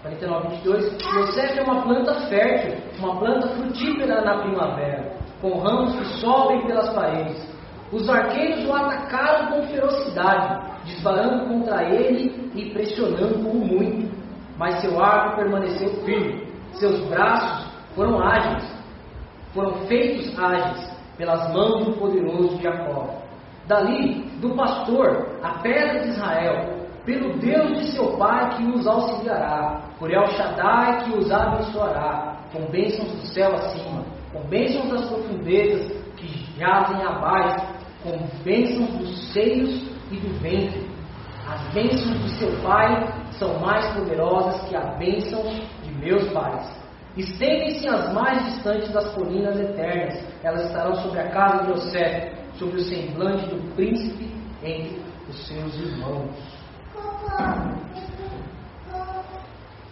49, 0.02 0.48
22. 0.56 0.96
Yosef 1.16 1.58
é 1.58 1.62
uma 1.62 1.82
planta 1.82 2.14
fértil, 2.28 2.78
uma 2.98 3.18
planta 3.18 3.48
frutífera 3.48 4.22
na 4.22 4.38
primavera 4.38 5.14
com 5.44 5.58
ramos 5.58 5.94
que 5.96 6.04
sobem 6.20 6.66
pelas 6.66 6.88
paredes. 6.94 7.46
Os 7.92 8.08
arqueiros 8.08 8.64
o 8.64 8.72
atacaram 8.72 9.52
com 9.52 9.66
ferocidade, 9.66 10.84
disparando 10.86 11.46
contra 11.46 11.84
ele 11.84 12.50
e 12.54 12.70
pressionando-o 12.70 13.54
muito. 13.54 14.10
Mas 14.56 14.80
seu 14.80 14.98
arco 15.02 15.36
permaneceu 15.36 15.90
firme, 16.02 16.48
seus 16.72 16.98
braços 17.08 17.70
foram 17.94 18.22
ágeis, 18.22 18.64
foram 19.54 19.74
feitos 19.86 20.38
ágeis 20.38 20.92
pelas 21.16 21.52
mãos 21.52 21.86
do 21.86 21.92
poderoso 21.92 22.60
Jacó. 22.60 23.22
Dali, 23.66 24.24
do 24.40 24.50
pastor, 24.54 25.38
a 25.42 25.60
pedra 25.60 26.00
de 26.00 26.08
Israel, 26.10 26.86
pelo 27.06 27.38
Deus 27.38 27.78
de 27.78 27.92
seu 27.92 28.16
pai 28.18 28.56
que 28.56 28.64
os 28.64 28.86
auxiliará, 28.86 29.80
por 29.98 30.12
El 30.12 30.26
Shaddai 30.26 31.04
que 31.04 31.16
os 31.16 31.30
abençoará, 31.30 32.36
com 32.52 32.60
bênçãos 32.70 33.10
do 33.12 33.26
céu 33.28 33.54
acima 33.54 34.04
com 34.34 34.40
bênçãos 34.48 34.90
das 34.90 35.08
profundezas 35.08 35.92
que 36.16 36.26
jazem 36.58 37.02
abaixo, 37.04 37.64
com 38.02 38.18
bênçãos 38.42 38.90
dos 38.98 39.32
seios 39.32 39.88
e 40.10 40.16
do 40.16 40.40
ventre. 40.40 40.84
As 41.48 41.72
bênçãos 41.72 42.20
de 42.20 42.30
seu 42.30 42.50
pai 42.62 43.14
são 43.38 43.60
mais 43.60 43.86
poderosas 43.94 44.68
que 44.68 44.74
a 44.74 44.96
bênção 44.96 45.40
de 45.84 45.94
meus 45.94 46.28
pais. 46.32 46.83
Estendem-se 47.16 47.86
as 47.88 48.12
mais 48.12 48.44
distantes 48.46 48.90
das 48.90 49.12
colinas 49.14 49.58
eternas, 49.58 50.20
elas 50.42 50.66
estarão 50.66 50.96
sobre 50.96 51.20
a 51.20 51.28
casa 51.28 51.64
de 51.64 51.68
José, 51.68 52.32
sobre 52.58 52.80
o 52.80 52.84
semblante 52.84 53.46
do 53.46 53.74
príncipe 53.76 54.28
entre 54.62 55.00
os 55.28 55.46
seus 55.46 55.74
irmãos. 55.78 56.30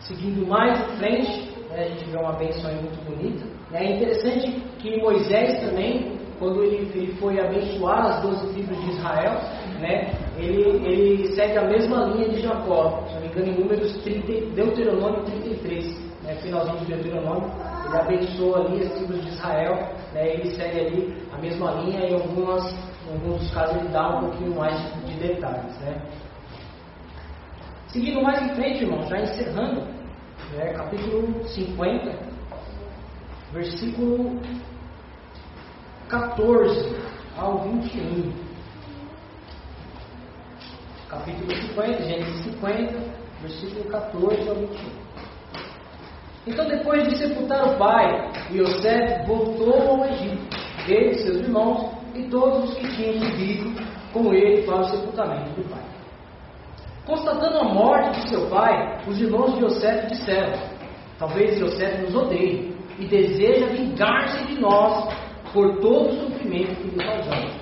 Seguindo 0.00 0.46
mais 0.48 0.80
em 0.80 0.96
frente, 0.96 1.52
né, 1.70 1.84
a 1.84 1.88
gente 1.90 2.10
vê 2.10 2.16
uma 2.18 2.32
bênção 2.32 2.68
aí 2.68 2.76
muito 2.76 3.04
bonita. 3.04 3.46
É 3.72 3.96
interessante 3.96 4.50
que 4.80 5.00
Moisés 5.00 5.60
também, 5.60 6.18
quando 6.40 6.64
ele, 6.64 6.90
ele 6.92 7.14
foi 7.20 7.38
abençoar 7.38 8.04
as 8.04 8.22
doze 8.22 8.52
tribos 8.52 8.78
de 8.80 8.90
Israel, 8.90 9.40
né, 9.80 10.12
ele, 10.36 10.62
ele 10.84 11.34
segue 11.34 11.56
a 11.56 11.68
mesma 11.68 12.06
linha 12.06 12.30
de 12.30 12.42
Jacó, 12.42 13.04
se 13.06 13.14
não 13.14 13.20
me 13.20 13.28
engano, 13.28 13.46
em 13.46 13.60
Números 13.60 13.96
30, 14.02 14.54
Deuteronômio 14.56 15.22
33, 15.22 15.86
né, 15.86 16.01
finalzinho 16.42 16.78
de 16.80 16.86
Deuteronômio, 16.86 17.50
ele 17.86 17.96
abençoa 17.96 18.66
ali 18.66 18.82
as 18.82 18.92
tribos 18.92 19.22
de 19.22 19.28
Israel, 19.28 19.74
né, 20.12 20.34
ele 20.34 20.54
segue 20.54 20.80
ali 20.80 21.26
a 21.32 21.38
mesma 21.38 21.70
linha 21.80 22.00
e 22.00 22.10
em, 22.10 22.14
algumas, 22.14 22.74
em 23.08 23.12
alguns 23.12 23.50
casos 23.52 23.76
ele 23.76 23.88
dá 23.88 24.16
um 24.16 24.20
pouquinho 24.20 24.56
mais 24.56 24.76
de 25.06 25.14
detalhes. 25.14 25.78
Né. 25.80 26.02
Seguindo 27.88 28.22
mais 28.22 28.42
em 28.42 28.54
frente, 28.54 28.84
irmão, 28.84 29.02
já 29.06 29.20
encerrando, 29.20 29.82
né, 30.56 30.72
capítulo 30.74 31.46
50, 31.48 32.18
versículo 33.52 34.40
14 36.08 36.96
ao 37.36 37.58
21. 37.58 38.32
Capítulo 41.08 41.54
50, 41.54 42.02
Gênesis 42.02 42.44
50, 42.44 42.98
versículo 43.42 43.84
14 43.90 44.48
ao 44.48 44.54
21. 44.54 45.01
Então, 46.46 46.66
depois 46.66 47.08
de 47.08 47.16
sepultar 47.16 47.68
o 47.68 47.78
pai, 47.78 48.30
Yosef 48.50 49.26
voltou 49.26 49.90
ao 49.90 50.04
Egito, 50.06 50.56
ele, 50.88 51.14
seus 51.14 51.36
irmãos 51.36 51.92
e 52.14 52.24
todos 52.24 52.70
os 52.70 52.78
que 52.78 52.88
tinham 52.96 53.14
subido 53.14 53.72
com 54.12 54.34
ele 54.34 54.62
para 54.62 54.80
o 54.80 54.84
sepultamento 54.84 55.50
do 55.60 55.68
pai. 55.70 55.82
Constatando 57.06 57.58
a 57.58 57.64
morte 57.64 58.20
de 58.20 58.28
seu 58.28 58.48
pai, 58.48 59.00
os 59.06 59.20
irmãos 59.20 59.54
de 59.54 59.64
Yosef 59.64 60.06
disseram: 60.08 60.58
Talvez 61.18 61.60
Yosef 61.60 62.02
nos 62.02 62.14
odeie 62.14 62.76
e 62.98 63.06
deseja 63.06 63.66
vingar-se 63.66 64.44
de 64.46 64.60
nós 64.60 65.12
por 65.52 65.78
todo 65.78 66.10
o 66.10 66.28
sofrimento 66.28 66.74
que 66.76 66.88
lhe 66.88 67.04
causamos. 67.04 67.52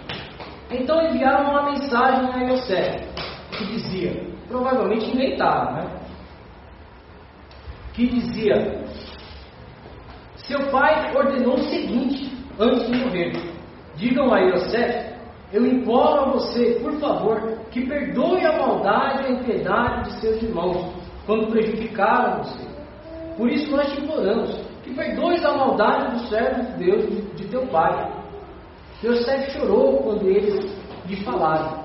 Então 0.70 1.03
enviaram 1.03 1.51
uma 1.51 1.70
mensagem 1.70 2.31
a 2.33 2.53
Yosef, 2.53 3.07
que 3.53 3.64
dizia, 3.66 4.26
provavelmente 4.49 5.11
inventada, 5.11 5.72
né? 5.72 5.99
Que 8.01 8.07
dizia: 8.07 8.82
Seu 10.36 10.70
pai 10.70 11.14
ordenou 11.14 11.57
o 11.57 11.64
seguinte 11.64 12.32
antes 12.59 12.86
de 12.86 12.96
morrer: 12.96 13.32
Digam 13.94 14.32
a 14.32 14.38
Yosef, 14.38 15.12
eu 15.53 15.66
imploro 15.66 16.22
a 16.22 16.32
você, 16.32 16.80
por 16.82 16.98
favor, 16.98 17.59
que 17.70 17.86
perdoe 17.86 18.42
a 18.46 18.57
maldade 18.57 19.22
e 19.22 19.26
a 19.26 19.30
impiedade 19.32 20.09
de 20.09 20.20
seus 20.20 20.42
irmãos, 20.42 20.94
quando 21.26 21.51
prejudicaram 21.51 22.42
você. 22.42 22.66
Por 23.36 23.51
isso 23.51 23.70
nós 23.70 23.92
te 23.92 24.01
imploramos, 24.01 24.51
que 24.82 24.94
perdoes 24.94 25.44
a 25.44 25.53
maldade 25.53 26.12
dos 26.12 26.28
servos 26.30 26.68
de 26.68 26.84
Deus, 26.84 27.07
de, 27.07 27.22
de 27.34 27.48
teu 27.48 27.66
pai. 27.66 28.12
Yosef 29.05 29.51
chorou 29.51 29.98
quando 30.05 30.26
eles 30.26 30.74
lhe 31.05 31.16
falaram. 31.16 31.84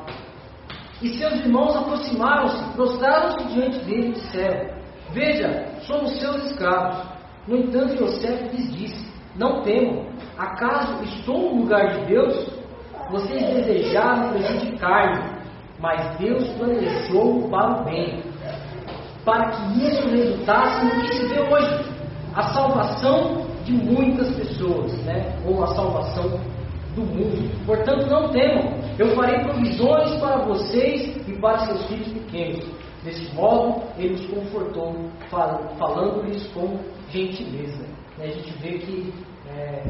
E 1.02 1.10
seus 1.10 1.34
irmãos 1.42 1.76
aproximaram-se, 1.76 2.64
prostraram-se 2.72 3.48
diante 3.48 3.80
dele 3.80 4.08
e 4.08 4.12
disseram: 4.14 4.75
Veja, 5.12 5.68
somos 5.82 6.20
seus 6.20 6.46
escravos. 6.46 7.06
No 7.48 7.58
entanto, 7.58 8.04
Yosef 8.04 8.56
lhes 8.56 8.74
disse: 8.76 9.12
Não 9.36 9.62
temam, 9.62 10.06
acaso 10.38 11.04
estou 11.04 11.56
no 11.56 11.62
lugar 11.62 12.00
de 12.00 12.06
Deus? 12.08 12.56
vocês 13.10 13.44
desejaram 13.54 14.30
prejudicar-me, 14.32 15.36
mas 15.80 16.18
Deus 16.18 16.48
planejou 16.58 17.48
para 17.50 17.82
o 17.82 17.84
bem, 17.84 18.24
para 19.24 19.52
que 19.52 19.84
isso 19.84 20.10
resultasse 20.10 20.86
no 20.86 21.02
que 21.02 21.16
se 21.16 21.26
vê 21.28 21.40
hoje, 21.42 21.86
a 22.34 22.44
salvação 22.54 23.46
de 23.64 23.74
muitas 23.74 24.36
pessoas, 24.36 24.94
né? 25.04 25.38
ou 25.46 25.64
a 25.64 25.68
salvação 25.68 26.40
do 26.96 27.02
mundo. 27.02 27.66
Portanto, 27.66 28.08
não 28.08 28.30
temam, 28.30 28.74
eu 28.98 29.16
farei 29.16 29.40
provisões 29.40 30.16
para 30.20 30.38
vocês 30.38 31.16
e 31.28 31.34
para 31.40 31.60
seus 31.60 31.86
filhos 31.88 32.08
pequenos. 32.10 32.66
Desse 33.06 33.36
modo, 33.36 33.84
ele 34.00 34.16
os 34.16 34.26
confortou, 34.26 34.96
falando-lhes 35.30 36.48
com 36.48 36.80
gentileza. 37.12 37.86
A 38.20 38.26
gente 38.26 38.52
vê 38.58 38.80
que 38.80 39.14
é, 39.48 39.84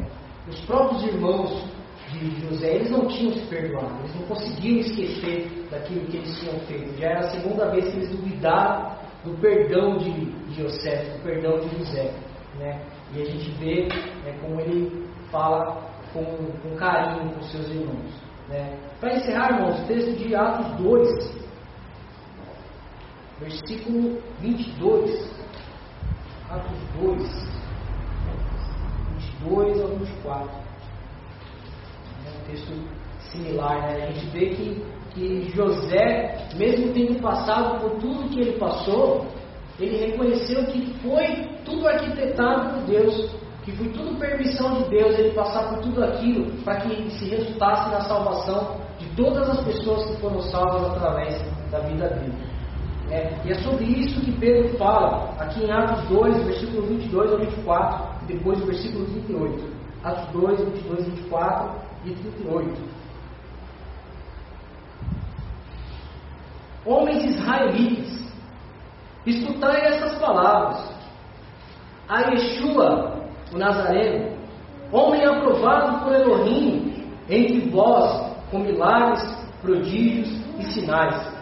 os 0.49 0.59
próprios 0.65 1.01
irmãos 1.03 1.63
de 2.11 2.41
José, 2.41 2.75
eles 2.75 2.91
não 2.91 3.07
tinham 3.07 3.33
se 3.33 3.45
perdoado, 3.45 3.99
eles 3.99 4.15
não 4.15 4.27
conseguiam 4.27 4.79
esquecer 4.79 5.65
daquilo 5.71 6.05
que 6.07 6.17
eles 6.17 6.39
tinham 6.39 6.59
feito. 6.61 6.99
Já 6.99 7.07
era 7.07 7.19
a 7.21 7.29
segunda 7.29 7.71
vez 7.71 7.89
que 7.89 7.97
eles 7.97 8.09
duvidaram 8.09 8.91
do 9.23 9.31
perdão 9.39 9.97
de, 9.97 10.11
de 10.11 10.61
José, 10.61 11.03
do 11.13 11.23
perdão 11.23 11.57
de 11.59 11.77
José. 11.77 12.13
Né? 12.59 12.81
E 13.13 13.21
a 13.21 13.25
gente 13.25 13.49
vê 13.51 13.87
é, 14.25 14.33
como 14.41 14.59
ele 14.59 15.07
fala 15.31 15.81
com, 16.11 16.23
com 16.23 16.75
carinho 16.75 17.33
com 17.33 17.41
seus 17.43 17.69
irmãos. 17.69 18.11
Né? 18.49 18.77
Para 18.99 19.15
encerrar, 19.15 19.53
irmãos, 19.53 19.79
o 19.83 19.87
texto 19.87 20.17
de 20.17 20.35
Atos 20.35 20.67
2, 20.83 21.44
versículo 23.39 24.21
22. 24.39 25.45
Atos 26.49 26.77
2, 27.01 27.23
22 29.41 29.81
ao 29.81 29.87
24. 29.87 30.49
É 32.25 32.29
um 32.29 32.51
texto 32.51 32.73
similar, 33.31 33.81
né? 33.81 34.03
A 34.03 34.11
gente 34.11 34.27
vê 34.27 34.49
que, 34.49 34.85
que 35.13 35.51
José, 35.55 36.47
mesmo 36.55 36.93
tendo 36.93 37.19
passado 37.21 37.79
por 37.81 37.99
tudo 37.99 38.29
que 38.29 38.41
ele 38.41 38.59
passou, 38.59 39.25
ele 39.79 40.05
reconheceu 40.05 40.65
que 40.67 40.93
foi 41.01 41.49
tudo 41.65 41.87
arquitetado 41.87 42.75
por 42.75 42.83
Deus, 42.83 43.31
que 43.63 43.71
foi 43.71 43.89
tudo 43.89 44.19
permissão 44.19 44.83
de 44.83 44.89
Deus 44.89 45.17
ele 45.17 45.31
passar 45.31 45.69
por 45.69 45.79
tudo 45.79 46.03
aquilo 46.03 46.51
para 46.63 46.81
que 46.81 47.09
se 47.11 47.25
resultasse 47.25 47.89
na 47.89 48.01
salvação 48.01 48.79
de 48.99 49.07
todas 49.15 49.49
as 49.49 49.65
pessoas 49.65 50.05
que 50.05 50.21
foram 50.21 50.39
salvas 50.41 50.91
através 50.91 51.41
da 51.71 51.79
vida 51.79 52.07
dele. 52.07 52.54
É, 53.11 53.31
e 53.45 53.51
é 53.51 53.55
sobre 53.55 53.83
isso 53.85 54.19
que 54.21 54.31
Pedro 54.31 54.77
fala 54.77 55.35
aqui 55.39 55.63
em 55.63 55.71
Atos 55.71 56.07
2, 56.07 56.43
versículo 56.43 56.87
22 56.87 57.31
ao 57.31 57.37
24, 57.37 58.07
e 58.23 58.33
depois 58.33 58.61
o 58.61 58.65
versículo 58.65 59.05
38. 59.05 59.75
Atos 60.03 60.31
2, 60.31 60.59
22, 60.59 61.05
24 61.05 61.81
e 62.05 62.11
38. 62.11 62.81
Homens 66.85 67.23
israelitas, 67.23 68.33
escutai 69.25 69.81
estas 69.81 70.17
palavras. 70.19 70.95
A 72.07 72.21
Yeshua, 72.31 73.23
o 73.53 73.57
Nazareno, 73.57 74.35
homem 74.91 75.25
aprovado 75.25 76.03
por 76.03 76.13
Elohim, 76.13 77.07
entre 77.27 77.69
vós, 77.69 78.35
com 78.51 78.59
milagres, 78.59 79.23
prodígios 79.61 80.29
e 80.59 80.65
sinais 80.73 81.34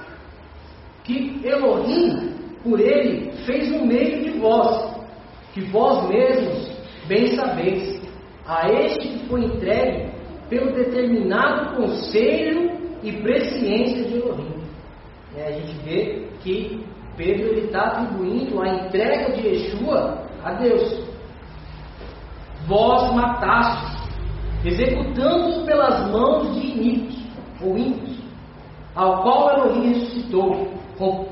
que 1.04 1.42
Elohim, 1.44 2.34
por 2.64 2.80
ele, 2.80 3.32
fez 3.46 3.72
um 3.72 3.86
meio 3.86 4.24
de 4.24 4.40
vós, 4.40 4.96
que 5.54 5.62
vós 5.62 6.08
mesmos 6.10 6.72
bem 7.08 7.36
sabeis, 7.36 8.02
a 8.48 8.70
este 8.70 9.08
que 9.08 9.26
foi 9.28 9.46
entregue 9.46 10.12
pelo 10.50 10.72
determinado 10.74 11.76
conselho 11.76 12.72
e 13.02 13.12
presciência 13.12 14.06
de 14.06 14.16
Elohim. 14.18 14.64
É, 15.36 15.48
a 15.48 15.52
gente 15.52 15.76
vê 15.84 16.28
que 16.42 16.86
Pedro 17.18 17.54
está 17.60 17.82
atribuindo 17.84 18.62
a 18.62 18.68
entrega 18.70 19.34
de 19.34 19.48
Yeshua 19.48 20.26
a 20.44 20.54
Deus. 20.54 21.04
Vós 22.68 23.14
matastes, 23.14 24.10
executando-os 24.64 25.64
pelas 25.66 26.10
mãos 26.10 26.54
de 26.54 26.68
iníquos, 26.68 27.24
ou 27.62 27.78
ímpios, 27.78 28.18
ao 28.96 29.22
qual 29.22 29.58
Elohim 29.58 29.94
ressuscitou, 29.94 30.74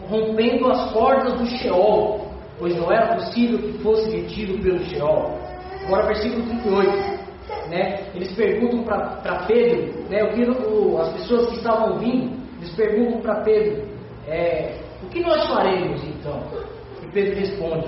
rompendo 0.07 0.69
as 0.69 0.91
portas 0.91 1.33
do 1.33 1.45
Sheol, 1.45 2.27
pois 2.57 2.75
não 2.75 2.91
era 2.91 3.15
possível 3.15 3.57
que 3.57 3.77
fosse 3.79 4.09
retido 4.09 4.61
pelo 4.61 4.79
Sheol. 4.85 5.37
Agora, 5.85 6.07
versículo 6.07 6.43
38. 6.45 7.21
Né? 7.69 8.07
Eles 8.13 8.31
perguntam 8.33 8.83
para 8.83 9.45
Pedro, 9.47 10.03
né, 10.09 10.23
o 10.23 10.33
que, 10.33 10.43
o, 10.43 10.97
as 10.99 11.13
pessoas 11.13 11.47
que 11.47 11.55
estavam 11.55 11.93
ouvindo, 11.93 12.37
eles 12.57 12.71
perguntam 12.75 13.21
para 13.21 13.41
Pedro: 13.41 13.87
é, 14.27 14.77
o 15.03 15.07
que 15.07 15.21
nós 15.21 15.47
faremos 15.47 16.03
então? 16.03 16.41
E 17.01 17.07
Pedro 17.11 17.39
responde: 17.39 17.87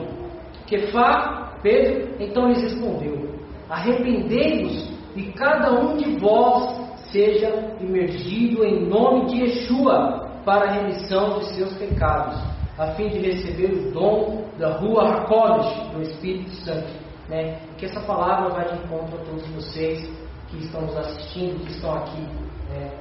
Que 0.66 0.88
fa, 0.88 1.60
Pedro, 1.62 2.16
então 2.20 2.48
lhes 2.48 2.64
respondeu: 2.64 3.30
Arrependei-vos 3.70 4.92
e 5.16 5.24
cada 5.34 5.72
um 5.72 5.96
de 5.98 6.18
vós 6.18 6.82
seja 7.12 7.76
imergido 7.80 8.64
em 8.64 8.88
nome 8.88 9.28
de 9.28 9.44
Yeshua 9.44 10.23
para 10.44 10.70
a 10.70 10.72
remissão 10.74 11.40
de 11.40 11.46
seus 11.56 11.74
pecados, 11.74 12.40
a 12.78 12.88
fim 12.96 13.10
de 13.10 13.20
receber 13.20 13.72
o 13.72 13.92
dom 13.92 14.46
da 14.58 14.78
Rua 14.78 15.10
HaKodesh, 15.10 15.92
do 15.92 16.02
Espírito 16.02 16.52
Santo. 16.64 16.92
Né? 17.30 17.60
Que 17.78 17.86
essa 17.86 18.02
palavra 18.02 18.50
vai 18.50 18.68
de 18.70 18.84
encontro 18.84 19.16
a 19.16 19.24
todos 19.24 19.48
vocês 19.50 20.10
que 20.48 20.58
estão 20.58 20.82
nos 20.82 20.98
assistindo, 20.98 21.64
que 21.66 21.72
estão 21.72 21.94
aqui. 21.94 22.22
Né? 22.70 22.92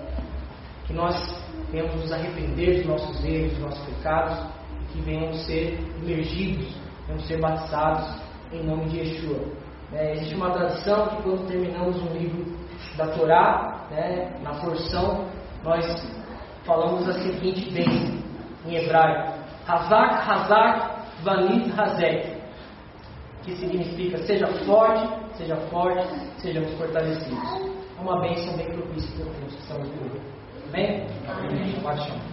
Que 0.86 0.92
nós 0.92 1.16
venhamos 1.70 1.94
nos 1.96 2.12
arrepender 2.12 2.78
dos 2.78 2.86
nossos 2.86 3.24
erros, 3.24 3.52
dos 3.52 3.60
nossos 3.60 3.84
pecados, 3.86 4.38
e 4.82 4.92
que 4.92 5.00
venhamos 5.00 5.44
ser 5.46 5.78
imergidos, 6.02 6.76
venhamos 7.06 7.26
ser 7.26 7.40
batizados 7.40 8.22
em 8.52 8.62
nome 8.64 8.86
de 8.86 8.98
Yeshua. 8.98 9.40
É, 9.92 10.12
existe 10.12 10.34
uma 10.34 10.50
tradição 10.50 11.06
que 11.08 11.22
quando 11.22 11.46
terminamos 11.46 12.00
um 12.02 12.12
livro 12.16 12.56
da 12.96 13.08
Torá, 13.08 13.86
né, 13.90 14.38
na 14.42 14.54
porção, 14.54 15.26
nós 15.62 15.86
falamos 16.64 17.08
a 17.08 17.12
seguinte 17.14 17.70
bênção 17.70 18.22
em 18.66 18.76
hebraico: 18.76 19.38
Hazak, 19.66 20.30
Hazak, 20.30 21.22
Vanit, 21.22 21.72
Hazek, 21.78 22.36
que 23.42 23.56
significa 23.56 24.18
seja 24.18 24.46
forte, 24.64 25.08
seja 25.36 25.56
forte, 25.70 26.08
sejamos 26.38 26.72
fortalecidos. 26.74 27.72
É 27.98 28.00
uma 28.00 28.20
bênção 28.20 28.56
bem 28.56 28.66
propícia 28.72 29.24
para 29.24 29.46
os 29.46 29.54
que 29.54 29.60
estamos 29.60 29.88
por 29.90 30.20
Amém? 30.68 31.06
Amém. 31.28 32.31